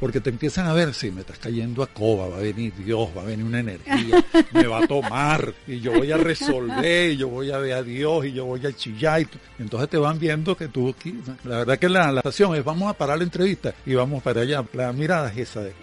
Porque 0.00 0.20
te 0.20 0.30
empiezan 0.30 0.66
a 0.66 0.72
ver, 0.72 0.94
si 0.94 1.10
me 1.10 1.20
estás 1.20 1.38
cayendo 1.38 1.82
a 1.82 1.86
coba, 1.86 2.28
va 2.28 2.36
a 2.36 2.40
venir 2.40 2.72
Dios, 2.74 3.10
va 3.14 3.20
a 3.22 3.24
venir 3.26 3.44
una 3.44 3.60
energía, 3.60 4.24
me 4.52 4.66
va 4.66 4.78
a 4.78 4.86
tomar, 4.86 5.52
y 5.66 5.80
yo 5.80 5.92
voy 5.92 6.10
a 6.12 6.16
resolver, 6.16 7.10
y 7.10 7.18
yo 7.18 7.28
voy 7.28 7.50
a 7.50 7.58
ver 7.58 7.74
a 7.74 7.82
Dios, 7.82 8.24
y 8.24 8.32
yo 8.32 8.46
voy 8.46 8.64
a 8.64 8.72
chillar, 8.72 9.20
y 9.20 9.28
entonces 9.58 9.90
te 9.90 9.98
van 9.98 10.18
viendo 10.18 10.56
que 10.56 10.68
tú, 10.68 10.94
la 11.44 11.58
verdad 11.58 11.78
que 11.78 11.90
la, 11.90 12.10
la 12.10 12.20
estación 12.20 12.54
es, 12.54 12.64
vamos 12.64 12.88
a 12.88 12.94
parar 12.94 13.18
la 13.18 13.24
entrevista, 13.24 13.74
y 13.84 13.94
vamos 13.94 14.22
para 14.22 14.42
allá, 14.42 14.64
la 14.72 14.92
mirada 14.94 15.30
es 15.30 15.36
esa 15.36 15.60
de, 15.62 15.74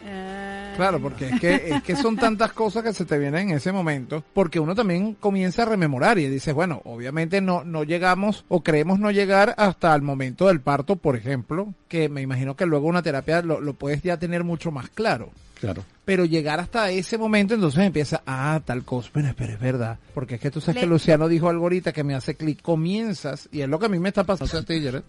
Claro, 0.76 1.00
porque 1.00 1.30
es 1.30 1.40
que, 1.40 1.70
es 1.70 1.84
que 1.84 1.96
son 1.96 2.18
tantas 2.18 2.54
cosas 2.54 2.84
que 2.84 2.94
se 2.94 3.06
te 3.06 3.18
vienen 3.18 3.50
en 3.50 3.58
ese 3.58 3.72
momento, 3.72 4.24
porque 4.34 4.60
uno 4.60 4.76
también 4.76 5.16
comienza 5.16 5.64
a 5.64 5.66
rememorar 5.66 6.20
y 6.20 6.28
dices, 6.28 6.54
bueno, 6.54 6.82
obviamente 6.86 7.42
no, 7.42 7.64
no 7.64 7.84
llegamos 7.84 8.46
o 8.48 8.64
creemos 8.64 9.00
no 9.00 9.12
llegar 9.12 9.56
hasta 9.58 9.94
el 9.96 10.02
momento 10.02 10.48
del 10.48 10.62
parto, 10.62 10.96
por 10.96 11.16
ejemplo, 11.16 11.74
que 11.88 12.10
me 12.10 12.22
imagino 12.22 12.56
que 12.56 12.66
luego 12.66 12.88
una 12.88 13.04
terapia 13.04 13.42
lo, 13.42 13.62
lo 13.62 13.74
puedes 13.74 14.02
ya 14.02 14.18
tener 14.18 14.44
mucho 14.44 14.72
más 14.72 14.90
claro. 14.90 15.30
claro. 15.60 15.84
Pero 16.06 16.26
llegar 16.26 16.60
hasta 16.60 16.92
ese 16.92 17.18
momento, 17.18 17.54
entonces 17.54 17.80
empieza, 17.82 18.22
ah, 18.26 18.60
tal 18.66 18.84
cosa, 18.84 19.10
pero 19.14 19.28
espera, 19.30 19.54
es 19.54 19.60
verdad. 19.62 19.98
Porque 20.14 20.36
es 20.36 20.42
que 20.42 20.52
tú 20.52 20.60
sabes 20.60 20.76
Le- 20.76 20.82
que 20.82 20.88
Luciano 20.88 21.30
dijo 21.30 21.48
algo 21.48 21.64
ahorita 21.64 21.94
que 21.94 22.04
me 22.04 22.14
hace 22.14 22.36
clic, 22.36 22.62
comienzas, 22.62 23.48
y 23.54 23.62
es 23.62 23.70
lo 23.70 23.80
que 23.80 23.86
a 23.86 23.90
mí 23.90 24.00
me 24.00 24.10
está 24.10 24.26
pasando 24.26 24.58
a 24.58 24.64
ti, 24.64 24.84
Jared. 24.84 25.02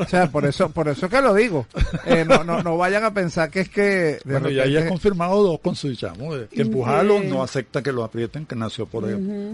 O 0.00 0.06
sea, 0.08 0.30
por 0.30 0.46
eso, 0.46 0.70
por 0.70 0.88
eso 0.88 1.04
es 1.06 1.12
que 1.12 1.20
lo 1.20 1.34
digo. 1.34 1.66
Eh, 2.06 2.24
no, 2.26 2.42
no, 2.42 2.62
no 2.62 2.78
vayan 2.78 3.04
a 3.04 3.12
pensar 3.12 3.50
que 3.50 3.60
es 3.60 3.68
que... 3.68 3.82
de 3.82 4.20
Bueno, 4.24 4.48
ya 4.48 4.62
repente- 4.62 4.68
ella 4.78 4.86
ha 4.86 4.88
confirmado 4.88 5.42
dos 5.42 5.60
con 5.60 5.76
su 5.76 5.94
chamo, 5.94 6.34
de 6.34 6.46
que 6.48 6.62
empujarlo, 6.62 7.22
no 7.22 7.42
acepta 7.42 7.82
que 7.82 7.92
lo 7.92 8.02
aprieten, 8.02 8.46
que 8.46 8.56
nació 8.56 8.86
por, 8.86 9.04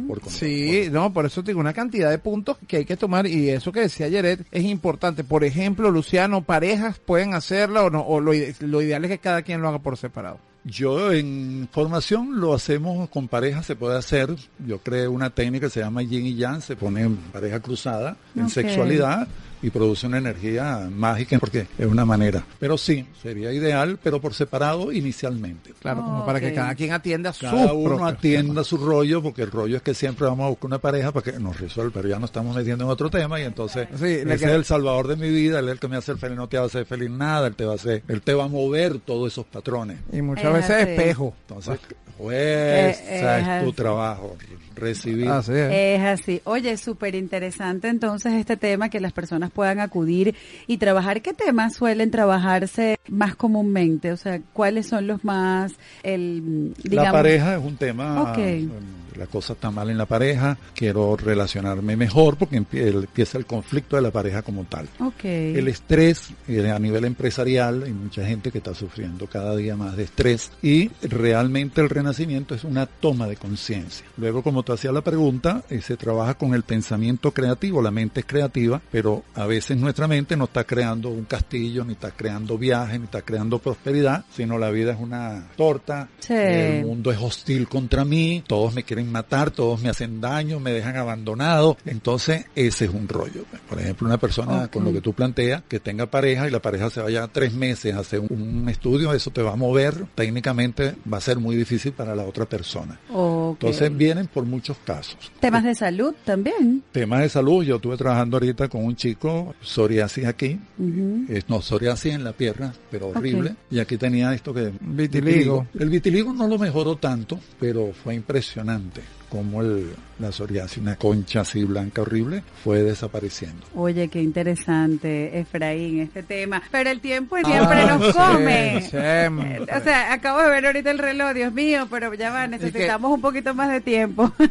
por 0.07 0.21
Sí, 0.31 0.89
no, 0.93 1.13
por 1.13 1.27
eso 1.27 1.43
te 1.43 1.51
digo 1.51 1.59
una 1.61 1.73
cantidad 1.73 2.11
de 2.11 2.19
puntos 2.19 2.59
que 2.69 2.77
hay 2.77 2.85
que 2.85 2.97
tomar 2.97 3.27
y 3.27 3.49
eso 3.51 3.73
que 3.73 3.81
decía 3.81 4.09
Jared 4.09 4.43
es 4.53 4.63
importante. 4.65 5.25
Por 5.25 5.43
ejemplo, 5.43 5.91
Luciano, 5.91 6.43
parejas 6.43 7.01
pueden 7.01 7.35
hacerla 7.35 7.83
o 7.83 7.91
no, 7.91 8.03
o 8.03 8.21
lo 8.21 8.33
ideal 8.35 9.05
es 9.05 9.11
que 9.11 9.19
cada 9.19 9.43
quien 9.43 9.61
lo 9.61 9.69
haga 9.69 9.81
por 9.81 9.97
separado. 9.97 10.39
Yo 10.69 11.13
en 11.13 11.69
formación 11.71 12.41
lo 12.41 12.53
hacemos 12.53 13.09
con 13.09 13.29
pareja, 13.29 13.63
se 13.63 13.77
puede 13.77 13.97
hacer. 13.97 14.35
Yo 14.67 14.79
creo 14.79 15.13
una 15.13 15.31
técnica 15.31 15.69
que 15.69 15.71
se 15.71 15.79
llama 15.79 16.03
yin 16.03 16.27
y 16.27 16.35
yang, 16.35 16.61
se 16.61 16.75
pone 16.75 17.03
en 17.03 17.17
pareja 17.17 17.61
cruzada 17.61 18.17
en 18.35 18.51
sexualidad 18.51 19.29
y 19.67 19.71
produce 19.71 20.07
una 20.07 20.19
energía 20.19 20.89
mágica 20.95 21.39
porque 21.41 21.67
es 21.77 21.87
una 21.87 22.05
manera. 22.05 22.45
Pero 22.61 22.79
sí, 22.79 23.05
sería 23.21 23.53
ideal, 23.53 23.99
pero 24.01 24.21
por 24.21 24.33
separado 24.33 24.93
inicialmente. 24.93 25.73
Claro, 25.81 26.03
como 26.03 26.25
para 26.25 26.39
que 26.41 26.53
cada 26.55 26.75
quien 26.77 26.93
atienda 26.93 27.33
su 27.33 27.47
Cada 27.47 27.73
uno 27.73 28.07
atienda 28.07 28.63
su 28.63 28.77
rollo, 28.77 29.21
porque 29.23 29.43
el 29.43 29.51
rollo 29.51 29.77
es 29.79 29.83
que 29.83 29.93
siempre 29.95 30.27
vamos 30.27 30.47
a 30.47 30.49
buscar 30.51 30.67
una 30.67 30.79
pareja 30.79 31.11
para 31.11 31.33
que 31.33 31.41
nos 31.41 31.59
resuelva, 31.59 31.93
pero 31.95 32.09
ya 32.09 32.19
nos 32.21 32.29
estamos 32.31 32.55
metiendo 32.55 32.85
en 32.85 32.91
otro 32.91 33.11
tema 33.11 33.41
y 33.41 33.45
entonces 33.45 33.89
Sí, 33.97 34.05
ese 34.05 34.33
es 34.35 34.43
el 34.43 34.65
salvador 34.65 35.09
de 35.09 35.17
mi 35.17 35.31
vida, 35.31 35.59
él 35.59 35.67
es 35.67 35.73
el 35.73 35.81
que 35.81 35.89
me 35.89 35.97
hace 35.97 36.15
feliz, 36.17 36.37
no 36.37 36.49
te 36.49 36.59
va 36.59 36.63
a 36.65 36.67
hacer 36.67 36.87
feliz 36.87 37.11
nada, 37.11 37.49
él 37.49 37.57
te 37.57 37.65
va 37.65 37.73
a 37.73 37.77
hacer, 37.77 38.03
él 38.07 38.23
te 38.23 38.35
va 38.35 38.45
a 38.45 38.49
mover 38.49 39.01
todos 39.01 39.33
esos 39.33 39.47
patrones. 39.47 39.99
Y 40.13 40.23
muchas 40.23 40.45
Es 40.45 40.53
veces 40.53 40.71
así. 40.71 40.91
espejo. 40.93 41.35
Entonces, 41.49 41.79
pues, 42.17 42.37
Eh, 42.37 42.91
es 42.91 43.01
es 43.01 43.21
tu 43.63 43.69
así. 43.69 43.73
trabajo, 43.73 44.37
recibir. 44.77 45.29
Así 45.29 45.53
es. 45.53 45.73
Es 45.73 46.01
así. 46.03 46.41
Oye, 46.45 46.77
súper 46.77 47.15
interesante 47.15 47.89
entonces 47.89 48.35
este 48.35 48.57
tema, 48.57 48.89
que 48.89 49.01
las 49.01 49.13
personas 49.13 49.51
puedan 49.51 49.81
acudir 49.81 50.35
y 50.67 50.79
trabajar. 50.79 51.23
¿Qué 51.23 51.33
temas 51.35 51.75
suelen 51.75 52.11
trabajarse 52.11 52.99
más 53.09 53.35
comúnmente? 53.35 54.13
O 54.13 54.17
sea, 54.17 54.41
¿cuáles 54.53 54.87
son 54.87 55.07
los 55.07 55.25
más, 55.25 55.73
el, 56.03 56.75
digamos... 56.83 57.13
la 57.13 57.13
pareja 57.13 57.57
es 57.57 57.65
un 57.65 57.77
tema 57.77 58.23
Ok. 58.23 58.39
mm, 58.39 58.96
la 59.17 59.27
cosa 59.27 59.55
está 59.55 59.71
mal 59.71 59.91
en 59.91 59.99
la 59.99 60.07
pareja, 60.07 60.57
quiero 60.75 61.17
relacionarme 61.17 61.97
mejor 61.97 62.37
porque 62.37 62.57
empie- 62.61 62.89
empieza 62.95 63.39
el 63.39 63.47
conflicto 63.47 63.97
de 63.97 64.03
la 64.03 64.11
pareja 64.11 64.43
como 64.43 64.65
tal. 64.65 64.89
Ok. 65.01 65.25
El 65.25 65.69
estrés 65.69 66.29
eh, 66.49 66.71
a 66.71 66.79
nivel 66.79 67.05
empresarial, 67.05 67.83
hay 67.85 67.93
mucha 67.93 68.25
gente 68.27 68.51
que 68.51 68.59
está 68.59 68.75
sufriendo 68.75 69.27
cada 69.27 69.57
día 69.57 69.77
más 69.77 69.97
de 69.97 70.05
estrés 70.05 70.51
y 70.63 70.91
realmente 71.03 71.81
el 71.81 71.89
renacimiento 71.89 72.55
es 72.55 72.65
una 72.65 72.87
toma 72.87 73.27
de 73.27 73.37
conciencia. 73.37 74.07
Luego, 74.17 74.43
como 74.43 74.63
tú 74.63 74.73
hacías 74.73 74.93
la 74.93 75.03
pregunta, 75.03 75.63
eh, 75.71 75.81
se 75.81 75.97
trabaja 75.97 76.35
con 76.35 76.55
el 76.55 76.63
pensamiento 76.63 77.31
creativo, 77.33 77.81
la 77.83 77.91
mente 77.91 78.21
es 78.21 78.27
creativa, 78.27 78.81
pero 78.91 79.25
a 79.35 79.47
veces 79.47 79.77
nuestra 79.77 80.07
mente 80.09 80.37
no 80.37 80.45
está 80.45 80.65
creando 80.65 81.09
un 81.11 81.25
castillo, 81.25 81.85
ni 81.85 81.93
está 81.95 82.11
creando 82.11 82.59
viajes, 82.59 82.99
ni 82.99 83.05
está 83.07 83.23
creando 83.23 83.59
prosperidad, 83.59 84.25
sino 84.35 84.59
la 84.59 84.71
vida 84.71 84.93
es 84.93 85.01
una 85.01 85.49
torta, 85.57 86.09
Sí. 86.19 86.35
el 86.35 86.85
mundo 86.85 87.11
es 87.11 87.19
hostil 87.21 87.69
contra 87.69 88.05
mí, 88.05 88.43
todos 88.47 88.75
me 88.75 88.83
quieren 88.83 89.06
matar, 89.11 89.51
todos 89.51 89.81
me 89.81 89.89
hacen 89.89 90.21
daño, 90.21 90.61
me 90.61 90.73
dejan 90.73 90.97
abandonado. 90.97 91.77
Entonces, 91.85 92.47
ese 92.55 92.87
es 92.87 92.91
un 92.91 93.09
rollo. 93.09 93.45
Por 93.69 93.81
ejemplo, 93.81 94.07
una 94.07 94.19
persona 94.19 94.69
con 94.69 94.85
lo 94.85 94.93
que 94.93 95.01
tú 95.01 95.13
planteas, 95.13 95.63
que 95.69 95.81
tenga 95.81 96.07
pareja 96.07 96.47
y 96.47 96.51
la 96.51 96.61
pareja 96.61 96.91
se 96.91 97.01
vaya 97.01 97.27
tres 97.29 97.53
meses 97.53 97.95
a 97.95 98.01
hacer 98.01 98.21
un, 98.21 98.67
estudio, 98.69 99.13
eso 99.13 99.31
te 99.31 99.43
va 99.43 99.53
a 99.53 99.57
mover, 99.57 100.07
técnicamente 100.15 100.97
va 101.11 101.19
a 101.19 101.21
ser 101.21 101.39
muy 101.39 101.57
difícil 101.57 101.93
para 101.93 102.15
la 102.15 102.25
otra 102.25 102.47
persona. 102.47 102.99
Entonces 103.09 103.97
vienen 103.97 104.27
por 104.27 104.45
muchos 104.45 104.77
casos. 104.85 105.31
Temas 105.41 105.65
de 105.65 105.75
salud 105.75 106.15
también. 106.25 106.83
Temas 106.93 107.21
de 107.21 107.29
salud, 107.29 107.65
yo 107.65 107.77
estuve 107.77 107.97
trabajando 107.97 108.37
ahorita 108.37 108.69
con 108.69 108.85
un 108.85 108.97
chico, 108.97 109.55
psoriasis 109.61 110.27
aquí, 110.27 110.59
Ujú. 110.79 111.27
es, 111.29 111.49
no, 111.49 111.63
psoriasis 111.63 112.15
en 112.15 112.25
la 112.25 112.33
pierna, 112.33 112.73
pero 112.91 113.09
horrible. 113.09 113.55
Y 113.71 113.79
aquí 113.79 113.97
tenía 113.97 114.35
esto 114.35 114.53
que... 114.53 114.73
Vitiligo. 114.81 115.67
El 115.79 115.91
vitiligo 115.91 116.33
no 116.33 116.49
lo 116.49 116.59
mejoró 116.59 116.97
tanto, 116.97 117.39
pero 117.59 117.93
fue 117.93 118.15
impresionante 118.15 118.96
como 119.29 119.61
el, 119.63 119.95
la 120.19 120.33
psoriasis, 120.33 120.79
una 120.79 120.97
concha 120.97 121.41
así 121.41 121.65
blanca 121.65 122.03
horrible, 122.03 122.43
fue 122.65 122.83
desapareciendo. 122.83 123.67
Oye, 123.75 124.09
qué 124.09 124.23
interesante, 124.23 125.39
Efraín, 125.39 126.01
este 126.01 126.23
tema. 126.23 126.63
Pero 126.71 126.91
el 126.91 127.01
tiempo 127.01 127.37
siempre 127.45 127.87
nos 127.87 128.15
come. 128.15 128.77
Ah, 128.77 128.81
Sí, 128.81 128.91
siempre. 128.91 129.63
O 129.63 129.81
sea, 129.81 130.13
acabo 130.13 130.41
de 130.41 130.49
ver 130.49 130.67
ahorita 130.67 130.91
el 130.91 130.99
reloj, 130.99 131.33
Dios 131.35 131.53
mío, 131.53 131.87
pero 131.91 132.13
ya 132.15 132.31
va, 132.31 132.47
necesitamos 132.47 133.13
un 133.13 133.21
poquito 133.21 133.55
más 133.55 133.71
de 133.71 133.81
tiempo. 133.81 134.33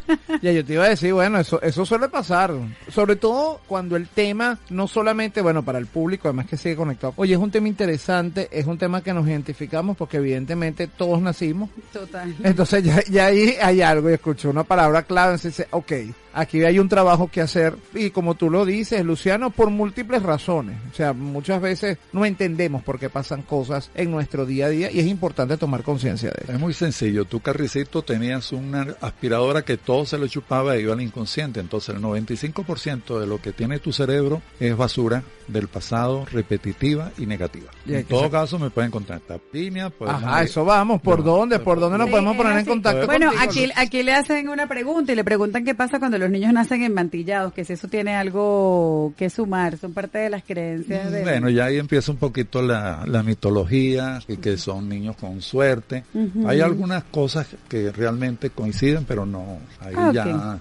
Ya, 0.41 0.51
yo 0.51 0.65
te 0.65 0.73
iba 0.73 0.83
a 0.83 0.89
decir, 0.89 1.13
bueno, 1.13 1.39
eso, 1.39 1.61
eso 1.61 1.85
suele 1.85 2.09
pasar. 2.09 2.51
Sobre 2.89 3.15
todo 3.15 3.61
cuando 3.67 3.95
el 3.95 4.07
tema, 4.07 4.59
no 4.69 4.87
solamente, 4.87 5.41
bueno, 5.41 5.63
para 5.63 5.79
el 5.79 5.87
público, 5.87 6.27
además 6.27 6.47
que 6.47 6.57
sigue 6.57 6.75
conectado. 6.75 7.13
Oye, 7.15 7.33
es 7.33 7.39
un 7.39 7.49
tema 7.51 7.67
interesante, 7.67 8.49
es 8.51 8.65
un 8.67 8.77
tema 8.77 9.01
que 9.01 9.13
nos 9.13 9.27
identificamos 9.27 9.97
porque 9.97 10.17
evidentemente 10.17 10.87
todos 10.87 11.21
nacimos. 11.21 11.69
Total. 11.91 12.35
Entonces 12.43 12.83
ya, 12.83 13.01
ya 13.09 13.27
ahí 13.27 13.55
hay 13.61 13.81
algo 13.81 14.09
y 14.09 14.13
escucho 14.13 14.49
una 14.49 14.64
palabra 14.65 15.03
clave, 15.03 15.35
entonces 15.35 15.67
ok, 15.71 15.91
aquí 16.35 16.63
hay 16.63 16.77
un 16.79 16.89
trabajo 16.89 17.29
que 17.31 17.41
hacer 17.41 17.75
y 17.93 18.11
como 18.11 18.35
tú 18.35 18.49
lo 18.49 18.65
dices, 18.65 19.03
Luciano, 19.03 19.49
por 19.49 19.69
múltiples 19.71 20.21
razones. 20.21 20.77
O 20.91 20.95
sea, 20.95 21.13
muchas 21.13 21.61
veces 21.61 21.97
no 22.13 22.25
entendemos 22.25 22.83
por 22.83 22.99
qué 22.99 23.09
pasan 23.09 23.41
cosas 23.41 23.89
en 23.95 24.11
nuestro 24.11 24.45
día 24.45 24.67
a 24.67 24.69
día 24.69 24.91
y 24.91 24.99
es 24.99 25.07
importante 25.07 25.57
tomar 25.57 25.81
conciencia 25.83 26.29
de 26.29 26.43
eso. 26.43 26.51
Es 26.53 26.59
muy 26.59 26.73
sencillo. 26.73 27.25
Tú, 27.25 27.39
Carricito, 27.39 28.01
tenías 28.03 28.51
una 28.51 28.87
aspiradora 29.01 29.63
que 29.63 29.77
todo 29.77 30.05
se 30.05 30.17
lo 30.17 30.27
chupaba 30.27 30.77
y 30.77 30.81
iba 30.81 30.93
al 30.93 31.01
inconsciente. 31.01 31.59
Entonces, 31.59 31.95
el 31.95 32.01
95% 32.01 33.19
de 33.19 33.27
lo 33.27 33.41
que 33.41 33.51
tiene 33.53 33.79
tu 33.79 33.91
cerebro 33.91 34.41
es 34.59 34.75
basura 34.75 35.23
del 35.47 35.67
pasado, 35.67 36.25
repetitiva 36.31 37.11
y 37.17 37.25
negativa. 37.25 37.71
Y 37.85 37.93
En 37.95 38.05
todo 38.05 38.29
caso, 38.29 38.57
me 38.59 38.69
pueden 38.69 38.91
contactar 38.91 39.39
línea. 39.53 39.89
podemos 39.89 40.23
Ajá, 40.23 40.41
ir- 40.41 40.45
eso 40.45 40.65
vamos, 40.65 41.01
¿por 41.01 41.19
No, 41.19 41.25
dónde? 41.25 41.59
¿Por 41.59 41.79
dónde 41.79 41.97
nos 41.97 42.09
podemos 42.09 42.35
poner 42.35 42.57
en 42.57 42.65
contacto 42.65 43.05
Bueno, 43.05 43.27
contigo, 43.31 43.49
aquí, 43.49 43.69
aquí 43.75 44.03
le 44.03 44.13
hacen 44.13 44.49
una 44.49 44.67
pregunta 44.67 45.11
y 45.11 45.15
le 45.15 45.23
preguntan 45.23 45.63
qué 45.63 45.75
pasa 45.75 45.99
cuando 45.99 46.17
los 46.25 46.31
niños 46.31 46.53
nacen 46.53 46.81
enmantillados, 46.83 47.53
que 47.53 47.63
si 47.63 47.73
eso 47.73 47.87
tiene 47.87 48.15
algo 48.15 49.13
que 49.17 49.29
sumar, 49.29 49.77
son 49.77 49.93
parte 49.93 50.17
de 50.17 50.29
las 50.29 50.43
creencias 50.43 51.11
de... 51.11 51.21
Bueno, 51.21 51.49
ya 51.49 51.65
ahí 51.65 51.77
empieza 51.77 52.11
un 52.11 52.17
poquito 52.17 52.61
la, 52.61 53.03
la 53.05 53.23
mitología 53.23 54.19
y 54.27 54.37
que 54.37 54.57
son 54.57 54.89
niños 54.89 55.15
con 55.17 55.41
suerte. 55.41 56.03
Hay 56.45 56.61
algunas 56.61 57.03
cosas 57.05 57.47
que 57.69 57.91
realmente 57.91 58.49
coinciden, 58.49 59.05
pero 59.05 59.25
no, 59.25 59.59
ahí 59.79 59.93
Ah, 59.95 60.11
ya 60.13 60.59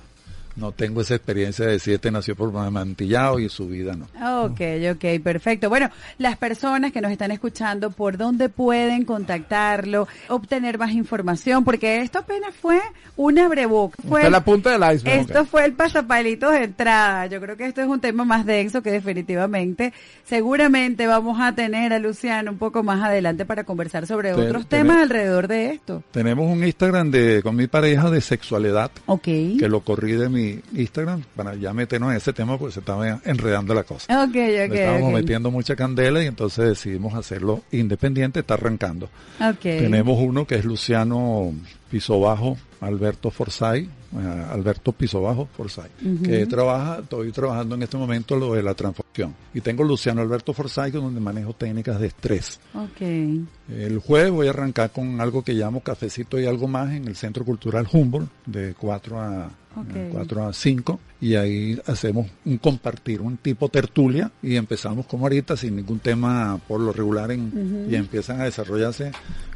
no 0.57 0.73
tengo 0.73 1.01
esa 1.01 1.15
experiencia 1.15 1.65
de 1.67 1.73
decir 1.73 1.95
este 1.95 2.11
nació 2.11 2.37
por 2.37 2.53
mantillado 2.53 3.39
y 3.39 3.49
su 3.49 3.69
vida 3.69 3.95
no. 3.97 4.07
Ok, 4.45 4.61
ok, 4.93 5.23
perfecto. 5.23 5.69
Bueno, 5.69 5.91
las 6.19 6.37
personas 6.37 6.93
que 6.93 7.01
nos 7.01 7.11
están 7.11 7.31
escuchando, 7.31 7.91
¿por 7.91 8.17
dónde 8.17 8.49
pueden 8.49 9.05
contactarlo, 9.05 10.07
obtener 10.29 10.79
más 10.79 10.93
información? 10.93 11.65
Porque 11.65 12.01
esto 12.01 12.21
apenas 12.21 12.55
fue 12.55 12.81
una 13.17 13.49
breboca. 13.49 13.97
Fue 14.09 14.29
la 14.31 14.45
punta 14.45 14.71
del 14.71 14.95
iceberg. 14.95 15.21
Esto 15.21 15.45
fue 15.45 15.65
el 15.65 15.73
pasapalitos 15.73 16.53
de 16.53 16.65
entrada. 16.65 17.27
Yo 17.27 17.41
creo 17.41 17.57
que 17.57 17.67
esto 17.67 17.81
es 17.81 17.89
un 17.89 18.01
tema 18.01 18.25
más 18.25 18.47
denso 18.47 18.83
que 18.83 18.91
definitivamente, 18.91 19.93
seguramente 20.25 21.07
vamos 21.07 21.41
a 21.41 21.55
tener 21.55 21.93
a 21.93 21.99
Luciano 21.99 22.53
un 22.53 22.59
poco 22.59 22.83
más 22.83 23.03
adelante 23.03 23.45
para 23.45 23.65
conversar 23.65 24.07
sobre 24.07 24.33
otros 24.33 24.67
temas 24.67 24.99
alrededor 24.99 25.49
de 25.49 25.71
esto. 25.71 26.03
Tenemos 26.13 26.51
un 26.51 26.65
Instagram 26.65 27.11
de 27.11 27.43
con 27.43 27.57
mi 27.57 27.67
pareja 27.67 28.11
de 28.11 28.21
sexualidad 28.21 28.91
Ok. 29.07 29.25
que 29.25 29.69
lo 29.69 29.81
corrí 29.81 30.13
de 30.13 30.29
mi 30.29 30.44
Instagram 30.75 31.23
para 31.37 31.55
ya 31.55 31.73
meternos 31.73 32.11
en 32.11 32.17
ese 32.17 32.33
tema 32.33 32.59
porque 32.59 32.75
se 32.75 32.81
estaba 32.81 33.21
enredando 33.25 33.75
la 33.75 33.85
cosa. 33.85 34.25
Ok, 34.25 34.29
ok, 34.29 34.35
Le 34.37 34.65
estábamos 34.65 35.13
metiendo 35.13 35.51
mucha 35.51 35.77
candela 35.77 36.23
y 36.23 36.27
entonces 36.27 36.69
decidimos 36.69 37.15
hacerlo 37.15 37.63
independiente, 37.73 38.41
está 38.41 38.55
arrancando. 38.55 39.07
Ok. 39.41 39.61
Tenemos 39.61 40.19
uno 40.19 40.47
que 40.47 40.57
es 40.57 40.65
Luciano 40.65 41.53
Piso 41.91 42.21
Bajo, 42.21 42.57
Alberto 42.81 43.31
eh, 43.31 43.89
Alberto 44.15 44.93
Piso 44.93 45.21
Bajo 45.23 45.49
Forsyth, 45.57 46.23
que 46.25 46.47
trabaja, 46.47 47.01
estoy 47.03 47.33
trabajando 47.33 47.75
en 47.75 47.83
este 47.83 47.97
momento 47.97 48.37
lo 48.37 48.55
de 48.55 48.63
la 48.63 48.75
transformación. 48.75 49.35
Y 49.53 49.61
tengo 49.61 49.85
Luciano 49.85 50.23
Alberto 50.23 50.53
Forsyth 50.53 50.95
donde 50.95 51.21
manejo 51.21 51.53
técnicas 51.53 51.99
de 52.01 52.07
estrés. 52.09 52.61
Ok. 52.75 53.01
El 53.69 53.99
jueves 53.99 54.31
voy 54.31 54.47
a 54.47 54.51
arrancar 54.51 54.91
con 54.91 55.21
algo 55.21 55.43
que 55.43 55.55
llamo 55.55 55.81
cafecito 55.81 56.39
y 56.39 56.47
algo 56.47 56.69
más 56.69 56.93
en 56.93 57.09
el 57.09 57.17
Centro 57.17 57.45
Cultural 57.45 57.87
Humboldt 57.91 58.29
de 58.47 58.75
4 58.75 59.21
a, 59.21 59.51
Ok. 59.77 60.13
4 60.13 60.47
a 60.47 60.53
5 60.53 61.01
y 61.21 61.35
ahí 61.35 61.81
hacemos 61.87 62.27
un 62.45 62.59
compartir, 62.59 63.21
un 63.21 63.39
tipo 63.39 63.69
tertulia 63.69 64.31
y 64.43 64.57
empezamos 64.57 65.07
como 65.07 65.25
ahorita 65.25 65.57
sin 65.57 65.77
ningún 65.77 65.99
tema 65.99 66.61
por 66.69 66.81
lo 66.81 66.93
regular 66.93 67.33
en, 67.33 67.89
y 67.91 67.97
empiezan 67.97 68.41
a 68.41 68.45
desarrollarse 68.45 69.11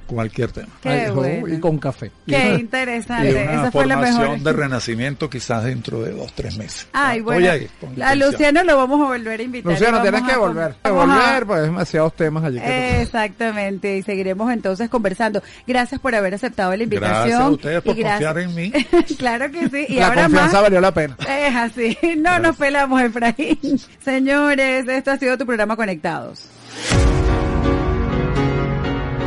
cualquier 0.09 0.51
tema. 0.51 0.69
Qué 0.83 0.89
Ay, 0.89 1.07
jo, 1.09 1.15
bueno. 1.15 1.49
Y 1.55 1.61
con 1.61 1.79
café. 1.79 2.11
Qué 2.27 2.55
Y 2.57 2.61
interesante. 2.61 3.31
una 3.31 3.53
Esa 3.53 3.71
fue 3.71 3.87
la 3.87 3.97
mejor. 3.99 4.41
de 4.41 4.53
renacimiento 4.53 5.31
quizás 5.31 5.63
dentro 5.65 6.03
de 6.03 6.11
dos, 6.13 6.33
tres 6.35 6.57
meses. 6.59 6.89
Ay, 6.93 7.21
Voy 7.21 7.37
bueno. 7.37 7.51
a 7.53 7.57
ir 7.57 7.71
con 7.81 8.03
a. 8.03 8.15
Luciano 8.17 8.65
lo 8.65 8.77
vamos 8.77 9.01
a 9.01 9.05
volver 9.13 9.39
a 9.39 9.43
invitar. 9.43 9.73
Luciano, 9.73 9.99
y 9.99 10.03
tienes 10.03 10.23
que 10.23 10.37
volver. 10.37 10.75
A- 10.83 10.91
volver, 10.91 11.47
pues 11.47 11.63
demasiados 11.63 12.17
temas 12.17 12.43
allí. 12.45 12.59
que 12.59 13.03
Exactamente, 13.03 13.97
y 13.99 14.03
seguiremos 14.03 14.51
entonces 14.53 14.89
conversando. 14.89 15.43
Gracias 15.67 16.01
por 16.01 16.15
haber 16.15 16.35
aceptado 16.35 16.75
la 16.77 16.83
invitación. 16.83 17.13
Gracias 17.19 17.41
a 17.41 17.49
ustedes 17.51 17.83
por 17.83 17.97
y 17.97 18.01
gracias- 18.01 18.33
confiar 18.35 18.49
en 18.49 18.55
mí. 18.55 18.73
claro 19.19 19.51
que 19.51 19.69
sí, 19.69 19.87
y 19.89 19.95
La 19.97 20.09
ahora 20.09 20.23
confianza 20.25 20.53
más. 20.55 20.63
valió 20.63 20.81
la 20.81 20.93
pena. 20.95 21.17
Es 21.29 21.55
así, 21.55 21.99
no 22.19 22.39
nos 22.39 22.57
pelamos, 22.57 23.01
Efraín. 23.03 23.59
Señores, 24.05 24.89
esto 24.89 25.11
ha 25.13 25.19
sido 25.19 25.37
tu 25.39 25.45
programa 25.47 25.77
Conectados. 25.77 26.45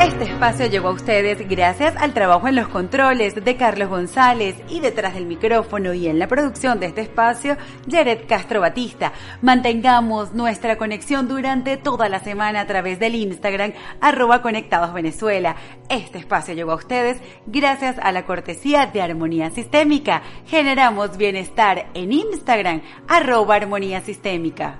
Este 0.02 0.24
espacio 0.24 0.66
llegó 0.66 0.88
a 0.88 0.94
ustedes 0.94 1.48
gracias 1.48 1.96
al 1.96 2.16
trabajo 2.16 2.48
en 2.48 2.56
los 2.56 2.68
controles 2.70 3.36
de 3.36 3.56
Carlos 3.56 3.88
González 3.88 4.56
y 4.68 4.80
detrás 4.80 5.14
del 5.14 5.28
micrófono 5.28 5.94
y 5.94 6.08
en 6.08 6.18
la 6.18 6.28
producción 6.28 6.80
de 6.80 6.88
este 6.88 7.02
espacio, 7.02 7.56
Jared 7.88 8.22
Castro 8.28 8.62
Batista. 8.62 9.14
Mantengamos 9.44 10.34
nuestra 10.34 10.76
conexión 10.76 11.28
durante 11.28 11.78
toda 11.78 12.10
la 12.10 12.20
semana 12.20 12.62
a 12.62 12.66
través 12.66 12.98
del 12.98 13.14
Instagram 13.14 13.74
arroba 14.02 14.42
Conectados 14.42 14.92
Venezuela. 14.92 15.56
Este 15.88 16.18
espacio 16.18 16.56
llegó 16.56 16.72
a 16.72 16.76
ustedes 16.78 17.22
gracias 17.46 17.98
a 18.02 18.12
la 18.12 18.26
cortesía 18.26 18.88
de 18.88 19.04
Armonía 19.04 19.52
Sistémica. 19.52 20.24
Generamos 20.48 21.16
bienestar 21.16 21.92
en 21.94 22.12
Instagram 22.12 22.82
arroba 23.08 23.54
Armonía 23.54 24.02
Sistémica. 24.02 24.80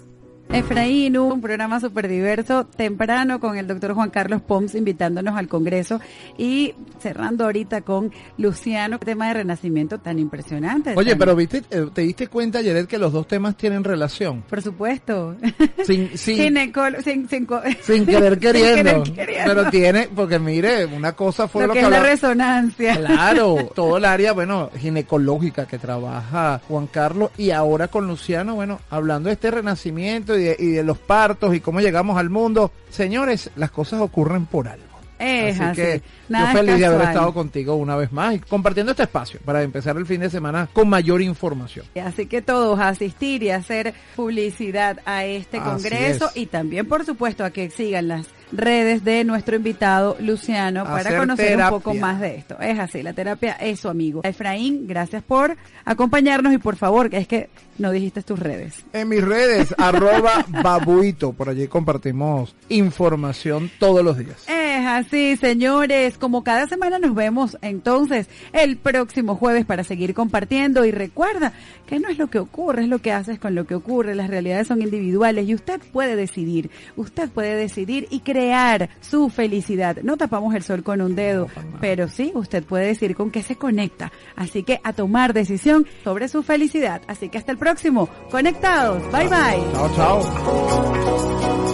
Efraín, 0.53 1.17
un 1.17 1.39
programa 1.39 1.79
súper 1.79 2.09
diverso, 2.09 2.65
temprano 2.65 3.39
con 3.39 3.57
el 3.57 3.67
doctor 3.67 3.93
Juan 3.93 4.09
Carlos 4.09 4.41
Poms 4.41 4.75
invitándonos 4.75 5.37
al 5.37 5.47
Congreso 5.47 6.01
y 6.37 6.73
cerrando 6.99 7.45
ahorita 7.45 7.81
con 7.81 8.11
Luciano, 8.37 8.99
tema 8.99 9.29
de 9.29 9.35
renacimiento 9.35 9.99
tan 9.99 10.19
impresionante. 10.19 10.93
Oye, 10.97 11.11
tan- 11.11 11.19
pero 11.19 11.35
viste, 11.37 11.63
eh, 11.71 11.87
te 11.93 12.01
diste 12.01 12.27
cuenta, 12.27 12.59
Jared, 12.61 12.85
que 12.85 12.97
los 12.97 13.13
dos 13.13 13.27
temas 13.27 13.55
tienen 13.55 13.85
relación. 13.85 14.41
Por 14.41 14.61
supuesto. 14.61 15.37
Sin, 15.85 16.09
sin, 16.17 16.37
sin, 16.37 16.53
sin, 17.81 18.05
querer 18.05 18.37
queriendo. 18.37 19.05
sin 19.05 19.15
querer 19.15 19.27
queriendo. 19.27 19.53
Pero 19.55 19.69
tiene, 19.69 20.09
porque 20.13 20.37
mire, 20.37 20.85
una 20.85 21.13
cosa 21.13 21.47
fue 21.47 21.61
lo, 21.61 21.67
lo, 21.67 21.73
que 21.73 21.79
que 21.79 21.85
es 21.85 21.91
la 21.91 22.03
resonancia. 22.03 22.97
Claro, 22.97 23.69
todo 23.75 23.95
el 23.97 24.03
área, 24.05 24.33
bueno, 24.33 24.69
ginecológica 24.77 25.65
que 25.65 25.77
trabaja 25.79 26.59
Juan 26.67 26.87
Carlos 26.87 27.31
y 27.37 27.51
ahora 27.51 27.87
con 27.87 28.05
Luciano, 28.05 28.55
bueno, 28.55 28.81
hablando 28.89 29.29
de 29.29 29.33
este 29.33 29.49
renacimiento 29.49 30.37
y 30.37 30.40
y 30.41 30.71
de 30.71 30.83
los 30.83 30.97
partos 30.97 31.55
y 31.55 31.59
cómo 31.59 31.81
llegamos 31.81 32.17
al 32.17 32.29
mundo. 32.29 32.71
Señores, 32.89 33.51
las 33.55 33.71
cosas 33.71 34.01
ocurren 34.01 34.45
por 34.45 34.67
algo. 34.67 34.90
Es 35.21 35.59
así, 35.59 35.63
así. 35.63 35.81
que 35.81 36.01
Nada 36.29 36.53
yo 36.53 36.59
feliz 36.59 36.79
de 36.79 36.85
haber 36.85 37.01
estado 37.07 37.33
contigo 37.33 37.75
una 37.75 37.95
vez 37.95 38.11
más 38.11 38.35
y 38.35 38.39
compartiendo 38.39 38.91
este 38.91 39.03
espacio 39.03 39.39
para 39.45 39.61
empezar 39.63 39.95
el 39.97 40.05
fin 40.05 40.21
de 40.21 40.29
semana 40.29 40.67
con 40.73 40.89
mayor 40.89 41.21
información. 41.21 41.85
Así 42.03 42.25
que 42.25 42.41
todos 42.41 42.79
a 42.79 42.89
asistir 42.89 43.43
y 43.43 43.51
hacer 43.51 43.93
publicidad 44.15 44.99
a 45.05 45.25
este 45.25 45.57
Así 45.57 45.69
congreso 45.69 46.27
es. 46.29 46.37
y 46.37 46.45
también, 46.47 46.87
por 46.87 47.05
supuesto, 47.05 47.43
a 47.45 47.51
que 47.51 47.69
sigan 47.69 48.07
las 48.07 48.27
redes 48.53 49.03
de 49.05 49.23
nuestro 49.23 49.55
invitado 49.55 50.17
Luciano 50.19 50.83
para 50.83 50.99
Hacer 51.01 51.17
conocer 51.19 51.47
terapia. 51.47 51.75
un 51.77 51.81
poco 51.81 51.93
más 51.95 52.19
de 52.19 52.35
esto. 52.35 52.59
Es 52.59 52.77
así, 52.79 53.01
la 53.01 53.13
terapia 53.13 53.53
es 53.53 53.79
su 53.79 53.87
amigo. 53.87 54.21
Efraín, 54.23 54.87
gracias 54.87 55.23
por 55.23 55.55
acompañarnos 55.85 56.51
y 56.53 56.57
por 56.57 56.75
favor, 56.75 57.09
que 57.09 57.17
es 57.17 57.27
que 57.27 57.49
no 57.77 57.91
dijiste 57.91 58.21
tus 58.23 58.39
redes. 58.39 58.83
En 58.93 59.07
mis 59.07 59.23
redes, 59.23 59.73
arroba 59.77 60.45
babuito, 60.49 61.31
por 61.33 61.47
allí 61.49 61.67
compartimos 61.67 62.53
información 62.69 63.71
todos 63.79 64.03
los 64.03 64.17
días. 64.17 64.43
Es 64.81 64.87
así, 64.87 65.37
señores. 65.37 66.17
Como 66.17 66.43
cada 66.43 66.65
semana 66.65 66.97
nos 66.97 67.13
vemos 67.13 67.55
entonces 67.61 68.27
el 68.51 68.77
próximo 68.77 69.35
jueves 69.35 69.63
para 69.63 69.83
seguir 69.83 70.15
compartiendo. 70.15 70.85
Y 70.85 70.91
recuerda 70.91 71.53
que 71.85 71.99
no 71.99 72.09
es 72.09 72.17
lo 72.17 72.31
que 72.31 72.39
ocurre, 72.39 72.81
es 72.81 72.89
lo 72.89 72.97
que 72.97 73.11
haces 73.11 73.37
con 73.37 73.53
lo 73.53 73.67
que 73.67 73.75
ocurre. 73.75 74.15
Las 74.15 74.31
realidades 74.31 74.69
son 74.69 74.81
individuales 74.81 75.47
y 75.47 75.53
usted 75.53 75.79
puede 75.93 76.15
decidir. 76.15 76.71
Usted 76.95 77.29
puede 77.29 77.55
decidir 77.55 78.07
y 78.09 78.21
crear 78.21 78.89
su 79.01 79.29
felicidad. 79.29 79.97
No 80.01 80.17
tapamos 80.17 80.55
el 80.55 80.63
sol 80.63 80.81
con 80.81 80.99
un 81.01 81.13
dedo, 81.13 81.47
pero 81.79 82.07
sí, 82.07 82.31
usted 82.33 82.63
puede 82.63 82.87
decidir 82.87 83.15
con 83.15 83.29
qué 83.29 83.43
se 83.43 83.57
conecta. 83.57 84.11
Así 84.35 84.63
que 84.63 84.81
a 84.83 84.93
tomar 84.93 85.33
decisión 85.33 85.85
sobre 86.03 86.27
su 86.27 86.41
felicidad. 86.41 87.03
Así 87.05 87.29
que 87.29 87.37
hasta 87.37 87.51
el 87.51 87.59
próximo. 87.59 88.09
Conectados. 88.31 89.03
Bye 89.11 89.27
bye. 89.27 89.73
Chao, 89.73 89.95
chao. 89.95 91.70